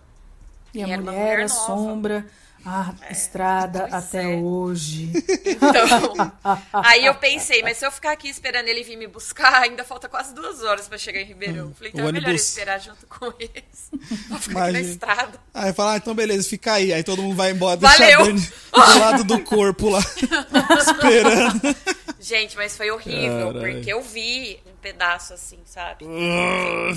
E 0.75 0.83
a 0.83 0.87
E 0.87 0.93
uma 0.93 0.99
mulher, 0.99 1.13
mulher 1.13 1.41
a 1.41 1.49
nova. 1.49 1.49
sombra, 1.49 2.27
a 2.65 2.95
estrada 3.11 3.81
pois 3.89 3.95
até 3.95 4.25
é. 4.33 4.37
hoje. 4.37 5.11
Então, 5.47 6.33
aí 6.73 7.07
eu 7.07 7.15
pensei, 7.15 7.63
mas 7.63 7.79
se 7.79 7.87
eu 7.87 7.91
ficar 7.91 8.13
aqui 8.13 8.29
esperando 8.29 8.69
ele 8.69 8.83
vir 8.83 8.97
me 8.97 9.07
buscar, 9.07 9.63
ainda 9.63 9.85
falta 9.85 10.09
quase 10.09 10.35
duas 10.35 10.63
horas 10.63 10.87
pra 10.89 10.99
chegar 10.99 11.21
em 11.21 11.25
Ribeirão. 11.25 11.73
Falei, 11.75 11.93
então 11.95 12.05
O 12.05 12.09
é 12.09 12.13
melhor 12.13 12.27
eu 12.29 12.33
ônibus- 12.33 12.49
esperar 12.49 12.79
junto 12.81 13.07
com 13.07 13.33
eles. 13.39 13.91
Pra 14.29 14.39
ficar 14.39 14.63
aqui 14.65 14.73
na 14.73 14.79
Imagina. 14.81 14.81
estrada. 14.91 15.41
Aí 15.55 15.73
fala, 15.73 15.93
ah, 15.95 15.97
então 15.97 16.15
beleza, 16.15 16.49
fica 16.49 16.73
aí. 16.75 16.93
Aí 16.93 17.03
todo 17.03 17.23
mundo 17.23 17.35
vai 17.37 17.51
embora, 17.53 17.77
deixa 17.77 17.97
Valeu. 17.99 18.35
do 18.35 18.41
lado 19.01 19.25
do 19.25 19.41
corpo 19.41 19.89
lá, 19.89 20.01
esperando. 20.81 21.77
Gente, 22.21 22.57
mas 22.57 22.77
foi 22.77 22.91
horrível, 22.91 23.53
Caralho. 23.53 23.75
porque 23.77 23.93
eu 23.93 24.03
vi 24.03 24.61
um 24.67 24.77
pedaço 24.83 25.33
assim, 25.33 25.59
sabe? 25.65 26.05
Ah. 26.07 26.97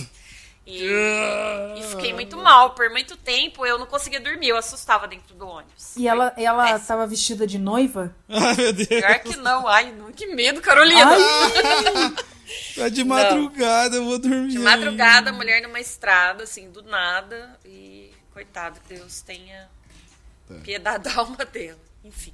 E, 0.66 0.84
e 1.78 1.84
fiquei 1.89 2.14
muito 2.14 2.38
mal. 2.38 2.72
Por 2.72 2.89
muito 2.89 3.18
tempo 3.18 3.66
eu 3.66 3.80
não 3.80 3.86
conseguia 3.86 4.20
dormir, 4.20 4.49
eu 4.49 4.57
assustava 4.57 5.07
dentro 5.07 5.34
do 5.36 5.47
ônibus. 5.47 5.95
E 5.97 6.07
ela, 6.07 6.34
ela 6.38 6.80
tava 6.80 7.07
vestida 7.07 7.47
de 7.47 7.57
noiva? 7.57 8.16
Ai, 8.30 8.55
meu 8.55 8.74
Deus. 8.74 8.88
Pior 8.88 9.20
que 9.20 9.36
não, 9.38 9.68
ai, 9.68 9.91
não, 9.91 10.12
que 10.12 10.28
medo, 10.28 10.62
Carolina. 10.62 11.12
Tá 12.76 12.89
de 12.89 13.03
madrugada, 13.03 13.95
eu 13.95 14.03
vou 14.03 14.20
dormir. 14.20 14.49
De 14.51 14.59
madrugada, 14.59 15.30
a 15.30 15.34
mulher 15.34 15.62
numa 15.62 15.80
estrada, 15.80 16.43
assim, 16.43 16.70
do 16.70 16.82
nada. 16.84 17.57
E, 17.64 18.12
coitado, 18.34 18.78
Deus 18.89 19.22
tenha 19.22 19.70
piedade 20.64 21.03
da 21.05 21.16
alma 21.16 21.45
dela. 21.45 21.80
Enfim, 22.03 22.34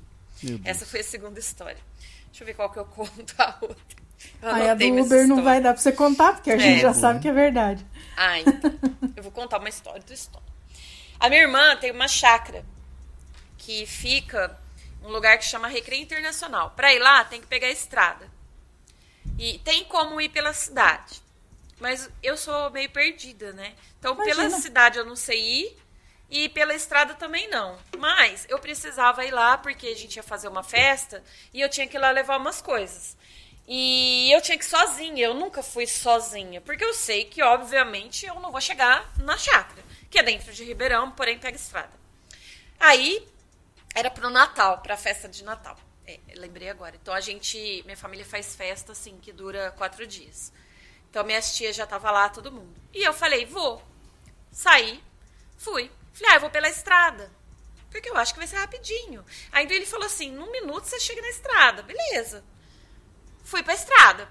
essa 0.65 0.87
foi 0.87 1.01
a 1.01 1.03
segunda 1.03 1.39
história. 1.39 1.77
Deixa 2.27 2.43
eu 2.43 2.47
ver 2.47 2.55
qual 2.55 2.71
que 2.71 2.79
eu 2.79 2.85
conto 2.85 3.35
a 3.37 3.57
outra. 3.61 3.97
Eu 4.41 4.49
Aí 4.51 4.69
a 4.69 4.73
do 4.73 4.85
Uber 5.01 5.27
não 5.27 5.43
vai 5.43 5.61
dar 5.61 5.73
pra 5.73 5.81
você 5.81 5.91
contar, 5.91 6.33
porque 6.33 6.51
a 6.51 6.57
gente 6.57 6.79
É. 6.79 6.81
já 6.81 6.93
sabe 6.93 7.19
que 7.19 7.27
é 7.27 7.33
verdade. 7.33 7.85
Ah, 8.17 8.39
então. 8.39 8.71
Eu 9.15 9.21
vou 9.21 9.31
contar 9.31 9.59
uma 9.59 9.69
história 9.69 10.01
do 10.01 10.11
história. 10.11 10.47
A 11.19 11.29
minha 11.29 11.41
irmã 11.41 11.75
tem 11.77 11.91
uma 11.91 12.07
chácara 12.07 12.65
que 13.59 13.85
fica 13.85 14.59
num 15.01 15.09
lugar 15.09 15.37
que 15.37 15.45
chama 15.45 15.67
Recreio 15.67 16.01
Internacional. 16.01 16.71
Pra 16.71 16.91
ir 16.91 16.99
lá, 16.99 17.23
tem 17.23 17.39
que 17.39 17.45
pegar 17.47 17.67
a 17.67 17.71
estrada. 17.71 18.27
E 19.37 19.59
tem 19.59 19.83
como 19.85 20.19
ir 20.19 20.29
pela 20.29 20.51
cidade. 20.51 21.21
Mas 21.79 22.09
eu 22.23 22.35
sou 22.35 22.71
meio 22.71 22.89
perdida, 22.89 23.53
né? 23.53 23.75
Então, 23.99 24.15
pela 24.15 24.43
Imagina. 24.45 24.61
cidade 24.61 24.97
eu 24.97 25.05
não 25.05 25.15
sei 25.15 25.39
ir. 25.39 25.77
E 26.29 26.49
pela 26.49 26.73
estrada 26.73 27.13
também 27.13 27.47
não. 27.49 27.77
Mas 27.97 28.45
eu 28.49 28.59
precisava 28.59 29.23
ir 29.23 29.31
lá 29.31 29.57
porque 29.57 29.87
a 29.87 29.95
gente 29.95 30.17
ia 30.17 30.23
fazer 30.23 30.49
uma 30.49 30.63
festa 30.63 31.23
e 31.53 31.61
eu 31.61 31.69
tinha 31.69 31.87
que 31.87 31.95
ir 31.95 31.99
lá 31.99 32.11
levar 32.11 32.37
umas 32.37 32.61
coisas. 32.61 33.15
E 33.67 34.31
eu 34.31 34.41
tinha 34.41 34.57
que 34.57 34.63
ir 34.63 34.69
sozinha, 34.69 35.25
eu 35.25 35.33
nunca 35.33 35.61
fui 35.61 35.85
sozinha, 35.85 36.61
porque 36.61 36.85
eu 36.85 36.93
sei 36.93 37.25
que, 37.25 37.43
obviamente, 37.43 38.25
eu 38.25 38.39
não 38.39 38.49
vou 38.49 38.61
chegar 38.61 39.13
na 39.17 39.37
chácara, 39.37 39.83
que 40.09 40.17
é 40.17 40.23
dentro 40.23 40.53
de 40.53 40.63
Ribeirão, 40.63 41.11
porém 41.11 41.37
pega 41.37 41.57
estrada. 41.57 41.91
Aí 42.79 43.27
era 43.93 44.09
pro 44.09 44.29
Natal, 44.29 44.77
pra 44.79 44.95
festa 44.95 45.27
de 45.27 45.43
Natal. 45.43 45.77
É, 46.05 46.19
lembrei 46.35 46.69
agora. 46.69 46.95
Então 46.95 47.13
a 47.13 47.19
gente, 47.19 47.81
minha 47.83 47.97
família 47.97 48.25
faz 48.25 48.55
festa 48.55 48.93
assim 48.93 49.17
que 49.17 49.33
dura 49.33 49.71
quatro 49.71 50.07
dias. 50.07 50.53
Então 51.09 51.25
minhas 51.25 51.53
tias 51.55 51.75
já 51.75 51.85
tava 51.85 52.09
lá, 52.09 52.29
todo 52.29 52.51
mundo. 52.51 52.73
E 52.93 53.03
eu 53.03 53.11
falei, 53.11 53.45
vou. 53.45 53.83
Saí, 54.49 55.03
fui. 55.57 55.91
Falei, 56.13 56.31
ah, 56.31 56.35
eu 56.35 56.39
vou 56.41 56.49
pela 56.49 56.69
estrada. 56.69 57.29
Porque 57.91 58.09
eu 58.09 58.15
acho 58.15 58.33
que 58.33 58.39
vai 58.39 58.47
ser 58.47 58.57
rapidinho. 58.57 59.25
Ainda 59.51 59.73
ele 59.73 59.85
falou 59.85 60.05
assim, 60.05 60.31
num 60.31 60.51
minuto 60.51 60.85
você 60.85 60.99
chega 60.99 61.21
na 61.21 61.29
estrada. 61.29 61.83
Beleza. 61.83 62.43
Fui 63.47 63.63
pra 63.63 63.73
estrada. 63.73 64.27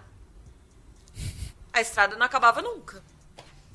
A 1.72 1.80
estrada 1.80 2.16
não 2.16 2.26
acabava 2.26 2.60
nunca. 2.60 3.02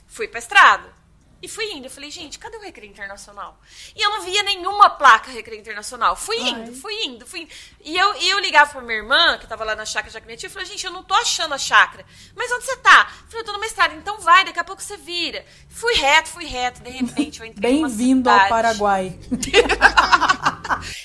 Fui 0.07 0.27
pra 0.27 0.37
estrada. 0.37 0.93
E 1.41 1.47
fui 1.47 1.65
indo. 1.73 1.87
Eu 1.87 1.89
falei, 1.89 2.11
gente, 2.11 2.37
cadê 2.37 2.57
o 2.57 2.61
Recreio 2.61 2.91
Internacional? 2.91 3.59
E 3.95 4.05
eu 4.05 4.11
não 4.11 4.21
via 4.21 4.43
nenhuma 4.43 4.91
placa 4.91 5.31
Recreio 5.31 5.59
Internacional. 5.59 6.15
Fui 6.15 6.37
indo, 6.37 6.69
Ai. 6.69 6.75
fui 6.75 6.93
indo, 7.05 7.25
fui 7.25 7.41
indo. 7.41 7.49
E 7.83 7.97
eu, 7.97 8.15
e 8.17 8.29
eu 8.29 8.37
ligava 8.37 8.69
pra 8.69 8.81
minha 8.81 8.99
irmã, 8.99 9.39
que 9.39 9.47
tava 9.47 9.63
lá 9.63 9.75
na 9.75 9.83
chácara 9.83 10.13
já 10.13 10.19
com 10.19 10.27
minha 10.27 10.37
tia, 10.37 10.45
e 10.45 10.51
falei, 10.51 10.67
gente, 10.67 10.85
eu 10.85 10.91
não 10.91 11.03
tô 11.03 11.15
achando 11.15 11.55
a 11.55 11.57
chácara. 11.57 12.05
Mas 12.35 12.51
onde 12.51 12.65
você 12.65 12.77
tá? 12.77 13.11
Eu 13.23 13.27
falei, 13.29 13.41
eu 13.41 13.45
tô 13.45 13.53
numa 13.53 13.65
estrada. 13.65 13.95
Então 13.95 14.19
vai, 14.19 14.45
daqui 14.45 14.59
a 14.59 14.63
pouco 14.63 14.83
você 14.83 14.95
vira. 14.95 15.43
Fui 15.69 15.95
reto, 15.95 16.29
fui 16.29 16.45
reto. 16.45 16.83
De 16.83 16.91
repente 16.91 17.39
eu 17.39 17.47
entrei 17.47 17.71
Bem-vindo 17.71 18.29
ao. 18.29 18.47
Paraguai. 18.47 19.19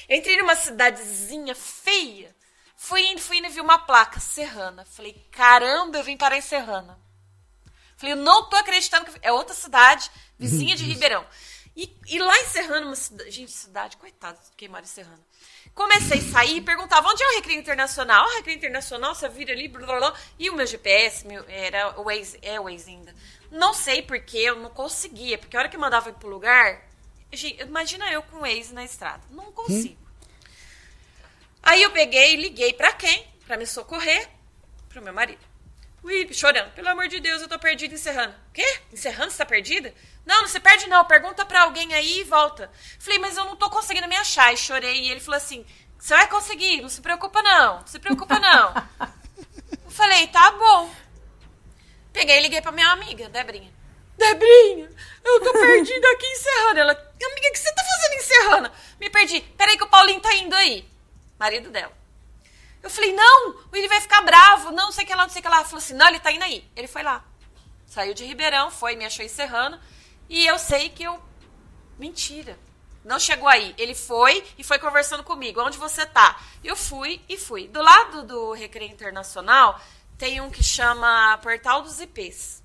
Eu 0.06 0.18
entrei 0.18 0.36
numa 0.36 0.54
cidadezinha 0.54 1.54
feia. 1.54 2.35
Fui 2.76 3.00
indo, 3.06 3.20
fui 3.20 3.38
indo 3.38 3.46
e 3.46 3.50
vi 3.50 3.60
uma 3.60 3.78
placa, 3.78 4.20
Serrana. 4.20 4.84
Falei, 4.84 5.14
caramba, 5.30 5.98
eu 5.98 6.04
vim 6.04 6.16
parar 6.16 6.36
em 6.36 6.42
Serrana. 6.42 6.98
Falei, 7.96 8.12
eu 8.12 8.18
não 8.18 8.48
tô 8.48 8.56
acreditando 8.56 9.06
que 9.06 9.18
é 9.22 9.32
outra 9.32 9.54
cidade, 9.54 10.10
vizinha 10.38 10.76
de 10.76 10.84
Ribeirão. 10.84 11.26
E, 11.74 11.94
e 12.06 12.18
lá 12.18 12.38
em 12.38 12.46
Serrana, 12.46 12.86
uma 12.86 12.96
cidade. 12.96 13.30
Gente, 13.30 13.52
cidade, 13.52 13.96
coitado, 13.96 14.38
queimaram 14.56 14.84
em 14.84 14.88
Serrana. 14.88 15.20
Comecei 15.74 16.18
a 16.18 16.32
sair 16.32 16.56
e 16.56 16.60
perguntava 16.62 17.08
onde 17.08 17.22
é 17.22 17.26
o 17.26 17.34
Recreio 17.36 17.60
Internacional. 17.60 18.26
Ah, 18.26 18.36
Recreio 18.36 18.56
Internacional, 18.56 19.14
você 19.14 19.28
vira 19.28 19.52
ali, 19.52 19.68
blá, 19.68 19.86
blá, 19.86 19.98
blá. 19.98 20.14
E 20.38 20.48
o 20.48 20.54
meu 20.54 20.66
GPS, 20.66 21.26
meu, 21.26 21.44
era 21.48 22.00
o 22.00 22.04
Waze, 22.04 22.38
é 22.40 22.58
o 22.58 22.64
Waze 22.64 22.90
ainda. 22.90 23.14
Não 23.50 23.74
sei 23.74 24.00
porque 24.00 24.38
eu 24.38 24.56
não 24.56 24.70
conseguia, 24.70 25.36
porque 25.36 25.54
a 25.56 25.60
hora 25.60 25.68
que 25.68 25.76
eu 25.76 25.80
mandava 25.80 26.08
ir 26.08 26.14
pro 26.14 26.28
lugar, 26.28 26.82
gente, 27.32 27.62
imagina 27.62 28.10
eu 28.10 28.22
com 28.22 28.38
o 28.38 28.40
Waze 28.40 28.72
na 28.72 28.84
estrada. 28.84 29.22
Não 29.30 29.52
consigo. 29.52 30.05
Aí 31.66 31.82
eu 31.82 31.90
peguei 31.90 32.34
e 32.34 32.36
liguei 32.36 32.72
pra 32.72 32.92
quem? 32.92 33.26
Pra 33.44 33.56
me 33.56 33.66
socorrer? 33.66 34.28
Pro 34.88 35.02
meu 35.02 35.12
marido. 35.12 35.44
Ui, 36.04 36.32
chorando. 36.32 36.70
Pelo 36.70 36.90
amor 36.90 37.08
de 37.08 37.18
Deus, 37.18 37.42
eu 37.42 37.48
tô 37.48 37.58
perdida 37.58 37.92
em 37.92 37.98
Serrano. 37.98 38.32
Quê? 38.54 38.64
Em 38.92 38.96
Serrano 38.96 39.32
você 39.32 39.38
tá 39.38 39.44
perdida? 39.44 39.92
Não, 40.24 40.42
não 40.42 40.48
se 40.48 40.60
perde 40.60 40.88
não. 40.88 41.04
Pergunta 41.04 41.44
pra 41.44 41.62
alguém 41.62 41.92
aí 41.92 42.20
e 42.20 42.22
volta. 42.22 42.70
Falei, 43.00 43.18
mas 43.18 43.36
eu 43.36 43.44
não 43.46 43.56
tô 43.56 43.68
conseguindo 43.68 44.06
me 44.06 44.14
achar. 44.14 44.54
E 44.54 44.56
chorei. 44.56 45.06
E 45.06 45.10
ele 45.10 45.18
falou 45.18 45.38
assim, 45.38 45.66
você 45.98 46.14
vai 46.14 46.28
conseguir. 46.28 46.82
Não 46.82 46.88
se 46.88 47.00
preocupa 47.00 47.42
não. 47.42 47.80
Não 47.80 47.86
se 47.88 47.98
preocupa 47.98 48.38
não. 48.38 48.72
eu 49.84 49.90
falei, 49.90 50.28
tá 50.28 50.52
bom. 50.52 50.88
Peguei 52.12 52.38
e 52.38 52.42
liguei 52.42 52.60
pra 52.60 52.70
minha 52.70 52.92
amiga, 52.92 53.28
Debrinha. 53.28 53.74
Debrinha, 54.16 54.88
eu 55.24 55.40
tô 55.40 55.52
perdida 55.52 56.12
aqui 56.12 56.26
em 56.26 56.36
Serrana. 56.36 56.80
Ela, 56.80 56.92
amiga, 56.92 57.48
o 57.48 57.52
que 57.52 57.58
você 57.58 57.74
tá 57.74 57.82
fazendo 57.82 58.12
em 58.12 58.22
Serrana? 58.22 58.72
Me 59.00 59.10
perdi. 59.10 59.40
Peraí 59.58 59.76
que 59.76 59.82
o 59.82 59.88
Paulinho 59.88 60.20
tá 60.20 60.32
indo 60.36 60.54
aí. 60.54 60.95
Marido 61.38 61.70
dela. 61.70 61.92
Eu 62.82 62.90
falei, 62.90 63.12
não, 63.12 63.56
ele 63.72 63.88
vai 63.88 64.00
ficar 64.00 64.22
bravo, 64.22 64.70
não 64.70 64.92
sei 64.92 65.04
o 65.04 65.06
que 65.06 65.14
lá, 65.14 65.22
não 65.24 65.28
sei 65.28 65.40
o 65.40 65.42
que 65.42 65.48
lá. 65.48 65.56
Ela 65.56 65.64
falou 65.64 65.78
assim, 65.78 65.94
não, 65.94 66.08
ele 66.08 66.20
tá 66.20 66.30
indo 66.30 66.44
aí. 66.44 66.68
Ele 66.76 66.86
foi 66.86 67.02
lá. 67.02 67.24
Saiu 67.86 68.14
de 68.14 68.24
Ribeirão, 68.24 68.70
foi, 68.70 68.94
me 68.94 69.04
achou 69.04 69.24
em 69.24 69.28
Serrana. 69.28 69.80
E 70.28 70.46
eu 70.46 70.58
sei 70.58 70.88
que 70.88 71.02
eu... 71.02 71.20
Mentira. 71.98 72.58
Não 73.04 73.18
chegou 73.18 73.48
aí. 73.48 73.74
Ele 73.78 73.94
foi 73.94 74.44
e 74.58 74.64
foi 74.64 74.78
conversando 74.78 75.24
comigo. 75.24 75.60
Onde 75.60 75.78
você 75.78 76.04
tá? 76.04 76.40
Eu 76.62 76.76
fui 76.76 77.20
e 77.28 77.36
fui. 77.36 77.68
Do 77.68 77.80
lado 77.80 78.22
do 78.24 78.52
Recreio 78.52 78.92
Internacional, 78.92 79.80
tem 80.18 80.40
um 80.40 80.50
que 80.50 80.62
chama 80.62 81.38
Portal 81.38 81.82
dos 81.82 82.00
IPs. 82.00 82.62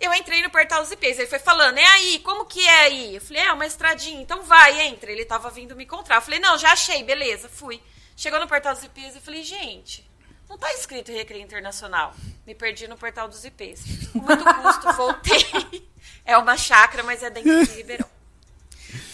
Eu 0.00 0.12
entrei 0.14 0.42
no 0.42 0.50
portal 0.50 0.82
dos 0.82 0.90
IPs, 0.90 1.18
ele 1.18 1.28
foi 1.28 1.38
falando, 1.38 1.78
é 1.78 1.84
aí, 1.84 2.18
como 2.20 2.44
que 2.44 2.66
é 2.66 2.80
aí? 2.80 3.14
Eu 3.14 3.20
falei, 3.20 3.42
é 3.42 3.52
uma 3.52 3.66
estradinha, 3.66 4.20
então 4.20 4.42
vai, 4.42 4.80
entra. 4.80 5.12
Ele 5.12 5.24
tava 5.24 5.48
vindo 5.50 5.76
me 5.76 5.84
encontrar. 5.84 6.16
Eu 6.16 6.22
falei, 6.22 6.40
não, 6.40 6.58
já 6.58 6.72
achei, 6.72 7.04
beleza, 7.04 7.48
fui. 7.48 7.80
Chegou 8.16 8.40
no 8.40 8.48
portal 8.48 8.74
dos 8.74 8.82
IPs, 8.82 9.14
eu 9.14 9.20
falei, 9.20 9.42
gente, 9.42 10.08
não 10.48 10.58
tá 10.58 10.72
escrito 10.74 11.12
Recreio 11.12 11.42
Internacional. 11.42 12.14
Me 12.46 12.54
perdi 12.54 12.86
no 12.88 12.96
portal 12.98 13.28
dos 13.28 13.44
IPs. 13.44 14.10
Com 14.12 14.18
muito 14.18 14.44
custo, 14.44 14.92
voltei. 14.94 15.88
É 16.24 16.36
uma 16.36 16.56
chácara, 16.56 17.02
mas 17.02 17.22
é 17.22 17.30
dentro 17.30 17.66
de 17.66 17.72
Ribeirão. 17.72 18.08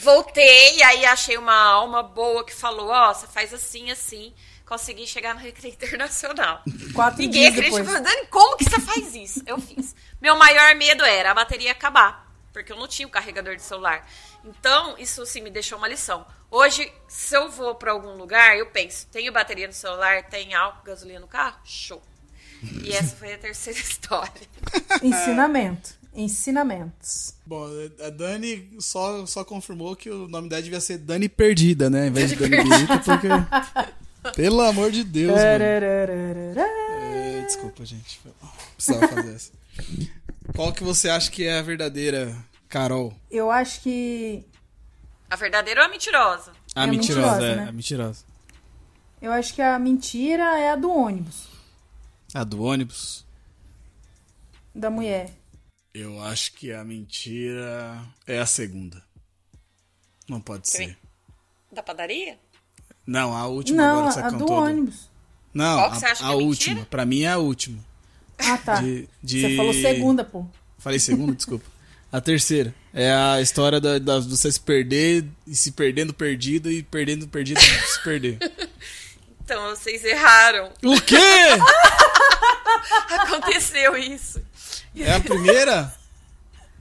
Voltei, 0.00 0.82
aí 0.82 1.06
achei 1.06 1.36
uma 1.36 1.54
alma 1.54 2.02
boa 2.02 2.44
que 2.44 2.54
falou, 2.54 2.88
ó, 2.88 3.12
você 3.12 3.26
faz 3.26 3.54
assim, 3.54 3.90
assim. 3.90 4.34
Consegui 4.68 5.06
chegar 5.06 5.34
no 5.34 5.40
Recreio 5.40 5.72
Internacional. 5.74 6.62
Quatro 6.92 7.22
Ninguém 7.22 7.50
dias 7.50 7.54
acredita. 7.54 7.82
depois. 7.82 8.02
Dani, 8.02 8.26
como 8.26 8.56
que 8.56 8.64
você 8.64 8.78
faz 8.80 9.14
isso? 9.14 9.42
Eu 9.46 9.58
fiz. 9.58 9.96
Meu 10.20 10.36
maior 10.36 10.74
medo 10.74 11.02
era 11.04 11.30
a 11.30 11.34
bateria 11.34 11.72
acabar. 11.72 12.28
Porque 12.52 12.72
eu 12.72 12.76
não 12.76 12.86
tinha 12.86 13.08
o 13.08 13.10
carregador 13.10 13.56
de 13.56 13.62
celular. 13.62 14.06
Então, 14.44 14.96
isso 14.98 15.24
sim 15.24 15.40
me 15.40 15.50
deixou 15.50 15.78
uma 15.78 15.88
lição. 15.88 16.26
Hoje, 16.50 16.92
se 17.08 17.34
eu 17.34 17.48
vou 17.50 17.74
pra 17.76 17.92
algum 17.92 18.14
lugar, 18.16 18.56
eu 18.58 18.66
penso, 18.66 19.06
tenho 19.12 19.32
bateria 19.32 19.66
no 19.66 19.72
celular, 19.72 20.24
tem 20.24 20.54
álcool, 20.54 20.84
gasolina 20.84 21.20
no 21.20 21.28
carro? 21.28 21.56
Show. 21.64 22.02
E 22.82 22.92
essa 22.92 23.14
foi 23.16 23.32
a 23.34 23.38
terceira 23.38 23.78
história. 23.80 24.32
Ensinamento. 25.02 25.96
Ensinamentos. 26.14 27.34
Bom, 27.46 27.68
a 28.04 28.10
Dani 28.10 28.68
só, 28.80 29.24
só 29.24 29.44
confirmou 29.44 29.94
que 29.94 30.10
o 30.10 30.26
nome 30.26 30.48
dela 30.48 30.62
devia 30.62 30.80
ser 30.80 30.98
Dani 30.98 31.28
Perdida, 31.28 31.88
né? 31.88 32.08
Em 32.08 32.10
vez 32.10 32.30
de 32.30 32.36
Dani 32.36 32.56
Birita, 32.64 32.98
porque. 32.98 33.28
Pelo 34.34 34.60
amor 34.62 34.90
de 34.90 35.04
Deus. 35.04 35.38
É, 35.38 36.56
desculpa, 37.46 37.84
gente. 37.84 38.20
Precisava 38.76 39.08
fazer 39.08 39.34
essa. 39.34 39.52
Qual 40.54 40.72
que 40.72 40.82
você 40.82 41.08
acha 41.08 41.30
que 41.30 41.44
é 41.46 41.58
a 41.58 41.62
verdadeira 41.62 42.36
Carol? 42.68 43.14
Eu 43.30 43.50
acho 43.50 43.80
que. 43.80 44.44
A 45.30 45.36
verdadeira 45.36 45.80
ou 45.82 45.86
a 45.86 45.90
mentirosa? 45.90 46.52
A 46.74 46.84
É 46.84 46.86
mentirosa, 46.86 47.30
mentirosa, 47.32 47.46
é. 47.46 47.56
né? 47.56 47.68
A 47.68 47.72
mentirosa. 47.72 48.24
Eu 49.20 49.32
acho 49.32 49.54
que 49.54 49.60
a 49.62 49.78
mentira 49.78 50.58
é 50.58 50.70
a 50.70 50.76
do 50.76 50.90
ônibus. 50.90 51.48
A 52.34 52.44
do 52.44 52.62
ônibus. 52.62 53.26
Da 54.74 54.90
mulher. 54.90 55.30
Eu 55.92 56.22
acho 56.22 56.52
que 56.52 56.72
a 56.72 56.84
mentira 56.84 58.00
é 58.26 58.38
a 58.38 58.46
segunda. 58.46 59.02
Não 60.28 60.40
pode 60.40 60.68
Sim. 60.68 60.88
ser. 60.88 60.98
Da 61.72 61.82
padaria? 61.82 62.38
Não, 63.08 63.34
a 63.34 63.46
última 63.46 63.82
Não, 63.82 63.90
agora 64.00 64.06
que 64.08 64.12
você 64.14 64.20
a 64.20 64.30
do 64.30 64.38
contou. 64.40 64.62
ônibus. 64.64 65.08
Não, 65.54 65.78
Qual 65.78 65.90
que 65.92 65.96
você 65.98 66.06
a, 66.06 66.12
acha 66.12 66.20
que 66.22 66.24
a 66.24 66.32
é 66.32 66.36
mentira? 66.36 66.46
última. 66.46 66.86
Pra 66.90 67.06
mim 67.06 67.22
é 67.22 67.28
a 67.28 67.38
última. 67.38 67.78
Ah, 68.38 68.58
tá. 68.58 68.74
De- 68.82 69.08
de- 69.22 69.40
Você 69.40 69.56
falou 69.56 69.72
segunda, 69.72 70.22
pô. 70.24 70.44
Falei 70.78 70.98
segunda, 70.98 71.32
desculpa. 71.36 71.64
A 72.12 72.20
terceira. 72.20 72.74
É 72.92 73.10
a 73.12 73.40
história 73.40 73.80
da, 73.80 73.98
da, 73.98 74.18
de 74.20 74.28
você 74.28 74.50
se 74.52 74.60
perder 74.60 75.24
e 75.46 75.56
se 75.56 75.72
perdendo 75.72 76.12
perdido 76.12 76.70
e 76.70 76.82
perdendo 76.82 77.26
perdido 77.28 77.58
e 77.60 77.62
se 77.64 78.02
perder. 78.04 78.38
Então, 79.50 79.70
vocês 79.70 80.04
erraram. 80.04 80.70
O 80.84 81.00
quê? 81.00 81.16
Aconteceu 83.20 83.96
isso. 83.96 84.42
É 84.94 85.12
a 85.14 85.20
primeira? 85.20 85.94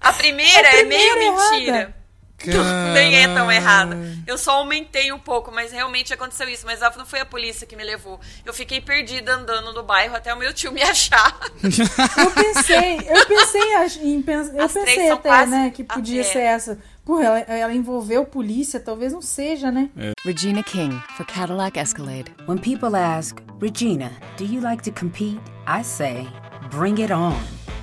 A 0.01 0.13
primeira, 0.13 0.67
A 0.67 0.73
é 0.75 0.78
primeira 0.80 1.15
meio 1.15 1.34
errada. 1.34 1.51
mentira. 1.51 1.97
Nem 2.94 3.16
é 3.16 3.28
tão 3.28 3.52
errada. 3.52 3.98
Eu 4.26 4.38
só 4.38 4.58
aumentei 4.58 5.12
um 5.12 5.20
pouco, 5.20 5.52
mas 5.52 5.72
realmente 5.72 6.14
aconteceu 6.14 6.48
isso. 6.48 6.66
Mas 6.66 6.80
não 6.98 7.06
foi 7.06 7.20
a 7.22 7.26
polícia 7.26 7.66
que 7.66 7.76
me 7.76 7.84
levou. 7.84 8.20
Eu 8.46 8.54
fiquei 8.54 8.80
perdida 8.80 9.34
andando 9.34 9.74
no 9.74 9.84
bairro 9.84 10.16
até 10.16 10.34
o 10.34 10.38
meu 10.38 10.54
tio 10.54 10.72
me 10.72 10.82
achar. 10.84 11.38
Eu 11.64 12.32
pensei, 12.32 12.98
eu 13.10 13.26
pensei 13.26 13.62
em 14.04 14.24
eu 14.28 14.64
As 14.64 14.74
pensei 14.74 15.10
até, 15.12 15.30
quase- 15.30 15.52
né, 15.52 15.72
que 15.74 15.84
podia 15.84 16.22
é. 16.22 16.24
ser 16.24 16.40
essa. 16.40 16.78
Porra, 17.06 17.24
ela, 17.24 17.40
ela 17.40 17.74
envolveu 17.74 18.26
polícia, 18.26 18.82
talvez 18.82 19.14
não 19.14 19.22
seja, 19.22 19.72
né? 19.72 19.90
Regina 20.26 20.62
King 20.62 21.02
for 21.16 21.26
Cadillac 21.26 21.80
Escalade. 21.80 22.36
When 22.46 22.58
people 22.58 22.96
ask, 22.98 23.38
Regina, 23.62 24.12
do 24.38 24.44
you 24.44 24.60
like 24.62 24.84
to 24.84 24.92
compete? 24.92 25.40
I 25.66 25.84
say, 25.84 26.28
bring 26.70 27.02
it 27.02 27.14
on. 27.14 27.34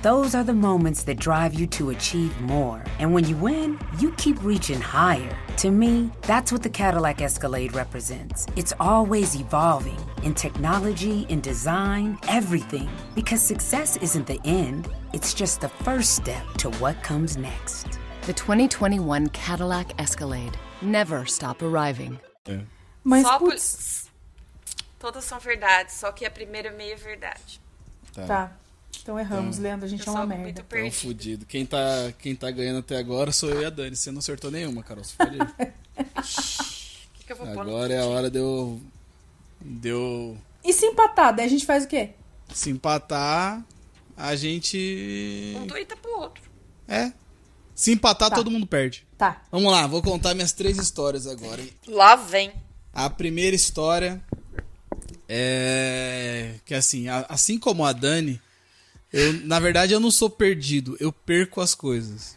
Those 0.05 0.35
are 0.35 0.43
the 0.43 0.53
moments 0.53 1.01
that 1.05 1.17
drive 1.17 1.55
you 1.55 1.65
to 1.77 1.89
achieve 1.89 2.39
more. 2.41 2.83
And 2.99 3.11
when 3.11 3.25
you 3.25 3.35
win, 3.37 3.79
you 3.97 4.11
keep 4.11 4.37
reaching 4.43 4.79
higher. 4.79 5.35
To 5.57 5.71
me, 5.71 6.11
that's 6.21 6.51
what 6.51 6.61
the 6.61 6.69
Cadillac 6.69 7.23
Escalade 7.23 7.73
represents. 7.73 8.45
It's 8.55 8.71
always 8.79 9.33
evolving 9.33 9.97
in 10.21 10.35
technology, 10.35 11.25
in 11.29 11.41
design, 11.41 12.19
everything. 12.27 12.87
Because 13.15 13.41
success 13.41 13.97
isn't 13.97 14.27
the 14.27 14.39
end, 14.45 14.87
it's 15.11 15.33
just 15.33 15.59
the 15.59 15.69
first 15.69 16.15
step 16.15 16.45
to 16.59 16.69
what 16.77 17.01
comes 17.01 17.35
next. 17.35 17.97
The 18.27 18.33
2021 18.33 19.29
Cadillac 19.29 19.99
Escalade. 19.99 20.55
Never 20.83 21.25
stop 21.25 21.63
arriving. 21.63 22.19
Mas, 23.03 23.25
só 23.25 23.39
por... 23.39 23.49
putz, 23.49 24.11
Todas 24.99 25.23
são 25.23 25.39
verdades, 25.39 25.95
só 25.95 26.11
que 26.11 26.27
a 26.27 26.29
primeira 26.29 26.69
é 26.69 26.71
meia 26.71 26.95
verdade. 26.95 27.59
tá. 28.13 28.51
Então 29.01 29.19
erramos, 29.19 29.57
Leandro, 29.57 29.85
a 29.85 29.89
gente 29.89 30.05
Eu 30.05 30.13
é 30.13 30.15
uma 30.15 30.25
merda. 30.25 30.43
muito 30.43 30.55
Tão 30.57 30.65
perdida. 30.65 30.95
fudido. 30.95 31.45
Quem 31.45 31.65
tá, 31.65 32.13
quem 32.19 32.35
tá 32.35 32.49
ganhando 32.51 32.79
até 32.79 32.97
agora 32.97 33.31
sou 33.31 33.49
eu 33.49 33.61
e 33.61 33.65
a 33.65 33.69
Dani. 33.69 33.95
Você 33.95 34.11
não 34.11 34.19
acertou 34.19 34.49
nenhuma, 34.51 34.81
Carol. 34.83 35.03
Você 35.03 35.15
pode 35.17 35.35
ir. 35.35 35.41
O 37.15 37.17
que, 37.17 37.25
que 37.27 37.31
eu 37.33 37.37
vou 37.37 37.47
Agora 37.61 37.93
é 37.93 37.99
a 37.99 38.05
hora 38.05 38.29
de 38.29 38.37
eu. 38.37 38.79
De 39.61 39.89
eu 39.89 40.37
E 40.63 40.71
se 40.73 40.85
empatar, 40.85 41.35
daí 41.35 41.45
a 41.45 41.49
gente 41.49 41.65
faz 41.65 41.85
o 41.85 41.87
quê? 41.87 42.11
se 42.53 42.69
empatar, 42.69 43.65
a 44.15 44.35
gente. 44.35 45.55
Um 45.57 45.65
doida 45.65 45.95
pro 45.97 46.11
outro. 46.19 46.43
É. 46.87 47.11
Se 47.73 47.91
empatar, 47.91 48.29
Tá. 48.29 48.35
todo 48.35 48.51
mundo 48.51 48.67
perde. 48.67 49.05
Tá. 49.17 49.41
Vamos 49.51 49.71
lá, 49.71 49.87
vou 49.87 50.01
contar 50.03 50.33
minhas 50.35 50.51
três 50.51 50.77
histórias 50.77 51.25
agora. 51.25 51.63
Lá 51.87 52.15
vem. 52.15 52.51
A 52.93 53.09
primeira 53.09 53.55
história 53.55 54.21
é 55.27 56.55
que 56.65 56.73
assim, 56.73 57.07
assim 57.29 57.57
como 57.57 57.83
a 57.83 57.91
Dani, 57.91 58.39
eu, 59.15 59.33
na 59.45 59.59
verdade 59.59 59.93
eu 59.93 59.99
não 59.99 60.11
sou 60.11 60.29
perdido, 60.29 60.97
eu 60.99 61.11
perco 61.11 61.61
as 61.61 61.73
coisas. 61.73 62.35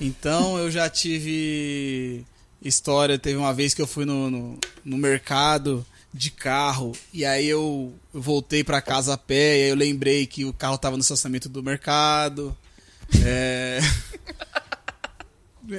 Então 0.00 0.58
eu 0.58 0.70
já 0.70 0.88
tive 0.88 2.24
história, 2.62 3.18
teve 3.18 3.36
uma 3.36 3.52
vez 3.52 3.74
que 3.74 3.82
eu 3.82 3.86
fui 3.86 4.04
no, 4.04 4.30
no, 4.30 4.58
no 4.84 4.96
mercado 4.96 5.84
de 6.12 6.30
carro 6.30 6.92
e 7.12 7.24
aí 7.24 7.46
eu, 7.46 7.92
eu 8.14 8.22
voltei 8.22 8.62
pra 8.64 8.80
casa 8.80 9.14
a 9.14 9.18
pé 9.18 9.58
e 9.58 9.62
aí 9.64 9.70
eu 9.70 9.76
lembrei 9.76 10.26
que 10.26 10.44
o 10.44 10.52
carro 10.52 10.78
tava 10.78 10.96
no 10.96 11.02
estacionamento 11.02 11.48
do 11.48 11.62
mercado. 11.62 12.56
É... 13.24 13.80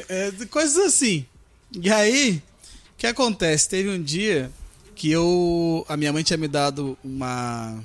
É, 0.09 0.31
coisas 0.49 0.77
assim. 0.77 1.27
E 1.71 1.91
aí, 1.91 2.41
o 2.93 2.97
que 2.97 3.05
acontece? 3.05 3.69
Teve 3.69 3.89
um 3.89 4.01
dia 4.01 4.51
que 4.95 5.11
eu. 5.11 5.85
A 5.87 5.95
minha 5.95 6.11
mãe 6.11 6.23
tinha 6.23 6.37
me 6.37 6.47
dado 6.47 6.97
uma. 7.03 7.83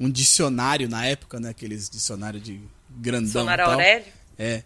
Um 0.00 0.10
dicionário 0.10 0.88
na 0.88 1.04
época, 1.04 1.38
né? 1.38 1.50
Aqueles 1.50 1.88
dicionários 1.90 2.42
de 2.42 2.58
grandão. 2.88 3.44
Tal. 3.44 3.72
Aurélio. 3.72 4.06
É. 4.38 4.62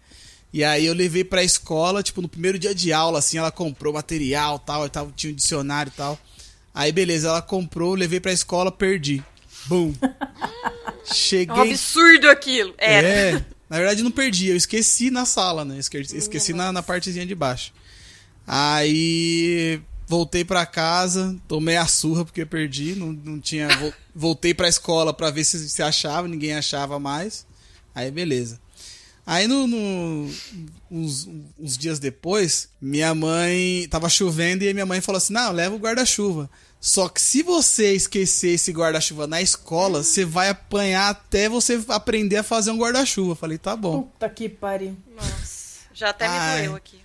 E 0.53 0.63
aí 0.63 0.85
eu 0.85 0.93
levei 0.93 1.25
pra 1.25 1.43
escola, 1.43 2.01
tipo, 2.01 2.21
no 2.21 2.29
primeiro 2.29 2.57
dia 2.57 2.73
de 2.73 2.93
aula, 2.93 3.19
assim, 3.19 3.37
ela 3.37 3.51
comprou 3.51 3.93
material 3.93 4.57
tal, 4.57 4.85
e 4.85 4.89
tal, 4.89 5.11
tinha 5.11 5.33
um 5.33 5.35
dicionário 5.35 5.91
e 5.93 5.97
tal. 5.97 6.17
Aí 6.73 6.93
beleza, 6.93 7.27
ela 7.27 7.41
comprou, 7.41 7.93
levei 7.93 8.21
pra 8.21 8.31
escola, 8.31 8.71
perdi. 8.71 9.21
Bum. 9.67 9.93
É 11.07 11.11
um 11.11 11.13
Cheguei. 11.13 11.71
absurdo 11.71 12.27
aquilo. 12.31 12.73
Era. 12.79 13.07
É, 13.07 13.45
na 13.69 13.77
verdade 13.77 14.01
não 14.01 14.09
perdi, 14.09 14.47
eu 14.47 14.55
esqueci 14.55 15.11
na 15.11 15.23
sala, 15.23 15.63
né? 15.63 15.77
Esqueci, 15.77 16.17
esqueci 16.17 16.51
na, 16.51 16.71
na 16.71 16.81
partezinha 16.81 17.27
de 17.27 17.35
baixo. 17.35 17.71
Aí 18.47 19.79
voltei 20.07 20.43
pra 20.45 20.65
casa, 20.65 21.35
tomei 21.47 21.77
a 21.77 21.87
surra 21.87 22.23
porque 22.25 22.45
perdi, 22.45 22.95
não, 22.95 23.11
não 23.11 23.39
tinha. 23.39 23.67
vo- 23.77 23.93
Voltei 24.13 24.53
pra 24.53 24.67
escola 24.69 25.13
pra 25.13 25.29
ver 25.31 25.43
se 25.43 25.67
se 25.69 25.81
achava, 25.83 26.27
ninguém 26.27 26.53
achava 26.55 26.99
mais. 26.99 27.45
Aí 27.93 28.09
beleza. 28.11 28.59
Aí 29.27 29.47
no, 29.47 29.65
no- 29.65 30.29
uns, 30.91 31.27
uns 31.59 31.77
dias 31.77 31.97
depois, 31.99 32.69
minha 32.79 33.13
mãe 33.15 33.87
tava 33.89 34.07
chovendo 34.07 34.63
e 34.63 34.73
minha 34.73 34.85
mãe 34.85 35.01
falou 35.01 35.17
assim: 35.17 35.33
"Não, 35.33 35.51
leva 35.51 35.75
o 35.75 35.79
guarda-chuva". 35.79 36.49
Só 36.79 37.09
que 37.09 37.19
se 37.19 37.41
você 37.41 37.93
esquecer 37.95 38.49
esse 38.49 38.71
guarda-chuva 38.71 39.25
na 39.25 39.41
escola, 39.41 40.03
você 40.03 40.23
vai 40.23 40.49
apanhar 40.49 41.09
até 41.09 41.49
você 41.49 41.83
aprender 41.89 42.37
a 42.37 42.43
fazer 42.43 42.69
um 42.69 42.77
guarda-chuva. 42.77 43.35
Falei, 43.35 43.57
tá 43.57 43.75
bom. 43.75 44.03
Puta 44.03 44.29
que 44.29 44.47
pariu. 44.47 44.95
Nossa, 45.15 45.79
já 45.91 46.11
até 46.11 46.27
me 46.27 46.35
Ai. 46.37 46.63
doeu 46.65 46.75
aqui. 46.75 46.99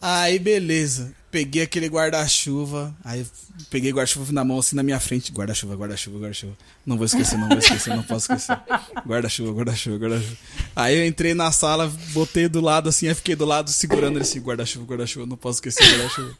Aí 0.00 0.38
beleza, 0.38 1.14
peguei 1.36 1.60
aquele 1.60 1.86
guarda-chuva, 1.86 2.96
aí 3.04 3.26
peguei 3.68 3.92
guarda-chuva 3.92 4.32
na 4.32 4.42
mão 4.42 4.58
assim 4.58 4.74
na 4.74 4.82
minha 4.82 4.98
frente, 4.98 5.30
guarda-chuva, 5.30 5.76
guarda-chuva, 5.76 6.18
guarda-chuva. 6.18 6.56
Não 6.86 6.96
vou 6.96 7.04
esquecer, 7.04 7.36
não 7.36 7.46
vou 7.46 7.58
esquecer, 7.58 7.94
não 7.94 8.02
posso 8.02 8.32
esquecer. 8.32 8.58
Guarda-chuva, 9.06 9.52
guarda-chuva, 9.52 9.98
guarda-chuva. 9.98 10.36
Aí 10.74 10.96
eu 10.96 11.06
entrei 11.06 11.34
na 11.34 11.52
sala, 11.52 11.92
botei 12.14 12.48
do 12.48 12.62
lado 12.62 12.88
assim, 12.88 13.06
aí 13.06 13.14
fiquei 13.14 13.36
do 13.36 13.44
lado 13.44 13.68
segurando 13.70 14.16
ele 14.16 14.22
assim, 14.22 14.40
guarda-chuva, 14.40 14.86
guarda-chuva, 14.86 15.26
não 15.26 15.36
posso 15.36 15.58
esquecer, 15.58 15.86
guarda-chuva. 15.86 16.38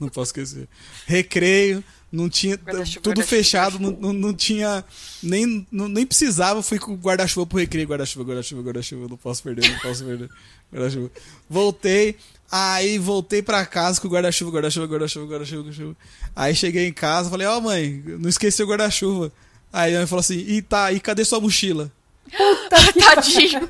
Não 0.00 0.08
posso 0.08 0.30
esquecer. 0.30 0.66
Recreio, 1.04 1.84
não 2.10 2.30
tinha 2.30 2.58
tudo 3.02 3.22
fechado, 3.22 3.78
não, 3.78 3.90
não, 3.90 4.12
não 4.14 4.32
tinha 4.32 4.82
nem 5.22 5.66
não, 5.70 5.88
nem 5.88 6.06
precisava, 6.06 6.62
fui 6.62 6.78
com 6.78 6.92
o 6.92 6.96
guarda-chuva 6.96 7.46
pro 7.46 7.58
recreio, 7.58 7.86
guarda-chuva, 7.86 8.24
guarda-chuva, 8.24 8.62
guarda-chuva, 8.62 9.08
não 9.08 9.16
posso 9.18 9.42
perder, 9.42 9.68
não 9.68 9.78
posso 9.78 10.04
perder. 10.04 10.30
Guarda-chuva. 10.72 11.10
Voltei, 11.50 12.16
aí 12.50 12.98
voltei 12.98 13.42
pra 13.42 13.64
casa 13.66 14.00
com 14.00 14.08
o 14.08 14.10
guarda-chuva, 14.10 14.50
guarda-chuva, 14.50 14.86
guarda-chuva, 14.86 15.26
guarda-chuva, 15.26 15.62
guarda-chuva. 15.62 15.96
Aí 16.34 16.54
cheguei 16.54 16.86
em 16.86 16.92
casa, 16.92 17.30
falei: 17.30 17.46
"Ó, 17.46 17.60
mãe, 17.60 18.02
não 18.06 18.28
esqueci 18.28 18.62
o 18.62 18.66
guarda-chuva". 18.66 19.32
Aí 19.72 19.94
a 19.94 19.98
mãe 19.98 20.06
falou 20.06 20.20
assim: 20.20 20.38
"E 20.38 20.62
tá, 20.62 20.92
e 20.92 21.00
cadê 21.00 21.24
sua 21.24 21.40
mochila?" 21.40 21.90
Tadinho. 22.68 23.68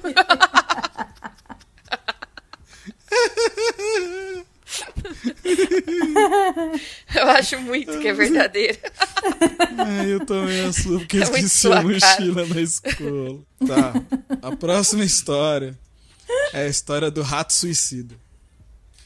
Eu 7.14 7.28
acho 7.30 7.60
muito 7.60 7.98
que 7.98 8.08
é 8.08 8.12
verdadeiro. 8.12 8.78
Ai, 9.78 10.12
eu 10.12 10.24
tomei 10.24 10.64
a 10.64 10.72
sua 10.72 10.98
porque 10.98 11.18
É 11.18 11.22
esqueci 11.22 11.48
sua 11.48 11.78
a 11.78 11.82
mochila 11.82 12.46
na 12.46 12.60
escola. 12.60 13.38
Tá. 13.66 13.92
A 14.42 14.56
próxima 14.56 15.04
história 15.04 15.78
é 16.52 16.64
a 16.64 16.68
história 16.68 17.10
do 17.10 17.22
rato 17.22 17.52
suicida. 17.52 18.14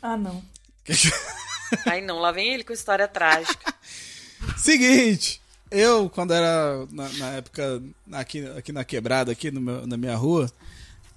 Ah, 0.02 0.16
não. 0.16 0.42
Ai, 1.86 2.00
não, 2.00 2.18
lá 2.18 2.32
vem 2.32 2.52
ele 2.52 2.64
com 2.64 2.72
história 2.72 3.06
trágica. 3.08 3.72
Seguinte, 4.56 5.40
eu, 5.70 6.10
quando 6.10 6.34
era 6.34 6.86
na, 6.90 7.08
na 7.10 7.30
época 7.30 7.82
aqui, 8.12 8.44
aqui 8.58 8.72
na 8.72 8.84
quebrada, 8.84 9.32
aqui 9.32 9.50
no 9.50 9.60
meu- 9.60 9.86
na 9.86 9.96
minha 9.96 10.16
rua, 10.16 10.50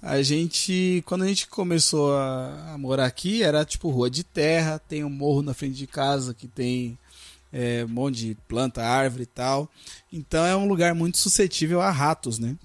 a 0.00 0.22
gente, 0.22 1.02
quando 1.06 1.24
a 1.24 1.26
gente 1.26 1.46
começou 1.48 2.16
a, 2.16 2.72
a 2.74 2.78
morar 2.78 3.06
aqui, 3.06 3.42
era 3.42 3.64
tipo 3.64 3.90
rua 3.90 4.08
de 4.08 4.22
terra, 4.22 4.78
tem 4.78 5.02
um 5.04 5.10
morro 5.10 5.42
na 5.42 5.52
frente 5.52 5.74
de 5.74 5.86
casa 5.86 6.32
que 6.32 6.46
tem 6.46 6.96
é, 7.52 7.84
um 7.84 7.88
monte 7.88 8.16
de 8.18 8.34
planta, 8.48 8.82
árvore 8.84 9.24
e 9.24 9.26
tal. 9.26 9.68
Então 10.12 10.44
é 10.46 10.54
um 10.56 10.68
lugar 10.68 10.94
muito 10.94 11.18
suscetível 11.18 11.80
a 11.80 11.90
ratos, 11.90 12.38
né? 12.38 12.56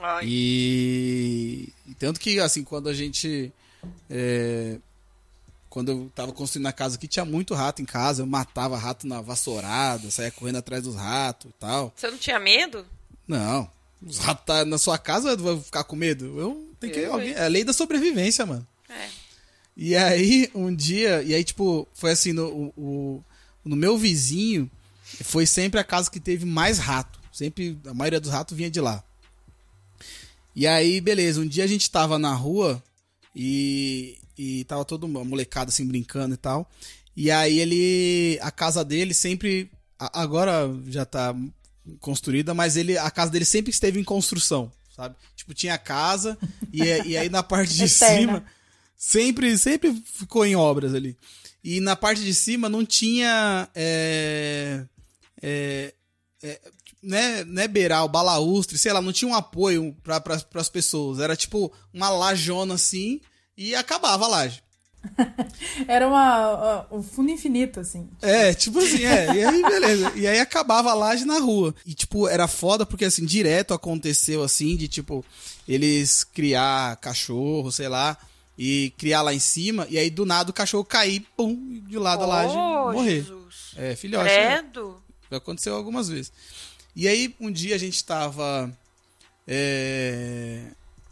Ai, 0.00 0.24
E, 0.26 1.68
e 1.86 1.94
tanto 1.94 2.20
que, 2.20 2.38
assim, 2.40 2.62
quando 2.64 2.88
a 2.88 2.94
gente. 2.94 3.52
é, 4.10 4.78
quando 5.76 5.90
eu 5.92 6.10
tava 6.14 6.32
construindo 6.32 6.64
a 6.68 6.72
casa 6.72 6.96
aqui, 6.96 7.06
tinha 7.06 7.22
muito 7.26 7.52
rato 7.52 7.82
em 7.82 7.84
casa. 7.84 8.22
Eu 8.22 8.26
matava 8.26 8.78
rato 8.78 9.06
na 9.06 9.20
vassourada, 9.20 10.10
saía 10.10 10.30
correndo 10.30 10.56
atrás 10.56 10.82
dos 10.82 10.94
ratos 10.94 11.50
e 11.50 11.54
tal. 11.60 11.92
Você 11.94 12.10
não 12.10 12.16
tinha 12.16 12.40
medo? 12.40 12.86
Não. 13.28 13.70
Os 14.00 14.16
ratos 14.16 14.46
tá 14.46 14.64
na 14.64 14.78
sua 14.78 14.96
casa, 14.96 15.28
eu 15.32 15.36
vou 15.36 15.60
ficar 15.60 15.84
com 15.84 15.94
medo. 15.94 16.40
Eu 16.40 16.74
tenho 16.80 16.94
que. 16.94 17.00
Eu, 17.00 17.12
alguém- 17.12 17.34
é 17.34 17.44
a 17.44 17.48
lei 17.48 17.62
da 17.62 17.74
sobrevivência, 17.74 18.46
mano. 18.46 18.66
É. 18.88 19.06
E 19.76 19.94
aí, 19.94 20.50
um 20.54 20.74
dia, 20.74 21.22
e 21.22 21.34
aí, 21.34 21.44
tipo, 21.44 21.86
foi 21.92 22.12
assim, 22.12 22.32
no, 22.32 22.46
o, 22.48 22.72
o- 22.78 23.24
no 23.62 23.76
meu 23.76 23.98
vizinho, 23.98 24.70
foi 25.24 25.44
sempre 25.44 25.78
a 25.78 25.84
casa 25.84 26.10
que 26.10 26.18
teve 26.18 26.46
mais 26.46 26.78
rato. 26.78 27.20
Sempre, 27.30 27.78
a 27.86 27.92
maioria 27.92 28.18
dos 28.18 28.30
ratos 28.30 28.56
vinha 28.56 28.70
de 28.70 28.80
lá. 28.80 29.04
E 30.54 30.66
aí, 30.66 31.02
beleza, 31.02 31.38
um 31.38 31.46
dia 31.46 31.64
a 31.64 31.66
gente 31.66 31.90
tava 31.90 32.18
na 32.18 32.32
rua 32.32 32.82
e, 33.34 34.16
e 34.36 34.64
tava 34.64 34.84
todo 34.84 35.04
uma 35.04 35.24
molecada 35.24 35.68
assim 35.70 35.86
brincando 35.86 36.34
e 36.34 36.38
tal. 36.38 36.70
E 37.16 37.30
aí 37.30 37.58
ele, 37.58 38.38
a 38.42 38.50
casa 38.50 38.84
dele 38.84 39.14
sempre, 39.14 39.70
a- 39.98 40.22
agora 40.22 40.68
já 40.88 41.04
tá 41.04 41.34
construída, 42.00 42.52
mas 42.52 42.76
ele, 42.76 42.98
a 42.98 43.10
casa 43.10 43.30
dele 43.30 43.44
sempre 43.44 43.70
esteve 43.70 43.98
em 44.00 44.04
construção. 44.04 44.70
sabe? 44.94 45.14
Tipo, 45.34 45.54
tinha 45.54 45.78
casa 45.78 46.36
e, 46.72 46.82
e 46.82 47.16
aí 47.16 47.28
na 47.28 47.42
parte 47.42 47.74
de 47.74 47.88
cima 47.88 48.44
sempre, 48.96 49.56
sempre 49.58 49.92
ficou 50.04 50.44
em 50.44 50.56
obras 50.56 50.94
ali. 50.94 51.16
E 51.64 51.80
na 51.80 51.96
parte 51.96 52.22
de 52.22 52.32
cima 52.34 52.68
não 52.68 52.84
tinha. 52.84 53.68
É, 53.74 54.84
é, 55.42 55.94
é, 56.42 56.60
né, 57.02 57.44
né, 57.44 57.68
beiral, 57.68 58.08
balaustre, 58.08 58.76
sei 58.78 58.92
lá, 58.92 59.00
não 59.00 59.12
tinha 59.12 59.30
um 59.30 59.34
apoio 59.34 59.94
para 60.02 60.20
pra, 60.20 60.36
as 60.54 60.68
pessoas. 60.68 61.18
Era 61.20 61.36
tipo 61.36 61.72
uma 61.92 62.08
lajona 62.10 62.74
assim 62.74 63.20
e 63.56 63.74
acabava 63.74 64.24
a 64.24 64.28
laje. 64.28 64.62
Era 65.86 66.08
uma, 66.08 66.86
um 66.90 67.02
fundo 67.02 67.30
infinito, 67.30 67.80
assim. 67.80 68.08
É, 68.20 68.52
tipo 68.52 68.78
assim, 68.78 69.04
é. 69.04 69.34
E 69.34 69.44
aí, 69.44 69.62
beleza. 69.62 70.12
E 70.16 70.26
aí 70.26 70.40
acabava 70.40 70.90
a 70.90 70.94
laje 70.94 71.24
na 71.24 71.38
rua. 71.38 71.74
E, 71.84 71.94
tipo, 71.94 72.26
era 72.28 72.48
foda 72.48 72.84
porque, 72.84 73.04
assim, 73.04 73.24
direto 73.24 73.72
aconteceu, 73.72 74.42
assim, 74.42 74.76
de, 74.76 74.88
tipo, 74.88 75.24
eles 75.66 76.24
criar 76.24 76.96
cachorro, 76.96 77.70
sei 77.70 77.88
lá, 77.88 78.18
e 78.58 78.92
criar 78.96 79.22
lá 79.22 79.32
em 79.34 79.38
cima, 79.38 79.86
e 79.90 79.98
aí 79.98 80.10
do 80.10 80.24
nada 80.24 80.50
o 80.50 80.54
cachorro 80.54 80.84
cair, 80.84 81.24
pum, 81.36 81.80
de 81.86 81.98
lado 81.98 82.20
da 82.20 82.26
laje 82.26 82.54
Oh, 82.56 82.92
morrer. 82.92 83.22
Jesus. 83.22 83.74
É, 83.76 83.94
filhote. 83.94 84.24
né? 84.24 84.62
Credo. 84.62 85.02
Já 85.30 85.36
aconteceu 85.36 85.74
algumas 85.74 86.08
vezes. 86.08 86.32
E 86.94 87.06
aí, 87.06 87.34
um 87.38 87.50
dia 87.50 87.74
a 87.74 87.78
gente 87.78 88.02
tava. 88.04 88.72
É... 89.46 90.62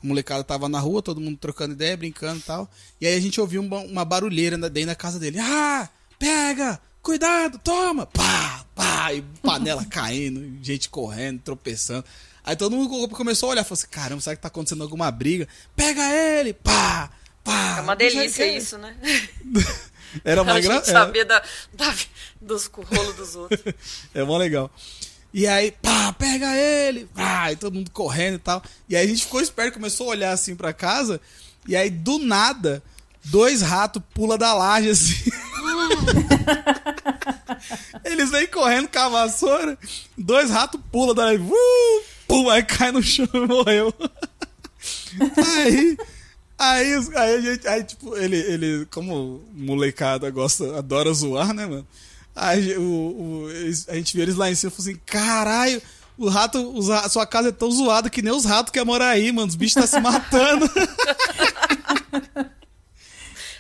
A 0.05 0.07
molecada 0.07 0.45
tava 0.45 0.69
na 0.69 0.79
rua, 0.79 1.01
todo 1.01 1.19
mundo 1.21 1.39
trocando 1.39 1.73
ideia, 1.73 1.97
brincando 1.97 2.39
e 2.39 2.43
tal. 2.43 2.71
E 3.01 3.07
aí 3.07 3.17
a 3.17 3.21
gente 3.21 3.41
ouviu 3.41 3.63
uma, 3.63 3.79
uma 3.79 4.05
barulheira 4.05 4.59
na- 4.59 4.69
dentro 4.69 4.89
da 4.89 4.95
casa 4.95 5.19
dele. 5.19 5.39
Ah! 5.41 5.89
Pega! 6.19 6.79
Cuidado! 7.03 7.59
Toma! 7.65 8.05
Pá! 8.07 8.67
Pá! 8.75 9.13
E 9.15 9.23
panela 9.43 9.85
caindo, 9.89 10.63
gente 10.63 10.91
correndo, 10.91 11.41
tropeçando. 11.41 12.05
Aí 12.45 12.55
todo 12.55 12.77
mundo 12.77 13.09
começou 13.09 13.49
a 13.49 13.53
olhar 13.53 13.63
e 13.63 13.65
falou 13.65 13.79
assim: 13.79 13.87
caramba, 13.91 14.21
será 14.21 14.37
que 14.37 14.43
tá 14.43 14.49
acontecendo 14.49 14.83
alguma 14.83 15.11
briga? 15.11 15.49
Pega 15.75 16.03
ele! 16.15 16.53
Pá! 16.53 17.11
Pá! 17.43 17.77
É 17.79 17.81
uma 17.81 17.97
delícia 17.97 18.47
isso, 18.47 18.77
né? 18.77 18.95
Era 20.23 20.43
uma 20.43 20.53
a 20.55 20.61
gente 20.61 20.71
gra... 20.71 20.81
é. 20.81 20.83
saber 20.83 21.25
da, 21.25 21.43
da- 21.73 21.95
dos 22.41 22.67
rolos 22.67 23.17
dos 23.17 23.35
outros. 23.37 23.75
É 24.15 24.23
mó 24.23 24.37
legal. 24.37 24.71
E 25.35 25.49
aí, 25.49 25.73
pá, 25.73 26.13
pega 26.13 26.57
ele! 26.57 27.09
Pá, 27.13 27.51
e 27.51 27.57
todo 27.57 27.75
mundo 27.75 27.91
correndo 27.91 28.37
e 28.37 28.39
tal. 28.39 28.63
E 28.89 28.95
aí 28.95 29.05
a 29.05 29.09
gente 29.09 29.25
ficou 29.25 29.41
esperto, 29.41 29.75
começou 29.75 30.07
a 30.07 30.11
olhar 30.11 30.31
assim 30.31 30.55
pra 30.55 30.73
casa. 30.73 31.21
E 31.67 31.75
aí, 31.75 31.91
do 31.91 32.21
nada, 32.21 32.81
dois 33.25 33.61
ratos 33.61 34.01
pula 34.15 34.39
da 34.39 34.55
laje 34.55 34.91
assim. 34.91 35.33
Eles 38.05 38.31
vêm 38.31 38.47
correndo 38.47 38.87
com 38.87 38.99
a 39.01 39.09
vassoura. 39.09 39.77
Dois 40.17 40.51
ratos 40.51 40.81
pula 40.93 41.13
da 41.13 41.25
laje. 41.25 41.43
Uh, 41.43 42.05
pum, 42.29 42.49
aí 42.49 42.63
cai 42.63 42.93
no 42.93 43.03
chão 43.03 43.27
e 43.35 43.39
morreu. 43.41 43.93
aí. 45.19 45.99
Aí, 46.57 46.95
aí 47.17 47.35
a 47.35 47.41
gente, 47.41 47.67
aí, 47.67 47.83
tipo, 47.83 48.17
ele, 48.17 48.37
ele, 48.37 48.87
como 48.87 49.43
molecada 49.53 50.31
gosta, 50.31 50.79
adora 50.79 51.13
zoar, 51.13 51.53
né, 51.53 51.67
mano? 51.67 51.87
Aí 52.35 52.77
o, 52.77 52.83
o- 52.83 53.51
eles- 53.51 53.89
a 53.89 53.95
gente 53.95 54.13
viu 54.15 54.23
eles 54.23 54.35
lá 54.37 54.51
em 54.51 54.55
cima 54.55 54.73
e 54.73 54.75
falou 54.77 54.91
assim: 54.91 55.01
caralho, 55.07 55.81
o 56.19 56.29
rato, 56.29 56.59
os 56.77 56.89
ra- 56.89 57.09
sua 57.09 57.27
casa 57.27 57.49
é 57.51 57.53
tão 57.53 57.71
zoada 57.71 58.11
que 58.11 58.23
nem 58.23 58.33
os 58.33 58.45
ratos 58.45 58.73
querem 58.73 58.87
morar 58.87 59.11
aí, 59.11 59.31
mano. 59.33 59.49
Os 59.49 59.55
bichos 59.55 59.75
tá 59.75 59.87
se 59.87 60.01
matando. 60.01 60.67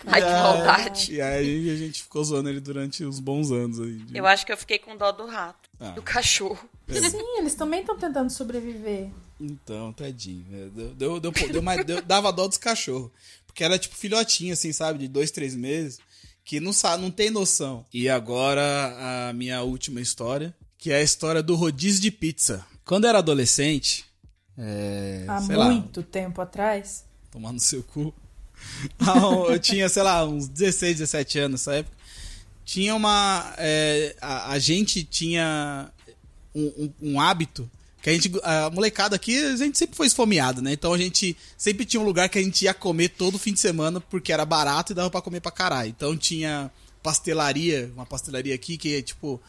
Ai, 0.07 0.20
que 0.20 0.27
E 0.27 0.31
aí- 0.31 0.43
maldade. 0.43 1.12
E 1.14 1.20
aí 1.20 1.70
a 1.70 1.77
gente 1.77 2.03
ficou 2.03 2.22
zoando 2.22 2.49
ele 2.51 2.61
durante 2.61 3.05
uns 3.05 3.18
bons 3.20 3.51
anos 3.51 3.81
aí. 3.81 3.93
de- 3.95 4.16
Eu 4.18 4.27
acho 4.27 4.45
que 4.45 4.53
eu 4.53 4.57
fiquei 4.57 4.79
com 4.79 4.97
dó 4.97 5.11
do 5.12 5.27
rato, 5.27 5.68
Ah. 5.81 5.91
do 5.91 6.03
cachorro. 6.03 6.68
Sim, 6.89 7.18
eles 7.39 7.55
também 7.55 7.81
estão 7.81 7.97
tentando 7.97 8.31
sobreviver. 8.31 9.09
Então, 9.41 9.93
tadinho. 9.93 10.45
né? 10.51 10.68
Deu, 10.75 11.18
deu, 11.18 11.33
deu, 11.33 11.85
deu- 11.85 12.03
dava 12.03 12.31
dó 12.33 12.47
dos 12.47 12.59
cachorros. 12.59 13.11
Porque 13.47 13.64
era 13.64 13.79
tipo 13.79 13.97
filhotinho, 13.97 14.53
assim, 14.53 14.72
sabe? 14.72 14.99
De 14.99 15.09
dois, 15.09 15.31
três 15.31 15.55
meses. 15.57 15.99
Que 16.45 16.61
não 16.61 16.73
sabe, 16.73 17.03
não 17.03 17.11
tem 17.11 17.31
noção. 17.31 17.87
E 17.93 18.09
agora 18.09 19.29
a 19.29 19.33
minha 19.33 19.63
última 19.63 20.01
história, 20.01 20.55
que 20.77 20.91
é 20.91 20.97
a 20.97 21.03
história 21.03 21.43
do 21.43 21.55
rodízio 21.57 22.03
de 22.03 22.11
pizza. 22.11 22.65
Quando 22.85 23.05
eu 23.05 23.09
era 23.11 23.19
adolescente, 23.19 24.05
é, 24.59 25.25
Há 25.27 25.41
sei 25.41 25.57
lá, 25.57 25.71
muito 25.71 26.03
tempo 26.03 26.41
atrás. 26.41 27.05
tomar 27.31 27.53
no 27.53 27.61
seu 27.61 27.83
cu. 27.83 28.15
Eu 29.51 29.59
tinha, 29.59 29.89
sei 29.89 30.03
lá, 30.03 30.25
uns 30.25 30.47
16, 30.49 30.99
17 30.99 31.39
anos 31.39 31.61
nessa 31.61 31.75
época. 31.77 31.97
Tinha 32.65 32.95
uma. 32.95 33.55
é, 33.59 34.17
a, 34.21 34.53
a 34.53 34.59
gente 34.59 35.03
tinha 35.05 35.91
um, 36.55 36.67
um- 37.01 37.11
um 37.13 37.21
hábito 37.21 37.71
que 38.05 38.11
a 38.11 38.13
gente. 38.13 38.31
A 38.43 38.69
molecada 38.69 39.17
aqui, 39.17 39.43
a 39.43 39.57
gente 39.57 39.79
sempre 39.79 39.97
foi 39.97 40.07
esfomeado, 40.07 40.61
né? 40.61 40.75
Então 40.75 40.93
a 40.93 40.99
gente 40.99 41.35
sempre 41.57 41.87
tinha 41.87 41.99
um 41.99 42.05
lugar 42.05 42.29
que 42.29 42.39
a 42.39 42.43
gente 42.43 42.63
ia 42.63 42.75
comer 42.75 43.09
todo 43.09 43.39
fim 43.39 43.55
de 43.55 43.61
semana 43.61 43.99
porque 43.99 44.31
era 44.31 44.45
barato 44.45 44.93
e 44.93 44.95
dava 44.95 45.11
pra 45.11 45.23
comer 45.23 45.41
pra 45.41 45.51
caralho. 45.51 45.89
Então 45.89 46.15
tinha 46.15 46.71
pastelaria, 47.03 47.91
uma 47.95 48.05
pastelaria 48.05 48.55
aqui 48.55 48.77
que, 48.77 49.01
tipo, 49.03 49.41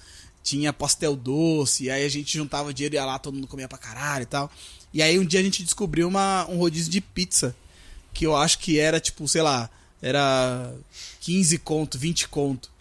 tinha 0.41 0.71
pastel 0.71 1.17
doce, 1.17 1.85
e 1.85 1.89
aí 1.91 2.05
a 2.05 2.09
gente 2.09 2.37
juntava 2.37 2.73
dinheiro 2.73 2.95
e 2.95 2.97
ia 2.97 3.03
lá, 3.03 3.19
todo 3.19 3.33
mundo 3.33 3.45
comia 3.45 3.67
pra 3.67 3.77
caralho 3.77 4.23
e 4.23 4.27
tal. 4.27 4.49
E 4.93 5.01
aí 5.01 5.19
um 5.19 5.25
dia 5.25 5.41
a 5.41 5.43
gente 5.43 5.61
descobriu 5.61 6.07
uma, 6.07 6.47
um 6.49 6.57
rodízio 6.57 6.89
de 6.89 7.01
pizza 7.01 7.53
que 8.13 8.25
eu 8.25 8.37
acho 8.37 8.59
que 8.59 8.79
era 8.79 9.01
tipo, 9.01 9.27
sei 9.27 9.41
lá, 9.41 9.69
era 10.01 10.73
15 11.19 11.57
conto, 11.57 11.97
20 11.97 12.29
conto. 12.29 12.71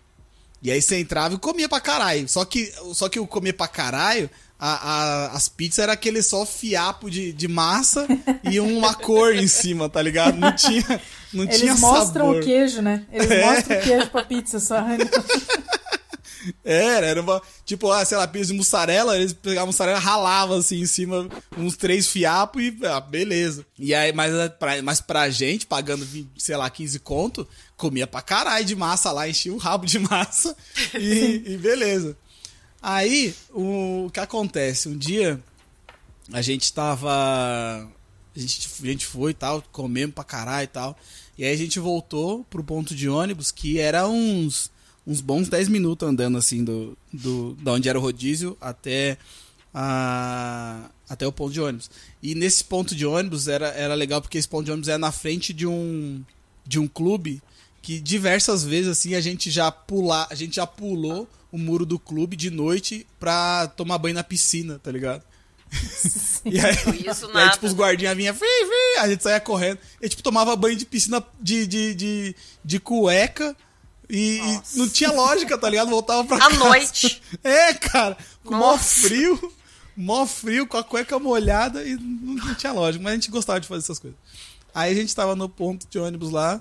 E 0.64 0.70
aí 0.72 0.80
você 0.80 0.98
entrava 0.98 1.34
e 1.34 1.38
comia 1.38 1.68
pra 1.68 1.78
caralho. 1.80 2.26
Só 2.28 2.44
que, 2.44 2.72
só 2.94 3.06
que 3.08 3.20
o 3.20 3.26
comer 3.26 3.52
pra 3.52 3.68
caralho, 3.68 4.30
a, 4.58 4.70
a- 4.72 5.26
as 5.32 5.46
pizzas 5.46 5.80
era 5.80 5.92
aquele 5.92 6.22
só 6.22 6.46
fiapo 6.46 7.10
de, 7.10 7.32
de 7.34 7.46
massa 7.46 8.06
e 8.50 8.58
uma 8.58 8.94
cor 8.94 9.34
em 9.36 9.46
cima, 9.46 9.90
tá 9.90 10.00
ligado? 10.00 10.38
Não 10.38 10.52
tinha, 10.56 11.00
não 11.34 11.44
Eles 11.44 11.60
tinha 11.60 11.74
mostram 11.74 12.26
sabor. 12.28 12.40
o 12.40 12.44
queijo, 12.44 12.80
né? 12.80 13.04
Eles 13.12 13.30
É. 13.30 13.44
mostram 13.44 13.76
o 13.78 13.80
queijo 13.82 14.10
pra 14.10 14.24
pizza 14.24 14.58
só. 14.58 14.76
Era, 16.64 17.06
era 17.06 17.20
uma, 17.20 17.40
tipo, 17.64 17.90
ah, 17.90 18.04
sei 18.04 18.16
lá, 18.18 18.26
pizza 18.26 18.52
de 18.52 18.58
mussarela, 18.58 19.16
eles 19.16 19.32
pegavam 19.32 19.68
mussarela, 19.68 19.98
ralavam 19.98 20.58
assim 20.58 20.80
em 20.80 20.86
cima 20.86 21.28
uns 21.56 21.76
três 21.76 22.08
fiapos 22.08 22.62
e, 22.62 22.76
ah, 22.86 23.00
beleza. 23.00 23.64
E 23.78 23.94
aí, 23.94 24.12
mas 24.12 24.34
eh, 24.34 24.48
pra, 24.48 24.82
mas 24.82 25.00
pra 25.00 25.30
gente, 25.30 25.66
pagando, 25.66 26.04
20, 26.04 26.30
sei 26.36 26.56
lá, 26.56 26.68
15 26.68 26.98
conto, 27.00 27.48
comia 27.76 28.06
pra 28.06 28.22
caralho 28.22 28.64
de 28.64 28.76
massa 28.76 29.12
lá, 29.12 29.28
enchia 29.28 29.52
o 29.52 29.58
rabo 29.58 29.86
de 29.86 29.98
massa 29.98 30.56
e, 30.98 31.42
e 31.46 31.56
beleza. 31.56 32.16
Aí, 32.82 33.34
o, 33.50 34.06
o 34.06 34.10
que 34.10 34.20
acontece? 34.20 34.88
Um 34.88 34.96
dia, 34.96 35.40
a 36.32 36.42
gente 36.42 36.72
tava. 36.72 37.10
A 38.36 38.38
gente, 38.38 38.68
a 38.82 38.86
gente 38.86 39.06
foi 39.06 39.30
e 39.30 39.34
tal, 39.34 39.62
comemos 39.72 40.14
pra 40.14 40.24
caralho 40.24 40.64
e 40.64 40.68
tal. 40.68 40.98
E 41.36 41.44
aí 41.44 41.52
a 41.52 41.56
gente 41.56 41.78
voltou 41.80 42.44
pro 42.44 42.62
ponto 42.62 42.94
de 42.94 43.08
ônibus, 43.08 43.50
que 43.50 43.78
era 43.78 44.06
uns, 44.06 44.70
uns 45.06 45.20
bons 45.20 45.48
10 45.48 45.68
minutos 45.68 46.08
andando 46.08 46.38
assim 46.38 46.64
do, 46.64 46.96
do, 47.12 47.54
da 47.60 47.72
onde 47.72 47.88
era 47.88 47.98
o 47.98 48.02
rodízio 48.02 48.56
até, 48.60 49.18
a, 49.72 50.90
até 51.08 51.26
o 51.26 51.32
ponto 51.32 51.52
de 51.52 51.60
ônibus. 51.60 51.90
E 52.22 52.34
nesse 52.34 52.64
ponto 52.64 52.94
de 52.94 53.04
ônibus 53.06 53.48
era, 53.48 53.68
era 53.68 53.94
legal 53.94 54.20
porque 54.20 54.38
esse 54.38 54.48
ponto 54.48 54.64
de 54.64 54.70
ônibus 54.70 54.88
era 54.88 54.98
na 54.98 55.12
frente 55.12 55.52
de 55.52 55.66
um, 55.66 56.22
de 56.66 56.78
um 56.78 56.88
clube 56.88 57.42
que 57.82 58.00
diversas 58.00 58.64
vezes 58.64 58.90
assim 58.90 59.14
a 59.14 59.20
gente 59.20 59.50
já 59.50 59.70
pular, 59.70 60.26
a 60.30 60.34
gente 60.34 60.56
já 60.56 60.66
pulou 60.66 61.28
o 61.52 61.58
muro 61.58 61.84
do 61.84 61.98
clube 61.98 62.34
de 62.34 62.50
noite 62.50 63.06
pra 63.20 63.68
tomar 63.68 63.98
banho 63.98 64.14
na 64.14 64.24
piscina, 64.24 64.78
tá 64.82 64.90
ligado? 64.90 65.22
E 66.44 66.60
aí, 66.60 66.74
Isso 67.08 67.30
e 67.32 67.38
aí, 67.38 67.50
tipo, 67.50 67.66
os 67.66 67.72
guardinhas 67.72 68.14
vinham, 68.14 68.36
a 69.00 69.08
gente 69.08 69.22
saía 69.22 69.40
correndo. 69.40 69.78
E, 70.00 70.08
tipo, 70.10 70.22
tomava 70.22 70.54
banho 70.54 70.76
de 70.76 70.84
piscina 70.84 71.24
de, 71.40 71.66
de, 71.66 71.94
de, 71.94 72.36
de 72.62 72.78
cueca. 72.78 73.56
E, 74.08 74.38
e 74.38 74.78
não 74.78 74.88
tinha 74.88 75.10
lógica, 75.10 75.56
tá 75.56 75.68
ligado? 75.68 75.88
Voltava 75.90 76.24
pra 76.24 76.36
À 76.44 76.50
casa. 76.50 76.56
noite. 76.58 77.22
É, 77.42 77.74
cara. 77.74 78.16
Com 78.44 78.54
mó 78.54 78.76
frio. 78.76 79.52
Mó 79.96 80.26
frio, 80.26 80.66
com 80.66 80.76
a 80.76 80.84
cueca 80.84 81.18
molhada. 81.18 81.82
E 81.84 81.96
não, 81.96 82.34
não 82.34 82.54
tinha 82.54 82.72
lógica. 82.72 83.02
Mas 83.02 83.12
a 83.12 83.16
gente 83.16 83.30
gostava 83.30 83.60
de 83.60 83.68
fazer 83.68 83.80
essas 83.84 83.98
coisas. 83.98 84.18
Aí 84.74 84.92
a 84.92 84.94
gente 84.94 85.14
tava 85.14 85.34
no 85.36 85.48
ponto 85.48 85.86
de 85.88 85.98
ônibus 85.98 86.30
lá. 86.30 86.60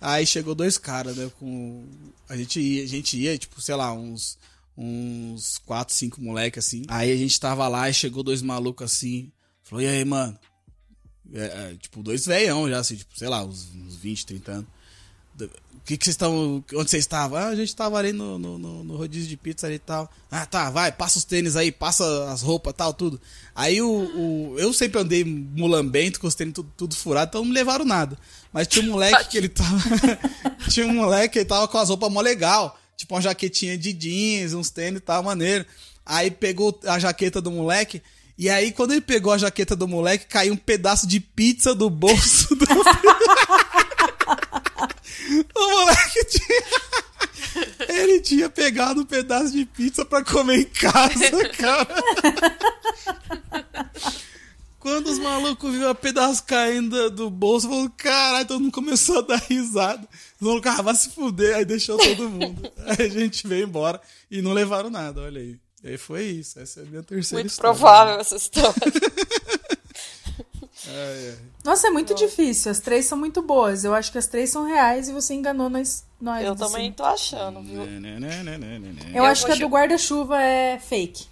Aí 0.00 0.24
chegou 0.26 0.54
dois 0.54 0.78
caras, 0.78 1.16
né? 1.16 1.30
Com. 1.38 1.84
A 2.28 2.36
gente 2.36 2.60
ia, 2.60 2.84
a 2.84 2.86
gente 2.86 3.16
ia, 3.18 3.36
tipo, 3.36 3.60
sei 3.60 3.74
lá, 3.74 3.92
uns. 3.92 4.38
Uns 4.80 5.58
quatro, 5.58 5.92
cinco 5.92 6.20
moleques 6.22 6.64
assim. 6.64 6.84
Aí 6.86 7.10
a 7.10 7.16
gente 7.16 7.38
tava 7.40 7.66
lá 7.66 7.90
e 7.90 7.94
chegou 7.94 8.22
dois 8.22 8.40
malucos 8.42 8.84
assim. 8.92 9.32
Falou, 9.64 9.82
e 9.82 9.88
aí, 9.88 10.04
mano? 10.04 10.38
É, 11.34 11.42
é, 11.72 11.76
tipo, 11.80 12.00
dois 12.00 12.24
veião 12.24 12.68
já, 12.70 12.78
assim, 12.78 12.94
tipo, 12.94 13.10
sei 13.18 13.28
lá, 13.28 13.44
uns, 13.44 13.68
uns 13.74 13.96
20, 13.96 14.24
30 14.26 14.52
anos. 14.52 14.66
O 15.46 15.80
que 15.88 15.96
que 15.96 16.04
vocês 16.04 16.12
estão. 16.14 16.62
Onde 16.74 16.90
vocês 16.90 17.02
estavam? 17.04 17.38
Ah, 17.38 17.46
a 17.46 17.54
gente 17.56 17.74
tava 17.74 17.96
ali 17.96 18.12
no, 18.12 18.38
no, 18.38 18.58
no- 18.58 18.84
no 18.84 18.96
rodízio 18.96 19.26
de 19.28 19.36
pizza 19.38 19.66
ali 19.66 19.76
e 19.76 19.78
tal. 19.78 20.10
Ah, 20.30 20.44
tá, 20.44 20.68
vai, 20.70 20.92
passa 20.92 21.16
os 21.18 21.24
tênis 21.24 21.56
aí, 21.56 21.72
passa 21.72 22.30
as 22.30 22.42
roupas 22.42 22.74
tal, 22.76 22.92
tudo. 22.92 23.18
Aí 23.54 23.80
o, 23.80 23.88
o- 23.88 24.54
Eu 24.58 24.72
sempre 24.74 25.00
andei 25.00 25.24
mulambento, 25.24 26.20
com 26.20 26.26
os 26.26 26.34
tênis 26.34 26.52
tudo, 26.52 26.70
tudo 26.76 26.94
furado, 26.94 27.30
então 27.30 27.40
não 27.40 27.48
me 27.48 27.54
levaram 27.54 27.86
nada. 27.86 28.18
Mas 28.52 28.66
tinha 28.66 28.84
um 28.84 28.90
moleque 28.92 29.28
que 29.30 29.38
ele 29.38 29.48
tava. 29.48 29.78
tinha 30.70 30.86
um 30.86 30.94
moleque 30.94 31.32
que 31.34 31.38
ele 31.38 31.46
tava 31.46 31.66
com 31.66 31.78
as 31.78 31.88
roupas 31.88 32.12
mó 32.12 32.20
legal. 32.20 32.78
Tipo 32.96 33.14
uma 33.14 33.22
jaquetinha 33.22 33.78
de 33.78 33.92
jeans, 33.94 34.52
uns 34.52 34.68
tênis 34.70 34.98
e 34.98 35.02
tal, 35.02 35.22
maneiro. 35.22 35.64
Aí 36.04 36.30
pegou 36.30 36.78
a 36.86 36.98
jaqueta 36.98 37.40
do 37.40 37.50
moleque 37.50 38.02
E 38.36 38.48
aí, 38.50 38.72
quando 38.72 38.92
ele 38.92 39.00
pegou 39.00 39.32
a 39.32 39.38
jaqueta 39.38 39.74
do 39.76 39.86
moleque, 39.88 40.26
caiu 40.26 40.52
um 40.52 40.56
pedaço 40.56 41.06
de 41.06 41.18
pizza 41.20 41.74
do 41.74 41.88
bolso 41.88 42.54
do. 42.54 42.66
o 45.54 45.70
moleque 45.70 46.24
tinha. 46.24 46.62
Ele 47.88 48.20
tinha 48.20 48.48
pegado 48.48 49.00
um 49.00 49.04
pedaço 49.04 49.52
de 49.52 49.64
pizza 49.64 50.04
pra 50.04 50.24
comer 50.24 50.60
em 50.60 50.64
casa, 50.64 51.48
cara. 51.56 52.04
Quando 54.78 55.08
os 55.08 55.18
malucos 55.18 55.72
viram 55.72 55.90
o 55.90 55.94
pedaço 55.94 56.44
caindo 56.44 57.10
do 57.10 57.28
bolso, 57.28 57.68
falou, 57.68 57.90
caralho, 57.96 58.46
todo 58.46 58.60
mundo 58.60 58.72
começou 58.72 59.18
a 59.18 59.22
dar 59.22 59.42
risada. 59.48 60.06
Os 60.40 60.46
malucos, 60.46 60.70
ah, 60.70 60.82
vai 60.82 60.94
se 60.94 61.10
fuder, 61.10 61.56
aí 61.56 61.64
deixou 61.64 61.98
todo 61.98 62.28
mundo. 62.28 62.70
aí 62.86 63.06
a 63.06 63.08
gente 63.08 63.46
veio 63.46 63.66
embora 63.66 64.00
e 64.30 64.40
não 64.40 64.52
levaram 64.52 64.88
nada, 64.88 65.20
olha 65.22 65.40
aí. 65.40 65.58
E 65.82 65.88
aí 65.90 65.98
foi 65.98 66.24
isso, 66.24 66.58
essa 66.58 66.80
é 66.80 66.82
a 66.84 66.86
minha 66.86 67.02
terceira 67.02 67.42
Muito 67.42 67.52
história. 67.52 67.76
provável 67.76 68.20
essa 68.20 68.36
história. 68.36 68.74
Ai, 70.86 71.28
ai. 71.30 71.38
Nossa, 71.64 71.88
é 71.88 71.90
muito 71.90 72.14
difícil. 72.14 72.70
As 72.70 72.78
três 72.78 73.06
são 73.06 73.18
muito 73.18 73.42
boas. 73.42 73.84
Eu 73.84 73.94
acho 73.94 74.12
que 74.12 74.18
as 74.18 74.26
três 74.26 74.50
são 74.50 74.64
reais 74.64 75.08
e 75.08 75.12
você 75.12 75.34
enganou 75.34 75.68
nós. 75.68 76.04
nós 76.20 76.44
Eu 76.44 76.52
assim. 76.52 76.64
também 76.64 76.92
tô 76.92 77.04
achando, 77.04 77.62
viu? 77.62 77.84
Né, 77.84 78.18
né, 78.18 78.42
né, 78.42 78.42
né, 78.42 78.58
né, 78.58 78.78
né. 78.78 79.02
Eu, 79.10 79.16
Eu 79.16 79.24
acho 79.24 79.44
que 79.44 79.52
a 79.52 79.56
do 79.56 79.66
guarda-chuva 79.66 80.40
é 80.40 80.78
fake. 80.78 81.26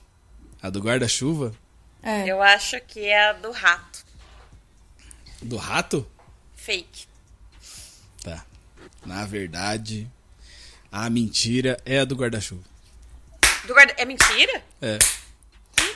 A 0.60 0.68
do 0.68 0.80
guarda-chuva? 0.80 1.54
É. 2.02 2.26
Eu 2.26 2.42
acho 2.42 2.80
que 2.80 3.00
é 3.00 3.30
a 3.30 3.32
do 3.34 3.50
rato. 3.52 4.04
Do 5.40 5.56
rato? 5.56 6.06
Fake. 6.54 7.06
Tá. 8.22 8.44
Na 9.04 9.24
verdade, 9.26 10.10
a 10.90 11.08
mentira 11.08 11.76
é 11.84 12.00
a 12.00 12.04
do 12.04 12.16
guarda-chuva. 12.16 12.62
Do 13.66 13.74
guarda... 13.74 13.94
É 13.96 14.04
mentira? 14.04 14.64
É. 14.82 14.98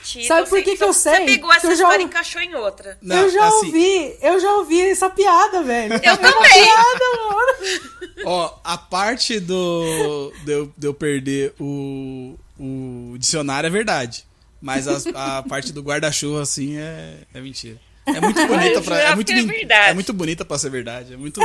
Mentira. 0.03 0.27
Sabe 0.35 0.49
por 0.49 0.63
que 0.63 0.77
que 0.77 0.83
eu 0.85 0.93
sei? 0.93 1.15
Você 1.15 1.25
pegou 1.27 1.53
essa 1.53 1.67
eu 1.67 1.71
já- 1.77 1.83
história 1.85 2.03
e 2.03 2.07
encaixou 2.07 2.41
em 2.43 2.55
outra. 2.55 2.99
Não, 3.03 3.17
eu 3.17 3.31
já 3.31 3.47
assim, 3.49 3.67
ouvi, 3.67 4.17
eu 4.23 4.41
já 4.41 4.53
ouvi 4.57 4.81
essa 4.81 5.11
piada, 5.11 5.63
velho. 5.63 5.95
Eu 5.95 6.01
também. 6.19 6.65
Piada, 6.65 7.05
mano. 7.29 8.21
Ó, 8.25 8.59
a 8.65 8.77
parte 8.79 9.39
do. 9.41 10.33
de 10.45 10.53
eu, 10.53 10.73
de 10.77 10.87
eu 10.87 10.95
perder 10.95 11.55
o, 11.61 12.39
o 12.59 13.15
dicionário 13.19 13.67
é 13.67 13.71
verdade. 13.71 14.25
Mas 14.61 14.87
as- 14.89 15.07
a 15.07 15.43
parte 15.43 15.73
do 15.73 15.83
guarda-chuva, 15.83 16.43
assim, 16.43 16.77
é, 16.79 17.19
é 17.33 17.41
mentira. 17.41 17.79
É 18.07 18.21
muito 18.21 18.45
bonita 18.47 18.81
pra. 18.83 18.99
É 18.99 19.15
muito, 19.15 19.33
verdade. 19.47 19.91
é 19.91 19.95
muito 19.95 20.13
bonita 20.13 20.45
pra 20.45 20.59
ser 20.59 20.71
verdade. 20.71 21.15
É 21.15 21.17
muito, 21.17 21.41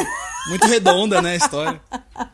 muito 0.50 0.66
redonda, 0.66 1.22
né, 1.22 1.34
a 1.34 1.36
história. 1.36 1.82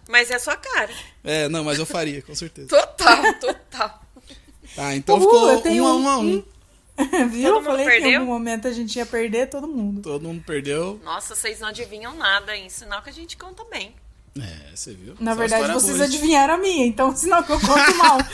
Mas 0.07 0.32
é 0.32 0.36
a 0.36 0.39
sua 0.39 0.55
cara. 0.55 0.89
É, 1.24 1.49
não, 1.49 1.63
mas 1.63 1.78
eu 1.80 1.86
faria, 1.86 2.22
com 2.22 2.34
certeza. 2.34 2.67
Total, 2.69 3.34
total. 3.39 4.01
Tá, 4.76 4.95
então 4.95 5.17
Uhul, 5.17 5.26
ficou 5.26 5.49
eu 5.51 5.61
tenho 5.61 5.84
um 5.84 5.88
a 5.88 5.95
um 5.95 6.07
a 6.09 6.17
um. 6.19 6.22
um- 6.38 6.43
Viu? 7.30 7.53
Todo 7.53 7.59
Eu 7.59 7.63
falei 7.63 7.86
mundo 7.86 7.91
que 7.91 7.97
em 7.97 8.01
perdeu? 8.01 8.19
algum 8.22 8.32
momento 8.32 8.67
a 8.67 8.72
gente 8.74 8.95
ia 8.95 9.05
perder 9.05 9.49
todo 9.49 9.67
mundo. 9.67 10.01
Todo 10.01 10.22
mundo 10.28 10.43
perdeu. 10.45 10.99
Nossa, 11.03 11.36
vocês 11.36 11.59
não 11.59 11.69
adivinham 11.69 12.15
nada, 12.15 12.55
hein? 12.55 12.69
Sinal 12.69 13.01
que 13.01 13.09
a 13.09 13.13
gente 13.13 13.36
conta 13.38 13.63
bem. 13.72 13.93
É, 14.39 14.76
você 14.76 14.93
viu? 14.93 15.15
Na 15.19 15.32
Só 15.34 15.39
verdade, 15.39 15.74
vocês 15.74 15.95
boa, 15.97 16.05
adivinharam 16.05 16.53
a 16.53 16.57
minha, 16.57 16.86
então 16.86 17.13
sinal 17.15 17.43
que 17.43 17.51
eu 17.51 17.59
conto 17.59 17.97
mal. 17.97 18.17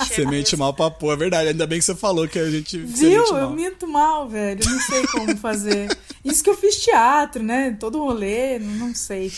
É 0.00 0.04
Você 0.04 0.24
mente 0.24 0.52
mesmo. 0.52 0.58
mal 0.58 0.74
pra 0.74 0.90
pôr, 0.90 1.12
é 1.12 1.16
verdade. 1.16 1.48
Ainda 1.48 1.66
bem 1.66 1.78
que 1.78 1.84
você 1.84 1.94
falou 1.94 2.26
que 2.26 2.38
a 2.38 2.50
gente. 2.50 2.78
Viu? 2.78 3.20
mente 3.20 3.30
Eu 3.34 3.50
minto 3.50 3.86
mal, 3.86 4.28
velho. 4.28 4.62
Eu 4.64 4.70
não 4.70 4.80
sei 4.80 5.06
como 5.08 5.36
fazer. 5.36 5.96
Isso 6.24 6.42
que 6.42 6.50
eu 6.50 6.56
fiz 6.56 6.76
teatro, 6.82 7.42
né? 7.42 7.76
Todo 7.78 7.98
rolê, 8.02 8.58
não 8.58 8.94
sei. 8.94 9.32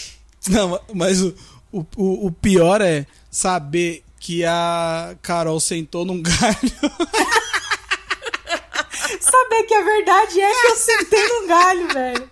Não, 0.49 0.81
mas 0.95 1.21
o, 1.23 1.35
o- 1.73 2.27
o 2.27 2.33
pior 2.33 2.81
é 2.81 3.07
saber 3.31 4.05
que 4.27 4.45
a 4.45 5.15
Carol 5.23 5.61
sentou 5.61 6.05
num 6.05 6.19
galho. 6.21 6.73
Saber 9.21 9.63
que 9.69 9.75
a 9.75 9.85
verdade 9.85 10.41
é 10.41 10.51
que 10.51 10.67
eu 10.67 10.77
sentei 10.77 11.29
no 11.29 11.47
galho, 11.47 11.89
velho. 11.93 12.31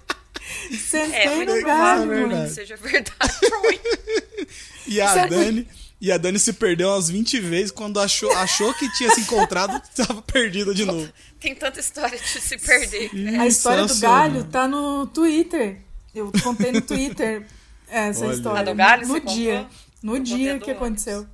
Sentei 0.76 1.20
É, 1.22 1.36
muito 1.36 1.55
no 1.55 1.61
provável, 1.61 2.07
galho, 2.09 2.12
é 2.12 2.26
verdade. 2.28 2.53
seja 2.53 2.76
verdade 2.76 3.34
mim. 3.62 4.47
E 4.88 5.01
a 5.01 5.09
Sabe- 5.14 5.28
Dani. 5.36 5.68
E 6.01 6.11
a 6.12 6.18
Dani 6.18 6.38
se 6.40 6.53
perdeu 6.53 6.88
umas 6.90 7.09
20 7.09 7.38
vezes 7.40 7.70
quando 7.70 7.99
achou, 8.01 8.30
achou 8.32 8.74
que 8.74 8.92
tinha 8.95 9.09
se 9.11 9.20
encontrado, 9.20 9.80
tava 9.95 10.20
perdida 10.20 10.74
de 10.74 10.84
novo. 10.84 11.09
Tem 11.40 11.55
tanta 11.55 11.78
história 11.78 12.18
de 12.18 12.26
se 12.40 12.59
perder. 12.59 13.11
A 13.40 13.47
história 13.47 13.86
do 13.86 13.95
galho 14.01 14.42
tá 14.45 14.66
no 14.66 15.07
Twitter. 15.07 15.78
Eu 16.12 16.32
contei 16.42 16.72
no 16.72 16.80
Twitter 16.80 17.47
essa 17.88 18.24
Olha. 18.26 18.34
história. 18.34 18.61
A 18.61 18.64
do 18.64 18.74
galho 18.74 19.07
no 19.07 19.14
você 19.14 19.20
dia. 19.20 19.59
contou? 19.61 19.70
No 20.03 20.18
dia 20.20 20.59
que 20.59 20.70
aconteceu. 20.72 21.26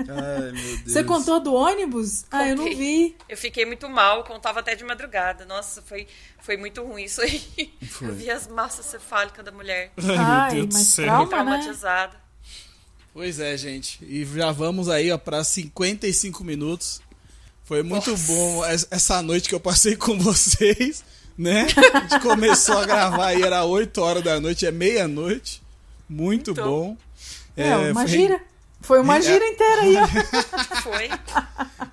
Ai, 0.00 0.52
meu 0.52 0.76
Deus. 0.78 0.82
Você 0.92 1.02
contou 1.04 1.40
do 1.40 1.52
ônibus? 1.54 2.24
Ah, 2.30 2.46
eu 2.48 2.56
não 2.56 2.64
Contei. 2.64 2.76
vi. 2.78 3.16
Eu 3.28 3.36
fiquei 3.36 3.64
muito 3.64 3.88
mal, 3.88 4.22
contava 4.24 4.60
até 4.60 4.74
de 4.74 4.84
madrugada. 4.84 5.44
Nossa, 5.44 5.82
foi, 5.82 6.06
foi 6.40 6.56
muito 6.56 6.82
ruim 6.84 7.04
isso 7.04 7.20
aí. 7.20 7.42
Eu 8.00 8.14
vi 8.14 8.30
as 8.30 8.46
massas 8.46 8.86
cefálicas 8.86 9.44
da 9.44 9.50
mulher. 9.50 9.92
Ai, 9.98 10.16
Ai, 10.16 10.54
meu 10.54 10.66
Deus 10.66 10.68
do 10.68 10.78
mas 10.78 10.86
céu. 10.86 11.04
trauma, 11.06 11.24
né? 11.24 11.28
Traumatizada. 11.30 12.16
Pois 13.12 13.40
é, 13.40 13.56
gente. 13.56 13.98
E 14.04 14.24
já 14.24 14.52
vamos 14.52 14.88
aí 14.88 15.10
ó, 15.10 15.18
pra 15.18 15.42
55 15.42 16.44
minutos. 16.44 17.00
Foi 17.64 17.82
muito 17.82 18.16
bom 18.16 18.64
es- 18.66 18.86
essa 18.90 19.20
noite 19.22 19.48
que 19.48 19.54
eu 19.54 19.60
passei 19.60 19.96
com 19.96 20.16
vocês, 20.18 21.04
né? 21.36 21.66
A 21.92 22.00
gente 22.00 22.20
começou 22.20 22.78
a 22.78 22.86
gravar 22.86 23.26
aí, 23.26 23.42
era 23.42 23.64
8 23.64 24.00
horas 24.00 24.22
da 24.22 24.40
noite, 24.40 24.64
é 24.64 24.70
meia-noite. 24.70 25.60
Muito 26.08 26.52
Então. 26.52 26.64
bom. 26.66 26.96
É, 27.56 27.76
uma 27.90 28.02
foi- 28.02 28.08
gira. 28.08 28.40
Foi 28.80 29.00
uma 29.00 29.18
É. 29.18 29.22
gira 29.22 29.46
inteira 29.46 29.82
aí, 29.82 29.96
ó. 29.96 30.06
Foi. 30.82 31.08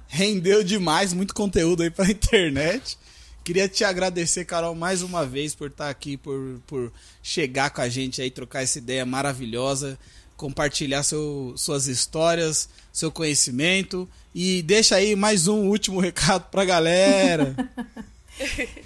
rendeu 0.08 0.64
demais, 0.64 1.14
muito 1.14 1.34
conteúdo 1.34 1.84
aí 1.84 1.90
pra 1.90 2.06
internet. 2.10 2.98
Queria 3.44 3.68
te 3.68 3.84
agradecer, 3.84 4.46
Carol, 4.46 4.74
mais 4.74 5.02
uma 5.04 5.26
vez 5.26 5.54
por 5.54 5.68
estar 5.68 5.90
aqui, 5.90 6.18
por, 6.18 6.60
por 6.66 6.92
chegar 7.22 7.70
com 7.70 7.82
a 7.82 7.90
gente 7.90 8.22
aí, 8.22 8.32
trocar 8.32 8.64
essa 8.64 8.78
ideia 8.80 9.06
maravilhosa, 9.06 10.00
compartilhar 10.36 11.04
seu, 11.04 11.54
suas 11.56 11.86
histórias, 11.88 12.68
seu 12.92 13.12
conhecimento. 13.12 14.10
E 14.34 14.62
deixa 14.64 14.96
aí 14.96 15.16
mais 15.16 15.48
um 15.48 15.68
último 15.70 16.00
recado 16.00 16.50
pra 16.50 16.66
galera. 16.66 17.56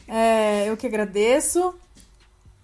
É, 0.08 0.70
eu 0.70 0.78
que 0.78 0.86
agradeço. 0.86 1.74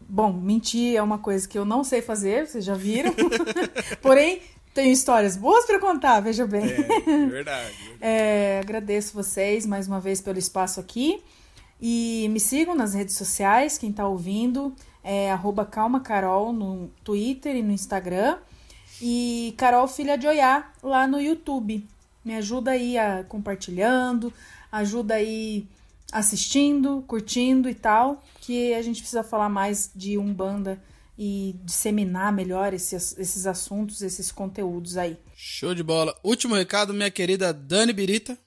Bom, 0.07 0.31
mentir 0.31 0.95
é 0.95 1.01
uma 1.01 1.17
coisa 1.17 1.47
que 1.47 1.57
eu 1.57 1.65
não 1.65 1.83
sei 1.83 1.99
fazer, 1.99 2.45
vocês 2.47 2.63
já 2.63 2.75
viram. 2.75 3.11
Porém, 4.03 4.39
tenho 4.75 4.91
histórias 4.91 5.37
boas 5.37 5.65
pra 5.65 5.79
contar, 5.79 6.19
veja 6.19 6.45
bem. 6.45 6.65
É, 6.65 7.25
verdade. 7.25 7.73
É, 8.07 8.59
agradeço 8.61 9.15
vocês 9.15 9.65
mais 9.65 9.87
uma 9.87 9.99
vez 9.99 10.21
pelo 10.21 10.37
espaço 10.37 10.79
aqui. 10.79 11.23
E 11.81 12.27
me 12.29 12.39
sigam 12.39 12.75
nas 12.75 12.93
redes 12.93 13.15
sociais, 13.15 13.79
quem 13.79 13.91
tá 13.91 14.07
ouvindo, 14.07 14.75
é 15.03 15.31
arroba 15.31 15.65
calmacarol 15.65 16.53
no 16.53 16.91
Twitter 17.03 17.55
e 17.55 17.63
no 17.63 17.71
Instagram. 17.71 18.37
E 19.01 19.55
Carol 19.57 19.87
Filha 19.87 20.17
de 20.17 20.27
Oiá 20.27 20.69
lá 20.83 21.07
no 21.07 21.19
YouTube. 21.19 21.83
Me 22.23 22.35
ajuda 22.35 22.71
aí 22.71 22.97
a 22.97 23.23
compartilhando, 23.23 24.31
ajuda 24.71 25.15
aí 25.15 25.65
assistindo, 26.11 27.03
curtindo 27.07 27.67
e 27.67 27.73
tal, 27.73 28.21
que 28.41 28.73
a 28.73 28.81
gente 28.81 28.99
precisa 28.99 29.23
falar 29.23 29.49
mais 29.49 29.89
de 29.95 30.17
Umbanda 30.17 30.79
e 31.17 31.55
disseminar 31.63 32.31
melhor 32.33 32.73
esses, 32.73 33.17
esses 33.17 33.45
assuntos, 33.47 34.01
esses 34.01 34.31
conteúdos 34.31 34.97
aí. 34.97 35.17
Show 35.35 35.73
de 35.73 35.83
bola. 35.83 36.17
Último 36.23 36.55
recado, 36.55 36.93
minha 36.93 37.09
querida 37.11 37.53
Dani 37.53 37.93
Birita. 37.93 38.37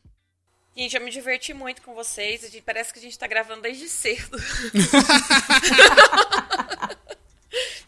Gente, 0.77 0.95
eu 0.95 1.03
me 1.03 1.11
diverti 1.11 1.53
muito 1.53 1.83
com 1.83 1.95
vocês. 1.95 2.45
A 2.45 2.49
gente- 2.49 2.63
Parece 2.63 2.93
que 2.93 2.99
a 2.99 3.03
gente 3.03 3.19
tá 3.19 3.27
gravando 3.27 3.63
desde 3.63 3.89
cedo. 3.89 4.37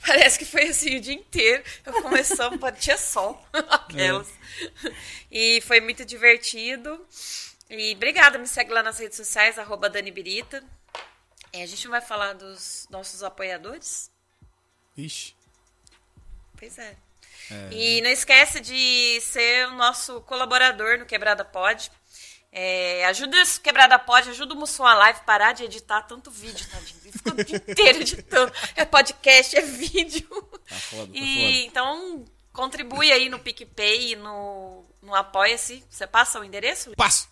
Parece 0.04 0.38
que 0.38 0.44
foi 0.44 0.64
assim 0.68 0.96
o 0.96 1.00
dia 1.00 1.14
inteiro. 1.14 1.62
Eu 1.86 2.02
começamos, 2.02 2.58
tinha 2.80 2.96
sol. 2.96 3.40
Aquelas. 3.52 4.28
E 5.30 5.60
foi 5.62 5.80
muito 5.80 6.04
divertido. 6.04 7.06
E 7.68 7.92
obrigada, 7.94 8.38
me 8.38 8.46
segue 8.48 8.72
lá 8.72 8.82
nas 8.82 8.98
redes 8.98 9.16
sociais, 9.16 9.56
arroba 9.58 9.88
Dani 9.88 10.10
Birita. 10.10 10.64
É, 11.52 11.62
a 11.62 11.66
gente 11.66 11.84
não 11.84 11.92
vai 11.92 12.00
falar 12.00 12.32
dos 12.32 12.86
nossos 12.90 13.22
apoiadores? 13.22 14.10
Ixi. 15.04 15.34
Pois 16.58 16.78
é. 16.78 16.96
E 17.70 18.00
não 18.02 18.10
esquece 18.10 18.60
de 18.60 19.20
ser 19.20 19.66
o 19.68 19.74
nosso 19.74 20.20
colaborador 20.22 20.98
no 20.98 21.06
Quebrada 21.06 21.44
Pod. 21.44 21.90
É, 22.52 23.04
ajuda 23.06 23.36
o 23.42 23.60
Quebrada 23.60 23.98
Pod, 23.98 24.28
ajuda 24.28 24.54
o 24.54 24.56
Mussum 24.56 24.84
a 24.84 24.94
Live 24.94 25.20
parar 25.24 25.52
de 25.52 25.64
editar 25.64 26.02
tanto 26.02 26.30
vídeo, 26.30 26.66
tadinho. 26.68 27.00
Ele 27.02 27.12
ficou 27.12 27.32
o 27.32 27.44
dia 27.44 27.56
inteiro 27.68 28.00
editando. 28.00 28.52
É 28.76 28.84
podcast, 28.84 29.56
é 29.56 29.62
vídeo. 29.62 30.28
Tá 30.68 30.76
foda, 30.76 31.06
tá 31.06 31.10
e 31.12 31.34
foda. 31.34 31.66
então 31.66 32.24
contribui 32.52 33.10
aí 33.10 33.28
no 33.28 33.38
PicPay 33.38 34.16
no, 34.16 34.84
no 35.02 35.14
Apoia-se. 35.14 35.84
Você 35.88 36.06
passa 36.06 36.40
o 36.40 36.44
endereço? 36.44 36.92
Passo. 36.96 37.28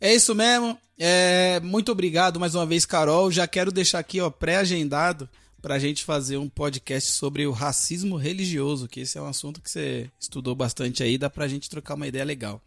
É 0.00 0.12
isso 0.12 0.34
mesmo. 0.34 0.78
É, 0.98 1.60
muito 1.60 1.92
obrigado 1.92 2.40
mais 2.40 2.54
uma 2.54 2.66
vez, 2.66 2.84
Carol. 2.84 3.30
Já 3.30 3.46
quero 3.46 3.70
deixar 3.70 3.98
aqui 3.98 4.20
ó, 4.20 4.30
pré-agendado 4.30 5.28
pra 5.62 5.78
gente 5.78 6.04
fazer 6.04 6.36
um 6.36 6.48
podcast 6.48 7.12
sobre 7.12 7.46
o 7.46 7.52
racismo 7.52 8.16
religioso, 8.16 8.88
que 8.88 9.00
esse 9.00 9.16
é 9.16 9.22
um 9.22 9.28
assunto 9.28 9.62
que 9.62 9.70
você 9.70 10.10
estudou 10.18 10.56
bastante 10.56 11.04
aí, 11.04 11.16
dá 11.16 11.30
pra 11.30 11.46
gente 11.46 11.70
trocar 11.70 11.94
uma 11.94 12.08
ideia 12.08 12.24
legal. 12.24 12.60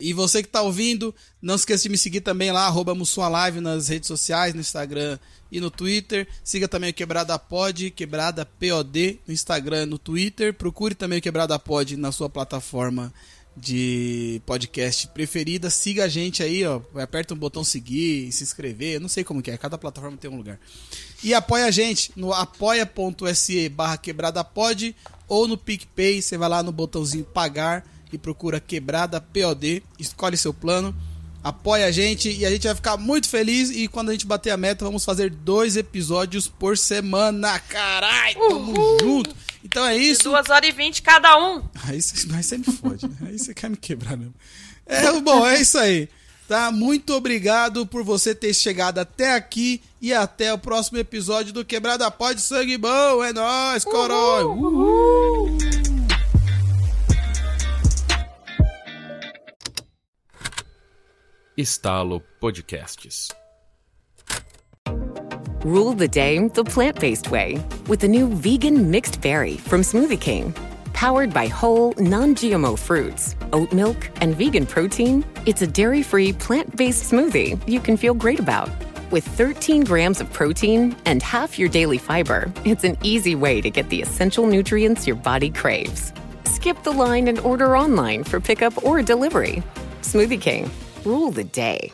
E 0.00 0.12
você 0.12 0.42
que 0.42 0.48
tá 0.48 0.62
ouvindo, 0.62 1.12
não 1.42 1.56
esqueça 1.56 1.82
de 1.82 1.88
me 1.88 1.98
seguir 1.98 2.20
também 2.20 2.52
lá, 2.52 2.66
arroba 2.66 2.96
Live 3.28 3.60
nas 3.60 3.88
redes 3.88 4.06
sociais, 4.06 4.54
no 4.54 4.60
Instagram 4.60 5.18
e 5.50 5.60
no 5.60 5.72
Twitter. 5.72 6.28
Siga 6.44 6.68
também 6.68 6.90
o 6.90 6.94
Quebrada 6.94 7.36
Pod, 7.36 7.90
Quebrada 7.90 8.46
POD 8.46 9.18
no 9.26 9.34
Instagram 9.34 9.82
e 9.82 9.86
no 9.86 9.98
Twitter. 9.98 10.54
Procure 10.54 10.94
também 10.94 11.18
o 11.18 11.22
Quebrada 11.22 11.58
Pod 11.58 11.96
na 11.96 12.12
sua 12.12 12.30
plataforma 12.30 13.12
de 13.56 14.40
podcast 14.46 15.08
preferida. 15.08 15.68
Siga 15.68 16.04
a 16.04 16.08
gente 16.08 16.44
aí, 16.44 16.64
ó. 16.64 16.80
Aperta 16.94 17.34
um 17.34 17.36
botão 17.36 17.64
seguir, 17.64 18.30
se 18.30 18.44
inscrever. 18.44 19.00
Não 19.00 19.08
sei 19.08 19.24
como 19.24 19.42
que 19.42 19.50
é, 19.50 19.58
cada 19.58 19.76
plataforma 19.76 20.16
tem 20.16 20.30
um 20.30 20.36
lugar. 20.36 20.60
E 21.22 21.34
apoia 21.34 21.66
a 21.66 21.70
gente 21.70 22.12
no 22.14 22.32
apoia.se 22.32 23.68
barra 23.68 23.96
quebradapod 23.96 24.94
ou 25.26 25.48
no 25.48 25.58
PicPay. 25.58 26.22
Você 26.22 26.38
vai 26.38 26.48
lá 26.48 26.62
no 26.62 26.72
botãozinho 26.72 27.24
pagar 27.24 27.84
e 28.12 28.18
procura 28.18 28.60
Quebrada 28.60 29.20
POD. 29.20 29.82
Escolhe 29.98 30.36
seu 30.36 30.54
plano. 30.54 30.94
Apoia 31.42 31.86
a 31.86 31.90
gente 31.90 32.30
e 32.30 32.44
a 32.44 32.50
gente 32.50 32.66
vai 32.66 32.74
ficar 32.74 32.96
muito 32.96 33.28
feliz. 33.28 33.70
E 33.70 33.88
quando 33.88 34.10
a 34.10 34.12
gente 34.12 34.26
bater 34.26 34.50
a 34.50 34.56
meta, 34.56 34.84
vamos 34.84 35.04
fazer 35.04 35.30
dois 35.30 35.76
episódios 35.76 36.48
por 36.48 36.76
semana. 36.76 37.58
Carai, 37.60 38.34
tamo 38.34 38.74
junto. 39.00 39.34
Então 39.64 39.84
é 39.86 39.96
isso. 39.96 40.22
De 40.22 40.28
duas 40.28 40.48
horas 40.48 40.68
e 40.68 40.72
vinte 40.72 41.02
cada 41.02 41.36
um. 41.38 41.62
Aí 41.84 42.00
você 42.00 42.58
me 42.58 42.64
fode, 42.64 43.08
né? 43.08 43.16
Aí 43.26 43.38
você 43.38 43.54
quer 43.54 43.70
me 43.70 43.76
quebrar 43.76 44.16
mesmo. 44.16 44.34
É, 44.86 45.20
bom, 45.20 45.46
é 45.46 45.60
isso 45.60 45.78
aí. 45.78 46.08
Tá? 46.48 46.72
Muito 46.72 47.12
obrigado 47.12 47.86
por 47.86 48.02
você 48.02 48.34
ter 48.34 48.54
chegado 48.54 48.98
até 48.98 49.34
aqui 49.34 49.82
e 50.00 50.14
até 50.14 50.50
o 50.50 50.56
próximo 50.56 50.96
episódio 50.96 51.52
do 51.52 51.62
Quebrada 51.62 52.10
Pode 52.10 52.40
Sangue 52.40 52.78
Bom. 52.78 53.22
É 53.22 53.34
nóis, 53.34 53.84
corói! 53.84 54.44
Uhul. 54.44 55.58
Estalo 61.54 62.22
Podcasts. 62.40 63.28
Rule 65.64 65.94
the 65.94 66.08
day 66.08 66.38
the 66.48 66.64
plant 66.64 66.98
based 66.98 67.30
way 67.30 67.58
with 67.88 67.98
the 67.98 68.08
new 68.08 68.28
vegan 68.28 68.90
mixed 68.90 69.20
berry 69.20 69.58
from 69.58 69.82
Smoothie 69.82 70.20
King. 70.20 70.54
Powered 70.98 71.32
by 71.32 71.46
whole, 71.46 71.92
non 71.98 72.34
GMO 72.34 72.76
fruits, 72.76 73.36
oat 73.52 73.72
milk, 73.72 74.10
and 74.20 74.34
vegan 74.34 74.66
protein, 74.66 75.24
it's 75.46 75.62
a 75.62 75.66
dairy 75.68 76.02
free, 76.02 76.32
plant 76.32 76.74
based 76.76 77.12
smoothie 77.12 77.56
you 77.68 77.78
can 77.78 77.96
feel 77.96 78.14
great 78.14 78.40
about. 78.40 78.68
With 79.12 79.24
13 79.24 79.84
grams 79.84 80.20
of 80.20 80.32
protein 80.32 80.96
and 81.04 81.22
half 81.22 81.56
your 81.56 81.68
daily 81.68 81.98
fiber, 81.98 82.52
it's 82.64 82.82
an 82.82 82.96
easy 83.04 83.36
way 83.36 83.60
to 83.60 83.70
get 83.70 83.88
the 83.90 84.02
essential 84.02 84.48
nutrients 84.48 85.06
your 85.06 85.14
body 85.14 85.50
craves. 85.50 86.12
Skip 86.42 86.82
the 86.82 86.90
line 86.90 87.28
and 87.28 87.38
order 87.40 87.76
online 87.76 88.24
for 88.24 88.40
pickup 88.40 88.82
or 88.82 89.00
delivery. 89.00 89.62
Smoothie 90.02 90.40
King, 90.40 90.68
rule 91.04 91.30
the 91.30 91.44
day. 91.44 91.92